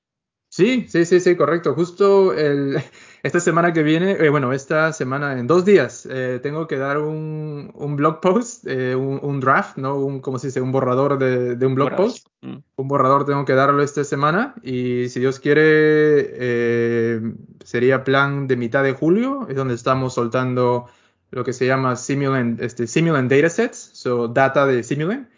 Sí, 0.56 0.86
sí, 0.88 1.04
sí, 1.04 1.20
sí, 1.20 1.36
correcto. 1.36 1.74
Justo 1.74 2.32
el, 2.32 2.78
esta 3.22 3.40
semana 3.40 3.74
que 3.74 3.82
viene, 3.82 4.12
eh, 4.12 4.30
bueno, 4.30 4.54
esta 4.54 4.90
semana, 4.94 5.38
en 5.38 5.46
dos 5.46 5.66
días, 5.66 6.08
eh, 6.10 6.40
tengo 6.42 6.66
que 6.66 6.78
dar 6.78 6.96
un, 6.96 7.70
un 7.74 7.96
blog 7.96 8.20
post, 8.20 8.66
eh, 8.66 8.96
un, 8.96 9.38
draft, 9.38 9.76
¿no? 9.76 9.96
Un, 9.96 10.20
¿cómo 10.22 10.38
se 10.38 10.46
dice? 10.46 10.62
Un 10.62 10.72
borrador 10.72 11.18
de, 11.18 11.56
de 11.56 11.66
un 11.66 11.74
blog 11.74 11.94
post. 11.94 12.28
Mm. 12.40 12.56
Un 12.74 12.88
borrador 12.88 13.26
tengo 13.26 13.44
que 13.44 13.52
darlo 13.52 13.82
esta 13.82 14.02
semana 14.02 14.54
y 14.62 15.10
si 15.10 15.20
Dios 15.20 15.40
quiere, 15.40 17.20
sería 17.62 18.02
plan 18.02 18.46
de 18.46 18.56
mitad 18.56 18.82
de 18.82 18.94
julio, 18.94 19.46
es 19.50 19.56
donde 19.56 19.74
estamos 19.74 20.14
soltando 20.14 20.86
lo 21.32 21.44
que 21.44 21.52
se 21.52 21.66
llama 21.66 21.96
Simulant, 21.96 22.62
este, 22.62 22.86
Simulant 22.86 23.30
Datasets, 23.30 23.90
so 23.92 24.26
data 24.26 24.64
de 24.64 24.82
Simulant. 24.82 25.28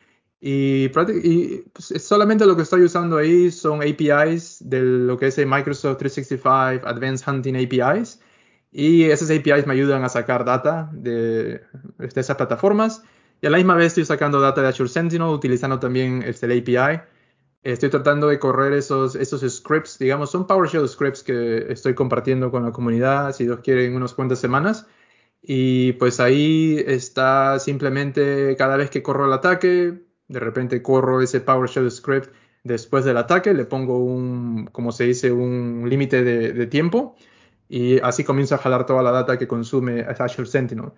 Y, 0.41 0.89
pues, 0.89 2.03
solamente 2.03 2.47
lo 2.47 2.55
que 2.55 2.62
estoy 2.62 2.82
usando 2.82 3.16
ahí 3.18 3.51
son 3.51 3.82
APIs 3.82 4.59
de 4.61 4.80
lo 4.82 5.18
que 5.18 5.28
es 5.28 5.39
el 5.39 5.47
Microsoft 5.47 5.99
365 5.99 6.86
Advanced 6.86 7.28
Hunting 7.28 7.57
APIs. 7.57 8.20
Y 8.70 9.05
esas 9.05 9.30
APIs 9.30 9.66
me 9.66 9.74
ayudan 9.74 10.05
a 10.05 10.09
sacar 10.09 10.45
data 10.45 10.91
de, 10.93 11.62
esas 11.99 12.36
plataformas. 12.36 13.03
Y 13.41 13.47
a 13.47 13.51
la 13.51 13.57
misma 13.59 13.74
vez 13.74 13.89
estoy 13.89 14.05
sacando 14.05 14.41
data 14.41 14.62
de 14.62 14.68
Azure 14.68 14.89
Sentinel 14.89 15.28
utilizando 15.28 15.78
también 15.80 16.22
este, 16.22 16.47
el 16.47 16.61
API. 16.61 17.01
Estoy 17.62 17.91
tratando 17.91 18.28
de 18.28 18.39
correr 18.39 18.72
esos, 18.72 19.16
esos 19.16 19.41
scripts, 19.53 19.99
digamos, 19.99 20.30
son 20.30 20.47
PowerShell 20.47 20.89
scripts 20.89 21.22
que 21.24 21.66
estoy 21.72 21.95
compartiendo 21.95 22.51
con 22.51 22.64
la 22.64 22.72
comunidad, 22.72 23.32
si 23.34 23.45
Dios 23.45 23.61
quiere, 23.62 23.86
en 23.86 23.97
unas 23.97 24.14
cuantas 24.14 24.39
semanas. 24.39 24.86
Y 25.43 25.93
pues 25.95 26.20
ahí 26.20 26.82
está 26.86 27.59
simplemente 27.59 28.55
cada 28.57 28.76
vez 28.76 28.91
que 28.91 29.03
corro 29.03 29.26
el 29.26 29.32
ataque, 29.32 30.07
de 30.28 30.40
repente 30.40 30.82
corro 30.82 31.20
ese 31.20 31.40
PowerShell 31.40 31.90
script 31.90 32.32
después 32.64 33.04
del 33.04 33.16
ataque, 33.16 33.54
le 33.54 33.64
pongo 33.64 33.98
un, 33.98 34.66
como 34.72 34.92
se 34.92 35.04
dice, 35.04 35.32
un 35.32 35.86
límite 35.88 36.22
de, 36.22 36.66
tiempo 36.66 37.16
y 37.68 38.00
así 38.00 38.24
comienza 38.24 38.56
a 38.56 38.58
jalar 38.58 38.86
toda 38.86 39.02
la 39.02 39.10
data 39.10 39.38
que 39.38 39.48
consume 39.48 40.02
Azure 40.02 40.46
Sentinel. 40.46 40.92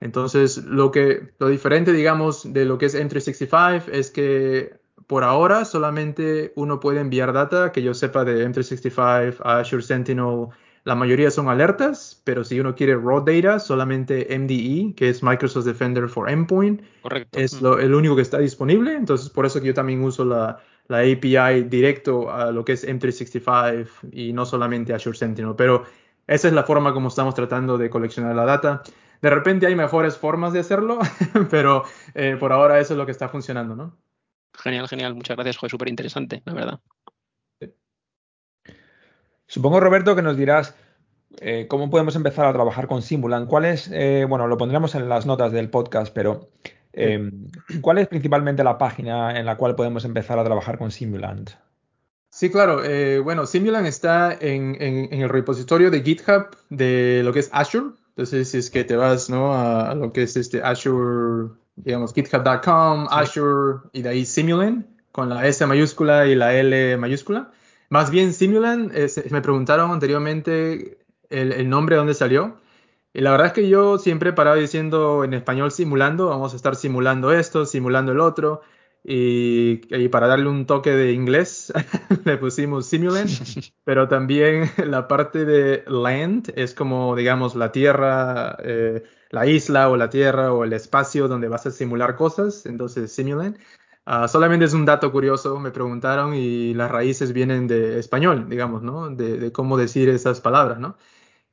Entonces, 0.00 0.58
lo 0.64 0.90
que 0.90 1.32
lo 1.38 1.48
diferente, 1.48 1.92
digamos, 1.92 2.52
de 2.52 2.64
lo 2.64 2.78
que 2.78 2.86
es 2.86 2.94
M365 2.94 3.88
es 3.90 4.10
que 4.10 4.74
por 5.06 5.24
ahora 5.24 5.64
solamente 5.64 6.52
uno 6.56 6.80
puede 6.80 7.00
enviar 7.00 7.32
data 7.32 7.72
que 7.72 7.82
yo 7.82 7.94
sepa 7.94 8.24
de 8.24 8.46
M365 8.46 9.36
a 9.42 9.60
Azure 9.60 9.82
Sentinel 9.82 10.48
la 10.84 10.94
mayoría 10.94 11.30
son 11.30 11.48
alertas, 11.48 12.20
pero 12.24 12.44
si 12.44 12.60
uno 12.60 12.74
quiere 12.74 12.94
raw 12.94 13.24
data, 13.24 13.58
solamente 13.58 14.38
MDE, 14.38 14.94
que 14.94 15.08
es 15.08 15.22
Microsoft 15.22 15.64
Defender 15.64 16.10
for 16.10 16.28
Endpoint, 16.28 16.82
es 17.32 17.54
el 17.54 17.94
único 17.94 18.14
que 18.14 18.22
está 18.22 18.38
disponible. 18.38 18.94
Entonces, 18.94 19.30
por 19.30 19.46
eso 19.46 19.60
que 19.62 19.68
yo 19.68 19.74
también 19.74 20.02
uso 20.02 20.26
la, 20.26 20.60
API 20.88 21.62
directo 21.64 22.30
a 22.30 22.52
lo 22.52 22.66
que 22.66 22.72
es 22.72 22.86
M365 22.86 23.88
y 24.12 24.34
no 24.34 24.44
solamente 24.44 24.92
Azure 24.92 25.16
Sentinel. 25.16 25.54
Pero 25.56 25.86
esa 26.26 26.48
es 26.48 26.54
la 26.54 26.64
forma 26.64 26.92
como 26.92 27.08
estamos 27.08 27.34
tratando 27.34 27.78
de 27.78 27.88
coleccionar 27.88 28.36
la 28.36 28.44
data. 28.44 28.82
De 29.22 29.30
repente 29.30 29.66
hay 29.66 29.74
mejores 29.74 30.18
formas 30.18 30.52
de 30.52 30.60
hacerlo, 30.60 30.98
pero 31.50 31.84
eh, 32.14 32.36
por 32.38 32.52
ahora 32.52 32.78
eso 32.78 32.92
es 32.92 32.98
lo 32.98 33.06
que 33.06 33.12
está 33.12 33.30
funcionando, 33.30 33.74
¿no? 33.74 33.96
Genial, 34.52 34.86
genial. 34.86 35.14
Muchas 35.14 35.34
gracias, 35.34 35.56
Joder. 35.56 35.70
Súper 35.70 35.88
interesante, 35.88 36.42
la 36.44 36.52
verdad. 36.52 36.80
Supongo, 39.46 39.80
Roberto, 39.80 40.16
que 40.16 40.22
nos 40.22 40.36
dirás 40.36 40.74
eh, 41.40 41.66
cómo 41.68 41.90
podemos 41.90 42.16
empezar 42.16 42.46
a 42.46 42.52
trabajar 42.52 42.86
con 42.86 43.02
Simulant. 43.02 43.48
¿Cuál 43.48 43.64
es, 43.64 43.90
eh, 43.92 44.26
bueno, 44.28 44.46
lo 44.46 44.56
pondremos 44.56 44.94
en 44.94 45.08
las 45.08 45.26
notas 45.26 45.52
del 45.52 45.68
podcast, 45.68 46.12
pero 46.14 46.48
eh, 46.92 47.30
¿cuál 47.80 47.98
es 47.98 48.08
principalmente 48.08 48.64
la 48.64 48.78
página 48.78 49.38
en 49.38 49.46
la 49.46 49.56
cual 49.56 49.74
podemos 49.74 50.04
empezar 50.04 50.38
a 50.38 50.44
trabajar 50.44 50.78
con 50.78 50.90
Simulant? 50.90 51.50
Sí, 52.30 52.50
claro. 52.50 52.82
bueno, 53.22 53.46
Simulant 53.46 53.86
está 53.86 54.36
en, 54.40 54.76
el 54.80 55.28
repositorio 55.28 55.90
de 55.90 56.02
GitHub 56.02 56.56
de 56.68 57.22
lo 57.24 57.32
que 57.32 57.40
es 57.40 57.50
Azure. 57.52 57.90
Entonces, 58.08 58.48
si 58.48 58.58
es 58.58 58.70
que 58.70 58.84
te 58.84 58.96
vas 58.96 59.30
¿no? 59.30 59.54
a, 59.54 59.94
lo 59.94 60.12
que 60.12 60.22
es 60.22 60.36
este 60.36 60.62
Azure, 60.62 61.50
digamos, 61.76 62.12
github.com, 62.12 63.06
Azure 63.10 63.80
y 63.92 64.02
de 64.02 64.08
ahí 64.08 64.24
Simulant 64.24 64.86
con 65.12 65.28
la 65.28 65.46
S 65.46 65.64
mayúscula 65.64 66.26
y 66.26 66.34
la 66.34 66.54
L 66.54 66.96
mayúscula. 66.96 67.52
Más 67.88 68.10
bien, 68.10 68.32
Simulant, 68.32 68.92
eh, 68.94 69.08
me 69.30 69.40
preguntaron 69.40 69.90
anteriormente 69.90 70.98
el, 71.30 71.68
nombre 71.68 71.94
de 71.94 71.98
dónde 71.98 72.14
salió. 72.14 72.60
Y 73.12 73.20
la 73.20 73.30
verdad 73.30 73.48
es 73.48 73.52
que 73.52 73.68
yo 73.68 73.98
siempre 73.98 74.30
he 74.30 74.32
parado 74.32 74.56
diciendo 74.56 75.24
en 75.24 75.34
español 75.34 75.70
simulando, 75.70 76.28
vamos 76.28 76.52
a 76.52 76.56
estar 76.56 76.74
simulando 76.74 77.32
esto, 77.32 77.64
simulando 77.66 78.12
el 78.12 78.20
otro. 78.20 78.62
Y, 79.06 80.08
para 80.08 80.28
darle 80.28 80.48
un 80.48 80.64
toque 80.64 80.90
de 80.90 81.12
inglés 81.12 81.70
le 82.24 82.38
pusimos 82.38 82.86
Simulant, 82.86 83.30
pero 83.84 84.08
también 84.08 84.70
la 84.84 85.08
parte 85.08 85.44
de 85.44 85.84
land 85.86 86.52
es 86.56 86.72
como, 86.72 87.14
digamos, 87.14 87.54
la 87.54 87.70
tierra, 87.70 88.56
eh, 88.64 89.04
la 89.30 89.46
isla 89.46 89.90
o 89.90 89.96
la 89.96 90.08
tierra 90.08 90.52
o 90.54 90.64
el 90.64 90.72
espacio 90.72 91.28
donde 91.28 91.48
vas 91.48 91.66
a 91.66 91.70
simular 91.70 92.16
cosas, 92.16 92.64
entonces 92.64 93.12
Simulant. 93.12 93.58
Ah, 94.06 94.28
solamente 94.28 94.66
es 94.66 94.74
un 94.74 94.84
dato 94.84 95.10
curioso, 95.10 95.58
me 95.58 95.70
preguntaron 95.70 96.34
y 96.34 96.74
las 96.74 96.90
raíces 96.90 97.32
vienen 97.32 97.66
de 97.66 97.98
español, 97.98 98.48
digamos, 98.50 98.82
¿no? 98.82 99.08
De, 99.08 99.50
cómo 99.50 99.78
decir 99.78 100.10
esas 100.10 100.42
palabras, 100.42 100.78
¿no? 100.78 100.96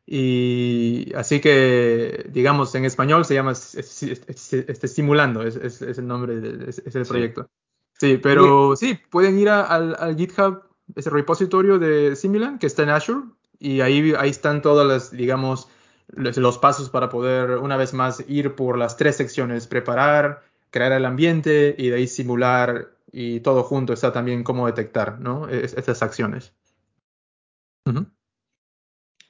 Y 0.06 1.14
así 1.16 1.40
que, 1.40 2.26
digamos, 2.30 2.76
en 2.76 2.84
español 2.84 3.24
se 3.24 3.36
llama 3.36 3.54
este, 3.54 4.88
Simulando, 4.88 5.44
es, 5.44 5.82
el 5.82 6.06
nombre, 6.06 6.42
de, 6.42 6.70
es, 6.70 6.96
el 6.96 7.06
proyecto. 7.06 7.50
Sí, 7.98 8.18
pero 8.18 8.76
sí, 8.76 9.00
pueden 9.10 9.40
ir 9.40 9.48
al, 9.48 10.18
GitHub, 10.18 10.64
ese 10.96 11.10
repositorio 11.10 11.80
de 11.80 12.18
Simulant 12.18 12.60
que 12.60 12.68
está 12.68 12.84
en 12.84 12.90
Azure, 12.90 13.28
y 13.60 13.80
ahí, 13.80 14.14
ahí 14.18 14.30
están 14.30 14.62
todas 14.62 14.86
las, 14.86 15.12
digamos, 15.12 15.70
los 16.10 16.58
pasos 16.58 16.90
para 16.90 17.08
poder, 17.08 17.52
una 17.60 17.78
vez 17.78 17.94
más, 17.94 18.26
ir 18.28 18.56
por 18.56 18.78
las 18.78 18.98
tres 18.98 19.16
secciones, 19.16 19.68
preparar, 19.68 20.44
crear 20.72 20.92
el 20.94 21.06
ambiente 21.06 21.76
y 21.78 21.90
de 21.90 21.98
ahí 21.98 22.08
simular 22.08 22.96
y 23.12 23.42
todo 23.42 23.64
junto 23.64 23.94
está 23.94 24.12
también 24.12 24.44
cómo 24.44 24.66
detectar 24.66 25.20
¿no? 25.20 25.48
estas 25.50 26.02
acciones. 26.02 26.54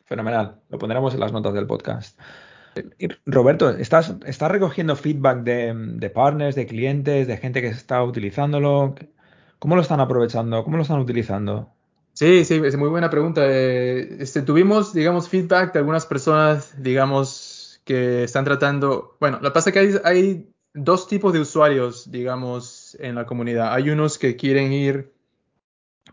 Fenomenal, 0.05 0.61
lo 0.69 0.77
pondremos 0.77 1.13
en 1.13 1.19
las 1.19 1.31
notas 1.31 1.53
del 1.53 1.67
podcast. 1.67 2.19
Roberto, 3.25 3.69
¿estás, 3.71 4.15
¿estás 4.25 4.51
recogiendo 4.51 4.95
feedback 4.95 5.43
de, 5.43 6.11
partners, 6.13 6.55
de 6.55 6.67
clientes, 6.67 7.27
de 7.27 7.37
gente 7.37 7.61
que 7.61 7.67
está 7.67 8.03
utilizándolo? 8.03 8.95
¿Cómo 9.59 9.75
lo 9.75 9.81
están 9.81 9.99
aprovechando? 9.99 10.63
¿Cómo 10.63 10.77
lo 10.77 10.83
están 10.83 10.99
utilizando? 10.99 11.73
Sí, 12.13 12.45
sí, 12.45 12.61
es 12.63 12.77
muy 12.77 12.89
buena 12.89 13.09
pregunta. 13.09 13.41
Eh, 13.45 14.17
este, 14.19 14.41
tuvimos, 14.41 14.93
digamos, 14.93 15.29
feedback 15.29 15.73
de 15.73 15.79
algunas 15.79 16.05
personas, 16.05 16.81
digamos, 16.81 17.81
que 17.85 18.23
están 18.23 18.45
tratando. 18.45 19.17
Bueno, 19.19 19.39
lo 19.41 19.49
que 19.49 19.53
pasa 19.53 19.69
es 19.69 19.73
que 19.73 19.79
hay, 19.79 19.95
hay 20.03 20.50
dos 20.73 21.07
tipos 21.07 21.33
de 21.33 21.39
usuarios, 21.39 22.11
digamos, 22.11 22.97
en 22.99 23.15
la 23.15 23.25
comunidad. 23.25 23.73
Hay 23.73 23.89
unos 23.89 24.17
que 24.17 24.35
quieren 24.35 24.71
ir 24.71 25.11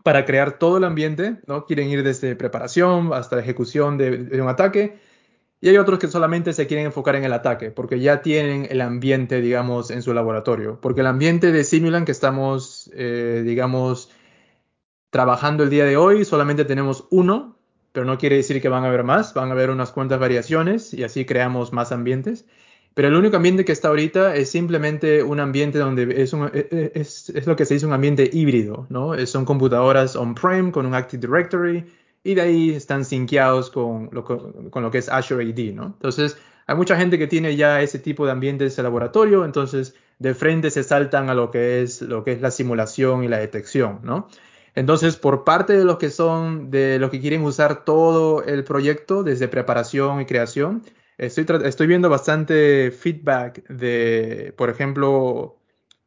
para 0.03 0.25
crear 0.25 0.57
todo 0.57 0.77
el 0.77 0.83
ambiente, 0.83 1.39
¿no? 1.47 1.65
Quieren 1.65 1.89
ir 1.89 2.03
desde 2.03 2.35
preparación 2.35 3.13
hasta 3.13 3.37
la 3.37 3.41
ejecución 3.41 3.97
de, 3.97 4.41
un 4.41 4.47
ataque. 4.47 4.99
Y 5.61 5.69
hay 5.69 5.77
otros 5.77 5.99
que 5.99 6.07
solamente 6.07 6.53
se 6.53 6.67
quieren 6.67 6.85
enfocar 6.85 7.15
en 7.15 7.25
el 7.25 7.33
ataque, 7.33 7.69
porque 7.71 7.99
ya 7.99 8.21
tienen 8.21 8.67
el 8.69 8.79
ambiente, 8.79 9.41
digamos, 9.41 9.91
en 9.91 10.01
su 10.01 10.13
laboratorio. 10.13 10.79
Porque 10.79 11.01
el 11.01 11.07
ambiente 11.07 11.51
de 11.51 11.63
Simulant 11.65 12.05
que 12.05 12.13
estamos, 12.13 12.89
eh, 12.93 13.43
digamos, 13.45 14.09
trabajando 15.09 15.63
el 15.63 15.69
día 15.69 15.83
de 15.83 15.97
hoy, 15.97 16.23
solamente 16.23 16.63
tenemos 16.63 17.07
uno, 17.09 17.57
pero 17.91 18.05
no 18.05 18.17
quiere 18.17 18.37
decir 18.37 18.61
que 18.61 18.69
van 18.69 18.85
a 18.85 18.87
haber 18.87 19.03
más, 19.03 19.33
van 19.33 19.49
a 19.49 19.51
haber 19.51 19.69
unas 19.69 19.91
cuantas 19.91 20.19
variaciones 20.19 20.93
y 20.93 21.03
así 21.03 21.25
creamos 21.25 21.73
más 21.73 21.91
ambientes. 21.91 22.45
Pero 22.93 23.07
el 23.07 23.15
único 23.15 23.37
ambiente 23.37 23.63
que 23.63 23.71
está 23.71 23.89
ahorita 23.89 24.35
es 24.35 24.49
simplemente 24.49 25.23
un 25.23 25.39
ambiente 25.39 25.77
donde 25.77 26.21
es, 26.21 26.33
e, 26.33 26.91
e, 26.93 27.41
lo 27.45 27.55
que 27.55 27.65
se 27.65 27.75
dice 27.75 27.85
un 27.85 27.93
ambiente 27.93 28.29
híbrido, 28.31 28.87
¿no? 28.89 29.15
Son 29.25 29.45
computadoras 29.45 30.15
on-prem 30.15 30.71
con 30.71 30.85
un 30.85 30.93
Active 30.93 31.25
Directory 31.25 31.85
y 32.23 32.33
de 32.33 32.41
ahí 32.41 32.69
están 32.71 33.05
sinqueados 33.05 33.69
con 33.69 34.09
lo, 34.11 34.23
con 34.23 34.83
lo 34.83 34.91
que 34.91 34.97
es 34.97 35.07
Azure 35.07 35.45
AD, 35.45 35.73
¿no? 35.73 35.85
Entonces, 35.85 36.37
hay 36.67 36.75
mucha 36.75 36.97
gente 36.97 37.17
que 37.17 37.27
tiene 37.27 37.55
ya 37.55 37.81
ese 37.81 37.99
tipo 37.99 38.25
de 38.25 38.31
ambientes 38.31 38.75
de 38.75 38.83
laboratorio, 38.83 39.45
entonces 39.45 39.95
de 40.19 40.35
frente 40.35 40.69
se 40.69 40.83
saltan 40.83 41.29
a 41.29 41.33
lo 41.33 41.49
que 41.49 41.81
es, 41.81 42.01
lo 42.01 42.23
que 42.23 42.33
es 42.33 42.41
la 42.41 42.51
simulación 42.51 43.23
y 43.23 43.27
la 43.27 43.37
detección, 43.37 43.99
¿no? 44.03 44.27
Entonces, 44.75 45.15
por 45.15 45.43
parte 45.43 45.73
de 45.75 45.83
los 45.83 45.97
que 45.97 46.09
son, 46.09 46.69
de 46.69 46.99
los 46.99 47.09
que 47.09 47.19
quieren 47.19 47.43
usar 47.43 47.85
todo 47.85 48.43
el 48.43 48.63
proyecto, 48.63 49.23
desde 49.23 49.47
preparación 49.47 50.21
y 50.21 50.25
creación, 50.25 50.83
estoy, 51.19 51.45
estoy 51.65 51.87
viendo 51.87 52.09
bastante 52.09 52.91
feedback 52.91 53.67
de, 53.67 54.53
por 54.57 54.69
ejemplo, 54.69 55.59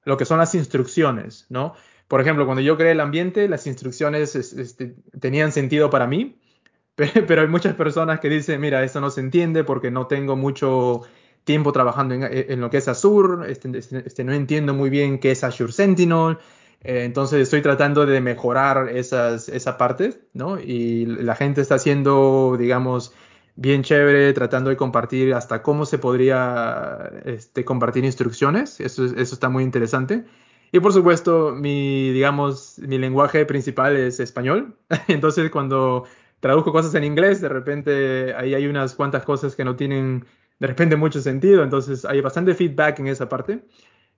lo 0.04 0.16
que 0.16 0.24
son 0.24 0.38
las 0.38 0.54
instrucciones, 0.54 1.46
¿no? 1.48 1.74
Por 2.08 2.20
ejemplo, 2.20 2.44
cuando 2.44 2.62
yo 2.62 2.76
creé 2.76 2.92
el 2.92 3.00
ambiente, 3.00 3.48
las 3.48 3.66
instrucciones 3.66 4.34
este, 4.34 4.96
tenían 5.20 5.52
sentido 5.52 5.90
para 5.90 6.06
mí, 6.06 6.40
pero 6.94 7.42
hay 7.42 7.48
muchas 7.48 7.74
personas 7.74 8.20
que 8.20 8.28
dicen, 8.28 8.60
mira, 8.60 8.82
esto 8.82 9.00
no 9.00 9.10
se 9.10 9.20
entiende 9.20 9.64
porque 9.64 9.90
no 9.90 10.06
tengo 10.06 10.36
mucho 10.36 11.02
tiempo 11.44 11.72
trabajando 11.72 12.14
en, 12.14 12.60
lo 12.60 12.70
que 12.70 12.78
es 12.78 12.88
Azure, 12.88 13.50
este, 13.50 13.76
este, 13.76 14.02
este, 14.06 14.24
no 14.24 14.32
entiendo 14.32 14.74
muy 14.74 14.90
bien 14.90 15.18
qué 15.18 15.32
es 15.32 15.42
Azure 15.42 15.72
Sentinel, 15.72 16.38
eh, 16.82 17.04
entonces 17.04 17.40
estoy 17.40 17.62
tratando 17.62 18.06
de 18.06 18.20
mejorar 18.20 18.88
esas, 18.90 19.48
esa 19.48 19.76
parte, 19.76 20.20
¿no? 20.34 20.60
Y 20.60 21.06
la 21.06 21.34
gente 21.34 21.60
está 21.60 21.76
haciendo, 21.76 22.56
digamos, 22.58 23.12
bien 23.57 23.82
chévere, 23.82 24.32
tratando 24.32 24.70
de 24.70 24.76
compartir 24.76 25.34
hasta 25.34 25.62
cómo 25.62 25.84
se 25.86 25.98
podría 25.98 27.12
este, 27.24 27.64
compartir 27.64 28.05
instrucciones, 28.05 28.80
eso, 28.80 29.05
eso 29.05 29.34
está 29.34 29.48
muy 29.48 29.64
interesante. 29.64 30.24
Y 30.72 30.80
por 30.80 30.92
supuesto, 30.92 31.55
mi, 31.55 32.11
digamos, 32.12 32.78
mi 32.78 32.98
lenguaje 32.98 33.44
principal 33.44 33.96
es 33.96 34.20
español, 34.20 34.76
entonces 35.09 35.50
cuando 35.50 36.05
traduzco 36.40 36.72
cosas 36.72 36.94
en 36.94 37.05
inglés, 37.05 37.40
de 37.40 37.48
repente 37.48 38.34
ahí 38.34 38.55
hay 38.55 38.66
unas 38.66 38.94
cuantas 38.94 39.24
cosas 39.24 39.55
que 39.55 39.64
no 39.64 39.76
tienen 39.76 40.24
de 40.59 40.66
repente 40.68 40.96
mucho 40.96 41.20
sentido, 41.20 41.62
entonces 41.62 42.05
hay 42.05 42.20
bastante 42.20 42.55
feedback 42.55 43.00
en 43.00 43.09
esa 43.09 43.28
parte. 43.28 43.64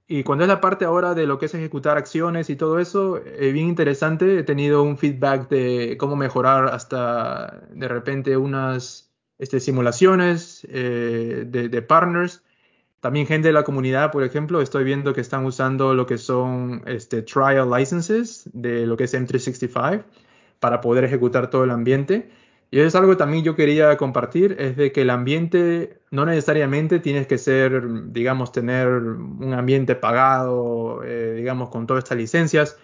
Y 0.07 0.23
cuando 0.23 0.45
es 0.45 0.49
la 0.49 0.61
parte 0.61 0.85
ahora 0.85 1.15
de 1.15 1.27
lo 1.27 1.39
que 1.39 1.47
es 1.47 1.55
ejecutar 1.55 1.97
acciones 1.97 2.51
y 2.51 2.57
todo 2.57 2.79
eso, 2.79 3.17
es 3.17 3.53
bien 3.55 3.69
interesante. 3.69 4.39
He 4.39 4.43
tenido 4.43 4.83
un 4.83 4.99
feedback 4.99 5.49
de 5.49 5.97
cómo 5.99 6.15
mejorar 6.17 6.67
hasta 6.67 7.63
de 7.71 7.89
repente 7.89 8.37
unas 8.37 9.04
este, 9.39 9.61
simulaciones 9.61 10.67
eh, 10.71 11.45
de, 11.47 11.83
partners. 11.83 12.43
También 13.01 13.27
gente 13.27 13.49
de 13.49 13.53
la 13.53 13.65
comunidad, 13.65 14.11
por 14.11 14.25
ejemplo, 14.25 14.63
estoy 14.63 14.85
viendo 14.85 15.13
que 15.13 15.21
están 15.21 15.45
usando 15.45 15.95
lo 15.95 16.07
que 16.07 16.19
son 16.19 16.83
este, 16.87 17.23
trial 17.23 17.71
licenses 17.71 18.49
de 18.53 18.87
lo 18.87 18.97
que 18.97 19.05
es 19.05 19.15
M365 19.15 20.05
para 20.59 20.81
poder 20.81 21.05
ejecutar 21.05 21.51
todo 21.51 21.65
el 21.65 21.71
ambiente. 21.71 22.31
Y 22.71 22.79
eso 22.79 22.89
es 22.89 22.95
algo 22.97 23.11
que 23.11 23.17
también 23.17 23.45
yo 23.45 23.55
quería 23.55 23.97
compartir, 23.97 24.57
es 24.59 24.77
de 24.77 24.91
que 24.91 25.03
el 25.03 25.11
ambiente 25.11 26.01
no 26.11 26.27
necesariamente 26.27 26.99
tienes 26.99 27.27
que 27.27 27.39
ser, 27.39 28.13
digamos, 28.13 28.51
tener 28.51 28.89
un 28.89 29.55
ambiente 29.55 29.95
pagado, 29.95 31.03
eh, 31.05 31.35
digamos, 31.37 31.69
con 31.69 31.87
todas 31.87 32.03
estas 32.03 32.19
licencias. 32.19 32.79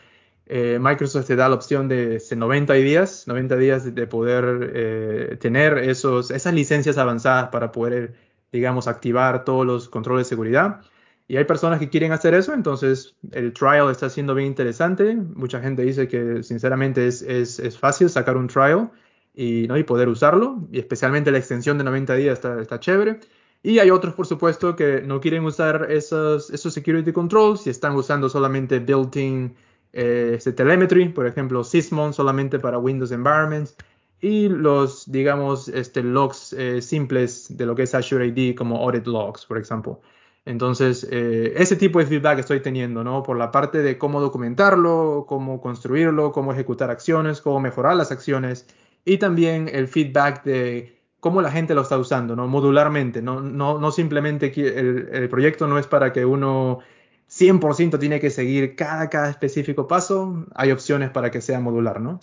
Eh, 0.53 0.80
Microsoft 0.80 1.28
te 1.28 1.36
da 1.36 1.48
la 1.48 1.55
opción 1.55 1.86
de 1.86 2.20
90 2.28 2.72
días, 2.72 3.28
90 3.28 3.57
días 3.57 3.94
de 3.94 4.07
poder 4.09 4.72
eh, 4.74 5.36
tener 5.40 5.78
esos, 5.78 6.32
esas 6.32 6.53
licencias 6.53 6.98
avanzadas 6.98 7.51
para 7.51 7.70
poder, 7.70 8.14
digamos, 8.51 8.88
activar 8.88 9.44
todos 9.44 9.64
los 9.64 9.88
controles 9.88 10.26
de 10.26 10.30
seguridad. 10.30 10.80
Y 11.28 11.36
hay 11.36 11.44
personas 11.44 11.78
que 11.78 11.88
quieren 11.88 12.11
hacer 12.11 12.34
eso, 12.34 12.53
entonces 12.53 13.14
el 13.30 13.53
trial 13.53 13.92
está 13.92 14.11
siendo 14.11 14.34
bien 14.34 14.48
interesante. 14.48 15.14
Mucha 15.14 15.61
gente 15.61 15.82
dice 15.82 16.09
que 16.09 16.42
sinceramente 16.42 17.07
es, 17.07 17.22
es, 17.22 17.61
es 17.61 17.78
fácil 17.78 18.11
sacar 18.11 18.36
un 18.36 18.48
trial 18.48 18.90
y, 19.32 19.68
¿no? 19.68 19.78
y 19.78 19.84
poder 19.84 20.09
usarlo. 20.09 20.66
Y 20.72 20.80
especialmente 20.80 21.30
la 21.30 21.38
extensión 21.38 21.78
de 21.78 21.84
90 21.84 22.14
días 22.16 22.32
está, 22.32 22.61
está 22.61 22.80
chévere. 22.80 23.20
Y 23.62 23.78
hay 23.78 23.92
otros, 23.92 24.14
por 24.14 24.26
supuesto, 24.26 24.74
que 24.74 25.01
no 25.03 25.20
quieren 25.20 25.44
usar 25.44 25.86
esos, 25.92 26.51
esos 26.51 26.74
security 26.74 27.12
controls 27.12 27.68
y 27.68 27.70
están 27.70 27.94
usando 27.94 28.28
solamente 28.28 28.80
built-in 28.80 29.55
eh, 29.93 30.32
este 30.34 30.53
telemetry, 30.53 31.09
por 31.09 31.26
ejemplo, 31.26 31.64
Sysmon 31.64 32.12
solamente 32.12 32.59
para 32.59 32.78
Windows 32.78 33.12
Environments 33.12 33.76
y 34.20 34.49
los, 34.49 35.11
digamos, 35.11 35.68
este, 35.68 36.03
logs 36.03 36.53
eh, 36.53 36.82
simples 36.82 37.57
de 37.57 37.66
lo 37.66 37.74
que 37.74 37.84
es 37.84 37.95
Azure 37.95 38.28
AD 38.28 38.55
como 38.57 38.76
audit 38.76 39.07
logs, 39.07 39.47
por 39.47 39.59
ejemplo. 39.59 40.01
Entonces, 40.45 41.07
eh, 41.11 41.53
ese 41.57 41.76
tipo 41.76 41.99
de 41.99 42.07
feedback 42.07 42.38
estoy 42.38 42.61
teniendo, 42.61 43.05
¿no? 43.05 43.22
Por 43.22 43.36
la 43.36 43.51
parte 43.51 43.78
de 43.82 43.99
cómo 43.99 44.20
documentarlo, 44.20 45.26
cómo 45.28 45.61
construirlo, 45.61 46.32
cómo 46.32 46.53
ejecutar 46.53 46.91
acciones, 46.91 47.41
cómo 47.41 47.61
mejorar 47.61 47.97
las 47.97 48.11
acciones 48.11 48.66
y 49.05 49.18
también 49.18 49.68
el 49.72 49.86
feedback 49.88 50.45
de 50.45 50.99
cómo 51.20 51.43
la 51.43 51.51
gente 51.51 51.74
lo 51.74 51.82
está 51.82 51.99
usando, 51.99 52.34
¿no? 52.36 52.49
Modularmente, 52.49 53.22
no, 53.22 53.41
no, 53.41 53.78
no 53.78 53.93
simplemente 53.93 54.53
el, 54.57 55.09
el, 55.12 55.28
proyecto 55.28 55.66
no 55.66 55.78
es 55.78 55.86
para 55.86 56.12
que 56.12 56.24
uno 56.24 56.80
100% 57.30 57.98
tiene 57.98 58.20
que 58.20 58.30
seguir 58.30 58.76
cada, 58.76 59.08
cada 59.08 59.30
específico 59.30 59.86
paso, 59.86 60.46
hay 60.54 60.72
opciones 60.72 61.10
para 61.10 61.30
que 61.30 61.40
sea 61.40 61.60
modular, 61.60 62.00
¿no? 62.00 62.20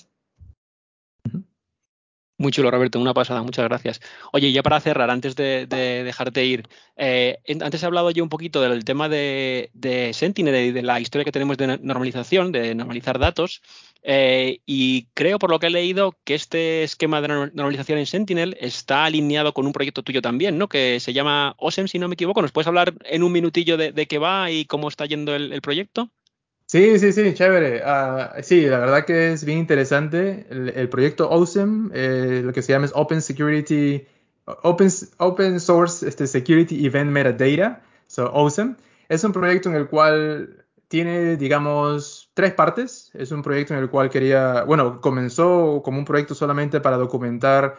Muy 2.40 2.52
chulo, 2.52 2.70
Roberto, 2.70 3.00
una 3.00 3.16
pasada, 3.16 3.42
muchas 3.42 3.66
gracias. 3.66 4.00
Oye, 4.32 4.52
ya 4.52 4.62
para 4.62 4.80
cerrar, 4.80 5.10
antes 5.10 5.36
de, 5.36 5.66
dejarte 5.66 6.46
ir, 6.46 6.70
eh, 6.96 7.40
antes 7.62 7.82
he 7.82 7.86
hablado 7.88 8.12
yo 8.12 8.24
un 8.24 8.30
poquito 8.30 8.62
del 8.62 8.86
tema 8.86 9.10
de, 9.10 9.72
Sentinel 10.14 10.68
y 10.68 10.72
de 10.72 10.84
la 10.84 11.00
historia 11.00 11.26
que 11.26 11.32
tenemos 11.32 11.58
de 11.58 11.80
normalización, 11.80 12.52
de 12.52 12.76
normalizar 12.76 13.18
datos, 13.18 13.64
eh, 14.04 14.60
y 14.68 15.08
creo, 15.16 15.40
por 15.40 15.50
lo 15.50 15.58
que 15.58 15.68
he 15.68 15.70
leído, 15.72 16.16
que 16.24 16.36
este 16.36 16.84
esquema 16.84 17.22
de 17.22 17.28
normalización 17.28 17.98
en 17.98 18.06
Sentinel 18.06 18.56
está 18.60 19.06
alineado 19.06 19.54
con 19.54 19.66
un 19.66 19.74
proyecto 19.74 20.04
tuyo 20.04 20.22
también, 20.22 20.60
¿no? 20.60 20.70
Que 20.70 21.00
se 21.00 21.14
llama 21.14 21.56
OSEM, 21.58 21.88
si 21.88 21.98
no 21.98 22.08
me 22.08 22.14
equivoco. 22.14 22.44
¿Nos 22.44 22.52
puedes 22.52 22.68
hablar 22.68 22.94
en 23.06 23.24
un 23.24 23.32
minutillo 23.32 23.78
de, 23.78 24.08
qué 24.08 24.20
va 24.20 24.52
y 24.52 24.66
cómo 24.66 24.90
está 24.90 25.08
yendo 25.08 25.36
el 25.36 25.60
proyecto? 25.62 26.12
Sí, 26.70 27.00
sí, 27.00 27.14
sí, 27.14 27.34
chévere. 27.34 27.82
Ah, 27.86 28.36
sí, 28.42 28.66
la 28.66 28.80
verdad 28.80 29.06
que 29.06 29.32
es 29.32 29.46
bien 29.46 29.60
interesante. 29.60 30.46
El, 30.50 30.90
proyecto 30.90 31.30
OSEM, 31.30 31.92
eh, 31.94 32.42
lo 32.44 32.52
que 32.52 32.62
se 32.62 32.74
llama 32.74 32.86
es 32.86 32.92
Open 32.94 33.22
Security, 33.22 34.06
Open, 34.64 34.90
Open 35.18 35.60
Source 35.62 36.06
este, 36.06 36.28
Security 36.28 36.86
Event 36.86 37.10
Metadata, 37.10 37.82
so 38.08 38.30
OSEM. 38.34 38.76
Es 39.08 39.24
un 39.24 39.32
proyecto 39.32 39.70
en 39.70 39.76
el 39.76 39.88
cual 39.88 40.66
tiene, 40.90 41.38
digamos, 41.38 42.32
tres 42.34 42.54
partes. 42.54 43.12
Es 43.14 43.32
un 43.32 43.44
proyecto 43.44 43.74
en 43.74 43.80
el 43.80 43.90
cual 43.90 44.10
quería, 44.10 44.64
bueno, 44.64 45.00
comenzó 45.00 45.82
como 45.86 46.00
un 46.00 46.06
proyecto 46.06 46.36
solamente 46.36 46.82
para 46.82 46.98
documentar 46.98 47.78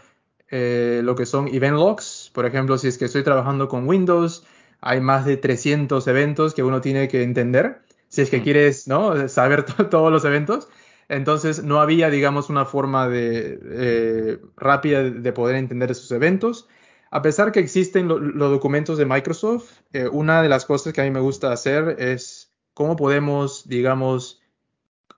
eh, 0.51 1.03
lo 1.05 1.15
que 1.15 1.27
son 1.27 1.49
event 1.49 1.77
logs. 1.77 2.31
Por 2.35 2.47
ejemplo, 2.47 2.79
si 2.79 2.89
es 2.89 2.97
que 2.97 3.05
estoy 3.05 3.23
trabajando 3.23 3.69
con 3.69 3.87
Windows, 3.87 4.47
hay 4.81 5.03
más 5.03 5.27
de 5.27 5.37
300 5.37 6.07
eventos 6.09 6.55
que 6.55 6.63
uno 6.63 6.81
tiene 6.81 7.09
que 7.09 7.23
entender 7.23 7.83
si 8.09 8.23
es 8.23 8.31
que 8.31 8.43
quieres 8.43 8.89
¿no? 8.89 9.29
saber 9.29 9.65
todos 9.91 10.11
los 10.11 10.25
eventos. 10.25 10.69
Entonces 11.09 11.63
no 11.63 11.81
había, 11.81 12.11
digamos, 12.11 12.51
una 12.51 12.67
forma 12.67 13.09
de, 13.09 13.59
eh, 13.63 14.39
rápida 14.57 15.03
de 15.03 15.33
poder 15.33 15.57
entender 15.57 15.91
esos 15.91 16.11
eventos. 16.13 16.69
A 17.11 17.23
pesar 17.23 17.53
que 17.53 17.61
existen 17.61 18.07
los 18.09 18.51
documentos 18.51 18.99
de 18.99 19.07
Microsoft, 19.07 19.81
eh, 19.95 20.07
una 20.09 20.43
de 20.43 20.51
las 20.51 20.67
cosas 20.67 20.93
que 20.93 21.01
a 21.01 21.05
mí 21.05 21.11
me 21.11 21.21
gusta 21.21 21.51
hacer 21.51 21.97
es 21.99 22.53
cómo 22.75 22.97
podemos, 22.97 23.67
digamos, 23.67 24.43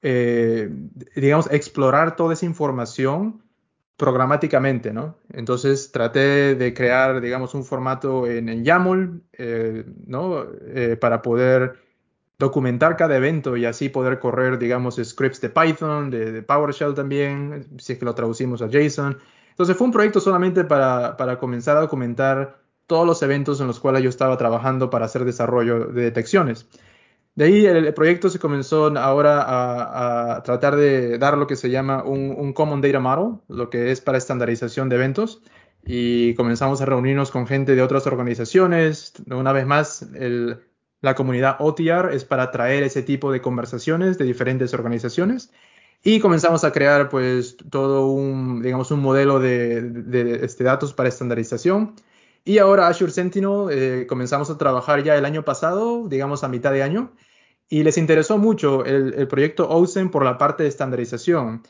eh, 0.02 0.70
digamos, 1.16 1.50
explorar 1.50 2.14
toda 2.14 2.34
esa 2.34 2.46
información 2.46 3.42
programáticamente, 3.96 4.92
¿no? 4.92 5.16
Entonces 5.32 5.90
traté 5.90 6.54
de 6.54 6.72
crear, 6.72 7.20
digamos, 7.20 7.54
un 7.54 7.64
formato 7.64 8.28
en, 8.28 8.48
en 8.48 8.64
YAML, 8.64 9.22
¿no? 10.06 10.46
para 11.00 11.20
poder 11.20 11.76
documentar 12.40 12.96
cada 12.96 13.16
evento 13.16 13.56
y 13.56 13.66
así 13.66 13.90
poder 13.90 14.18
correr, 14.18 14.58
digamos, 14.58 14.96
scripts 14.96 15.42
de 15.42 15.50
Python, 15.50 16.10
de, 16.10 16.42
PowerShell 16.42 16.94
también, 16.94 17.68
si 17.78 17.92
es 17.92 17.98
que 17.98 18.04
lo 18.06 18.14
traducimos 18.14 18.62
a 18.62 18.68
JSON. 18.68 19.18
Entonces 19.50 19.76
fue 19.76 19.86
un 19.86 19.92
proyecto 19.92 20.20
solamente 20.20 20.64
para, 20.64 21.18
para, 21.18 21.38
comenzar 21.38 21.76
a 21.76 21.80
documentar 21.80 22.62
todos 22.86 23.06
los 23.06 23.22
eventos 23.22 23.60
en 23.60 23.66
los 23.66 23.78
cuales 23.78 24.02
yo 24.02 24.08
estaba 24.08 24.38
trabajando 24.38 24.88
para 24.88 25.04
hacer 25.04 25.26
desarrollo 25.26 25.86
de 25.88 26.02
detecciones. 26.02 26.66
De 27.34 27.44
ahí 27.44 27.66
el, 27.66 27.92
proyecto 27.92 28.30
se 28.30 28.38
comenzó 28.38 28.86
ahora 28.98 29.42
a, 29.42 30.36
a, 30.36 30.42
tratar 30.42 30.76
de 30.76 31.18
dar 31.18 31.36
lo 31.36 31.46
que 31.46 31.56
se 31.56 31.68
llama 31.68 32.02
un, 32.02 32.34
un 32.36 32.54
Common 32.54 32.80
Data 32.80 33.00
Model, 33.00 33.38
lo 33.48 33.68
que 33.68 33.90
es 33.90 34.00
para 34.00 34.16
estandarización 34.16 34.88
de 34.88 34.96
eventos 34.96 35.42
y 35.84 36.34
comenzamos 36.34 36.80
a 36.80 36.86
reunirnos 36.86 37.30
con 37.30 37.46
gente 37.46 37.74
de 37.74 37.82
otras 37.82 38.06
organizaciones. 38.06 39.12
Una 39.30 39.52
vez 39.52 39.66
más, 39.66 40.02
el, 40.14 40.60
la 41.00 41.14
comunidad 41.14 41.56
OTR 41.60 42.12
es 42.12 42.24
para 42.24 42.50
traer 42.50 42.82
ese 42.82 43.02
tipo 43.02 43.32
de 43.32 43.40
conversaciones 43.40 44.18
de 44.18 44.24
diferentes 44.24 44.74
organizaciones 44.74 45.50
y 46.02 46.20
comenzamos 46.20 46.64
a 46.64 46.72
crear 46.72 47.08
pues 47.08 47.56
todo 47.70 48.06
un, 48.10 48.62
digamos, 48.62 48.90
un 48.90 49.00
modelo 49.00 49.38
de, 49.38 50.40
este, 50.42 50.64
datos 50.64 50.92
para 50.94 51.08
estandarización. 51.08 51.94
Y 52.44 52.58
ahora 52.58 52.88
Azure 52.88 53.12
Sentinel 53.12 53.68
eh, 53.70 54.06
comenzamos 54.08 54.48
a 54.50 54.56
trabajar 54.56 55.02
ya 55.02 55.16
el 55.16 55.26
año 55.26 55.44
pasado, 55.44 56.08
digamos 56.08 56.42
a 56.42 56.48
mitad 56.48 56.72
de 56.72 56.82
año, 56.82 57.12
y 57.68 57.82
les 57.82 57.98
interesó 57.98 58.38
mucho 58.38 58.84
el, 58.84 59.28
proyecto 59.28 59.68
OSEM 59.68 60.10
por 60.10 60.24
la 60.24 60.38
parte 60.38 60.62
de 60.62 60.70
estandarización. 60.70 61.62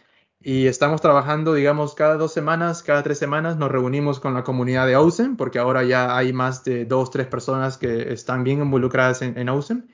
Y 0.42 0.66
estamos 0.66 1.02
trabajando, 1.02 1.52
digamos, 1.52 1.94
cada 1.94 2.16
dos 2.16 2.32
semanas, 2.32 2.82
cada 2.82 3.02
tres 3.02 3.18
semanas 3.18 3.58
nos 3.58 3.70
reunimos 3.70 4.20
con 4.20 4.32
la 4.32 4.42
comunidad 4.42 4.86
de 4.86 4.96
OSEM, 4.96 5.36
porque 5.36 5.58
ahora 5.58 5.84
ya 5.84 6.16
hay 6.16 6.32
más 6.32 6.64
de 6.64 6.86
dos, 6.86 7.10
tres 7.10 7.26
personas 7.26 7.76
que 7.76 8.12
están 8.12 8.42
bien 8.42 8.62
involucradas 8.62 9.20
en, 9.20 9.36
en 9.36 9.50
OSEM. 9.50 9.86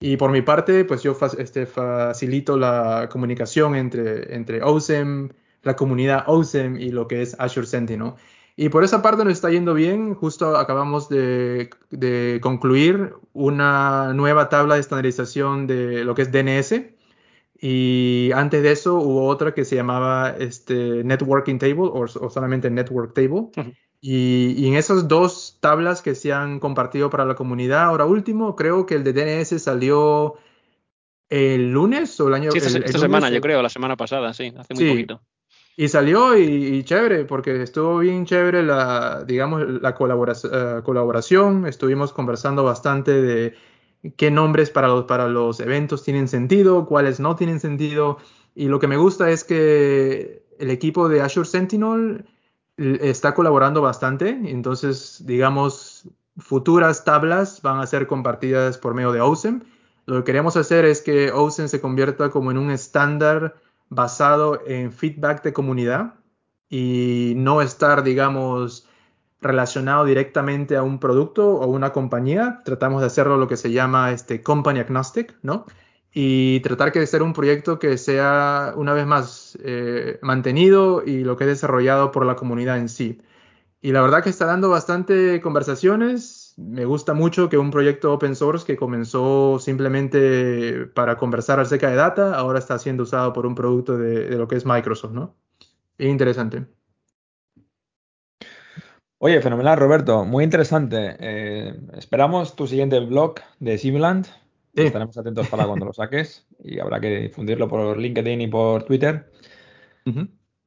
Y 0.00 0.16
por 0.16 0.30
mi 0.30 0.42
parte, 0.42 0.84
pues 0.84 1.02
yo 1.02 1.16
este, 1.38 1.66
facilito 1.66 2.56
la 2.56 3.08
comunicación 3.10 3.74
entre, 3.74 4.34
entre 4.36 4.62
OSEM, 4.62 5.30
la 5.62 5.74
comunidad 5.74 6.24
OSEM 6.28 6.76
y 6.76 6.90
lo 6.90 7.08
que 7.08 7.22
es 7.22 7.34
Azure 7.40 7.66
Sentinel. 7.66 8.12
Y 8.56 8.68
por 8.68 8.84
esa 8.84 9.02
parte 9.02 9.24
nos 9.24 9.32
está 9.34 9.50
yendo 9.50 9.74
bien. 9.74 10.14
Justo 10.14 10.56
acabamos 10.56 11.08
de, 11.08 11.70
de 11.90 12.38
concluir 12.40 13.14
una 13.32 14.12
nueva 14.14 14.48
tabla 14.48 14.74
de 14.74 14.80
estandarización 14.80 15.66
de 15.66 16.04
lo 16.04 16.14
que 16.14 16.22
es 16.22 16.32
DNS 16.32 16.97
y 17.60 18.30
antes 18.34 18.62
de 18.62 18.70
eso 18.70 18.94
hubo 18.94 19.26
otra 19.26 19.52
que 19.52 19.64
se 19.64 19.74
llamaba 19.74 20.34
este, 20.38 21.02
Networking 21.02 21.58
Table 21.58 21.90
o, 21.92 22.06
solamente 22.06 22.70
Network 22.70 23.14
Table. 23.14 23.48
y, 24.00 24.66
en 24.68 24.74
esas 24.74 25.08
dos 25.08 25.58
tablas 25.60 26.00
que 26.00 26.14
se 26.14 26.32
han 26.32 26.60
compartido 26.60 27.10
para 27.10 27.24
la 27.24 27.34
comunidad, 27.34 27.82
ahora 27.82 28.04
último, 28.04 28.54
creo 28.54 28.86
que 28.86 28.94
el 28.94 29.04
de 29.04 29.12
DNS 29.12 29.60
salió 29.60 30.36
el 31.28 31.72
lunes 31.72 32.18
o 32.20 32.28
el 32.28 32.34
año 32.34 32.52
Sí, 32.52 32.58
esta, 32.58 32.98
semana, 32.98 33.28
yo 33.28 33.40
creo, 33.40 33.60
la 33.60 33.68
semana 33.68 33.96
pasada, 33.96 34.32
sí, 34.32 34.52
hace 34.56 34.74
muy 34.74 34.90
poquito. 34.90 35.20
Y 35.76 35.86
salió 35.86 36.36
y, 36.36 36.82
chévere, 36.82 37.24
porque 37.24 37.62
estuvo 37.62 37.98
bien 37.98 38.24
chévere 38.26 38.64
la, 38.64 39.24
digamos, 39.24 39.62
la 39.64 39.90
eh, 39.90 40.82
colaboración. 40.82 41.66
Estuvimos 41.68 42.12
conversando 42.12 42.64
bastante 42.64 43.22
de 43.22 43.54
qué 44.16 44.30
nombres 44.30 44.70
para 44.70 44.88
los, 44.88 45.04
para 45.04 45.28
los 45.28 45.60
eventos 45.60 46.02
tienen 46.02 46.28
sentido, 46.28 46.86
cuáles 46.86 47.20
no 47.20 47.36
tienen 47.36 47.60
sentido. 47.60 48.18
Y 48.54 48.68
lo 48.68 48.78
que 48.78 48.88
me 48.88 48.96
gusta 48.96 49.30
es 49.30 49.44
que 49.44 50.42
el 50.58 50.70
equipo 50.70 51.08
de 51.08 51.20
Azure 51.20 51.48
Sentinel 51.48 52.24
está 52.76 53.34
colaborando 53.34 53.82
bastante. 53.82 54.30
Entonces, 54.30 55.22
digamos, 55.26 56.08
futuras 56.36 57.04
tablas 57.04 57.60
van 57.62 57.80
a 57.80 57.86
ser 57.86 58.06
compartidas 58.06 58.78
por 58.78 58.94
medio 58.94 59.12
de 59.12 59.20
OSEM. 59.20 59.62
Lo 60.06 60.18
que 60.18 60.24
queremos 60.24 60.56
hacer 60.56 60.84
es 60.84 61.02
que 61.02 61.32
OSEM 61.32 61.68
se 61.68 61.80
convierta 61.80 62.30
como 62.30 62.50
en 62.50 62.58
un 62.58 62.70
estándar 62.70 63.56
basado 63.90 64.60
en 64.66 64.92
feedback 64.92 65.42
de 65.42 65.52
comunidad 65.52 66.14
y 66.68 67.34
no 67.36 67.62
estar, 67.62 68.02
digamos, 68.02 68.87
relacionado 69.40 70.04
directamente 70.04 70.76
a 70.76 70.82
un 70.82 70.98
producto 70.98 71.56
o 71.56 71.66
una 71.68 71.92
compañía. 71.92 72.62
Tratamos 72.64 73.00
de 73.00 73.06
hacerlo 73.06 73.36
lo 73.36 73.48
que 73.48 73.56
se 73.56 73.72
llama 73.72 74.12
este 74.12 74.42
company 74.42 74.80
agnostic, 74.80 75.36
¿no? 75.42 75.66
Y 76.12 76.60
tratar 76.60 76.92
que 76.92 77.00
de 77.00 77.06
ser 77.06 77.22
un 77.22 77.32
proyecto 77.32 77.78
que 77.78 77.98
sea, 77.98 78.72
una 78.76 78.94
vez 78.94 79.06
más, 79.06 79.58
eh, 79.62 80.18
mantenido 80.22 81.02
y 81.04 81.24
lo 81.24 81.36
que 81.36 81.44
es 81.44 81.50
desarrollado 81.50 82.10
por 82.12 82.26
la 82.26 82.36
comunidad 82.36 82.78
en 82.78 82.88
sí. 82.88 83.20
Y 83.80 83.92
la 83.92 84.02
verdad 84.02 84.22
que 84.24 84.30
está 84.30 84.46
dando 84.46 84.68
bastante 84.70 85.40
conversaciones. 85.40 86.54
Me 86.56 86.84
gusta 86.84 87.14
mucho 87.14 87.48
que 87.48 87.58
un 87.58 87.70
proyecto 87.70 88.12
open 88.12 88.34
source 88.34 88.66
que 88.66 88.76
comenzó 88.76 89.58
simplemente 89.60 90.86
para 90.86 91.16
conversar 91.16 91.60
acerca 91.60 91.88
de 91.88 91.96
data, 91.96 92.34
ahora 92.34 92.58
está 92.58 92.78
siendo 92.78 93.04
usado 93.04 93.32
por 93.32 93.46
un 93.46 93.54
producto 93.54 93.96
de, 93.96 94.30
lo 94.36 94.48
que 94.48 94.56
es 94.56 94.66
Microsoft, 94.66 95.12
¿no? 95.12 95.36
Es 95.98 96.08
interesante. 96.08 96.66
Oye, 99.20 99.40
fenomenal, 99.40 99.76
Roberto. 99.76 100.24
Muy 100.24 100.44
interesante. 100.44 101.16
Eh, 101.18 101.74
esperamos 101.96 102.54
tu 102.54 102.68
siguiente 102.68 103.00
blog 103.00 103.34
de 103.58 103.76
Simulant. 103.76 104.28
Estaremos 104.74 105.18
atentos 105.18 105.48
para 105.48 105.66
cuando 105.66 105.86
lo 105.86 105.92
saques 105.92 106.46
y 106.62 106.78
habrá 106.78 107.00
que 107.00 107.22
difundirlo 107.22 107.66
por 107.66 107.98
LinkedIn 107.98 108.40
y 108.40 108.46
por 108.46 108.84
Twitter. 108.84 109.32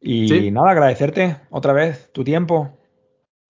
Y 0.02 0.52
nada, 0.52 0.72
agradecerte 0.72 1.38
otra 1.50 1.72
vez 1.72 2.12
tu 2.12 2.26
tiempo. 2.26 2.78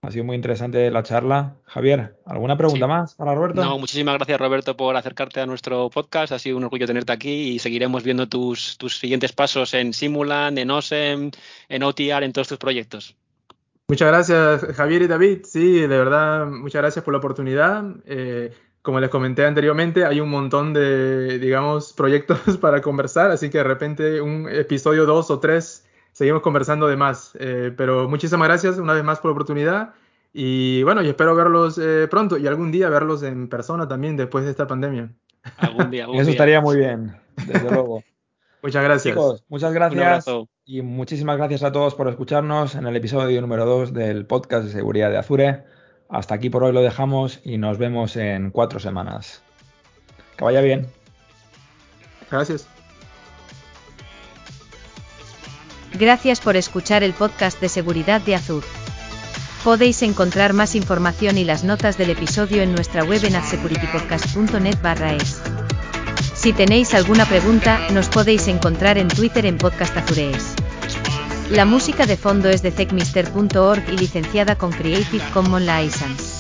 Ha 0.04 0.12
sido 0.12 0.24
muy 0.24 0.36
interesante 0.36 0.92
la 0.92 1.02
charla. 1.02 1.58
Javier, 1.64 2.18
¿alguna 2.26 2.58
pregunta 2.58 2.86
más 2.86 3.16
para 3.16 3.34
Roberto? 3.34 3.64
No, 3.64 3.80
muchísimas 3.80 4.16
gracias 4.16 4.40
Roberto 4.40 4.78
por 4.78 4.96
acercarte 4.96 5.42
a 5.42 5.46
nuestro 5.48 5.90
podcast. 5.90 6.32
Ha 6.34 6.40
sido 6.40 6.58
un 6.58 6.64
orgullo 6.64 6.86
tenerte 6.86 7.12
aquí 7.12 7.50
y 7.54 7.60
seguiremos 7.60 8.04
viendo 8.04 8.28
tus, 8.28 8.78
tus 8.78 9.00
siguientes 9.00 9.32
pasos 9.32 9.74
en 9.74 9.94
Simulant, 9.94 10.58
en 10.58 10.70
OSEM, 10.70 11.32
en 11.70 11.84
OTR, 11.84 12.24
en 12.24 12.34
todos 12.34 12.48
tus 12.48 12.58
proyectos. 12.58 13.16
Muchas 13.92 14.08
gracias, 14.08 14.78
Javier 14.78 15.02
y 15.02 15.08
David. 15.08 15.40
Sí, 15.44 15.82
de 15.82 15.88
verdad, 15.98 16.48
muchas 16.48 16.82
gracias 16.82 17.04
por 17.04 17.14
la 17.14 17.18
oportunidad. 17.18 17.84
Eh, 18.06 18.54
como 18.82 19.02
les 19.02 19.10
comenté 19.10 19.46
anteriormente, 19.46 20.06
hay 20.06 20.22
un 20.22 20.30
montón 20.30 20.72
de, 20.72 21.40
digamos, 21.40 21.92
proyectos 21.92 22.40
para 22.62 22.82
conversar, 22.82 23.32
así 23.32 23.50
que 23.50 23.58
de 23.58 23.66
repente 23.66 24.22
un 24.22 24.48
episodio 24.48 25.06
dos 25.06 25.30
o 25.30 25.42
tres 25.42 25.86
seguimos 26.14 26.42
conversando 26.42 26.88
de 26.88 26.96
más. 26.96 27.34
Eh, 27.38 27.74
pero 27.76 28.08
muchísimas 28.08 28.48
gracias 28.48 28.78
una 28.78 28.94
vez 28.94 29.04
más 29.04 29.20
por 29.20 29.32
la 29.32 29.34
oportunidad. 29.34 29.94
Y 30.32 30.84
bueno, 30.84 31.02
y 31.02 31.10
espero 31.10 31.36
verlos 31.36 31.78
eh, 31.78 32.08
pronto 32.10 32.38
y 32.38 32.48
algún 32.48 32.72
día 32.72 32.88
verlos 32.88 33.24
en 33.24 33.50
persona 33.50 33.90
también 33.90 34.16
después 34.16 34.46
de 34.46 34.52
esta 34.52 34.68
pandemia. 34.68 35.12
Algún 35.58 35.92
día. 35.92 36.08
Eso 36.14 36.30
estaría 36.30 36.62
muy 36.62 36.78
bien, 36.78 37.14
desde 37.46 37.70
luego. 37.70 38.02
Muchas 38.62 38.84
gracias. 38.84 39.16
Chicos, 39.16 39.44
muchas 39.50 39.74
gracias. 39.74 40.26
Y 40.66 40.82
muchísimas 40.82 41.38
gracias 41.38 41.64
a 41.64 41.72
todos 41.72 41.96
por 41.96 42.08
escucharnos 42.08 42.76
en 42.76 42.86
el 42.86 42.96
episodio 42.96 43.42
número 43.42 43.66
2 43.66 43.94
del 43.94 44.26
podcast 44.26 44.66
de 44.66 44.72
seguridad 44.72 45.10
de 45.10 45.18
Azure. 45.18 45.64
Hasta 46.10 46.36
aquí 46.36 46.50
por 46.50 46.64
hoy 46.64 46.74
lo 46.74 46.82
dejamos 46.82 47.40
y 47.44 47.58
nos 47.58 47.78
vemos 47.78 48.16
en 48.18 48.52
cuatro 48.52 48.80
semanas. 48.80 49.44
Que 50.38 50.44
vaya 50.44 50.62
bien. 50.62 50.88
Gracias. 52.30 52.68
Gracias 55.94 56.40
por 56.40 56.56
escuchar 56.56 57.04
el 57.04 57.14
podcast 57.14 57.60
de 57.60 57.70
seguridad 57.70 58.22
de 58.22 58.36
Azure. 58.36 58.66
Podéis 59.64 60.02
encontrar 60.02 60.54
más 60.54 60.76
información 60.76 61.38
y 61.38 61.44
las 61.44 61.64
notas 61.64 61.98
del 61.98 62.10
episodio 62.10 62.62
en 62.62 62.74
nuestra 62.74 63.04
web 63.04 63.24
en 63.26 63.36
adsecuritypodcast.net 63.36 64.78
es. 65.22 65.61
Si 66.42 66.54
tenéis 66.54 66.96
alguna 66.96 67.28
pregunta, 67.28 67.80
nos 67.92 68.10
podéis 68.10 68.48
encontrar 68.48 68.98
en 68.98 69.10
Twitter 69.10 69.46
en 69.46 69.60
Podcast 69.60 69.96
Azurees. 69.96 70.56
La 71.52 71.66
música 71.66 72.08
de 72.08 72.18
fondo 72.18 72.50
es 72.50 72.64
de 72.64 72.72
techmister.org 72.72 73.84
y 73.90 73.98
licenciada 73.98 74.58
con 74.58 74.72
Creative 74.72 75.24
Commons 75.36 75.68
License. 75.68 76.31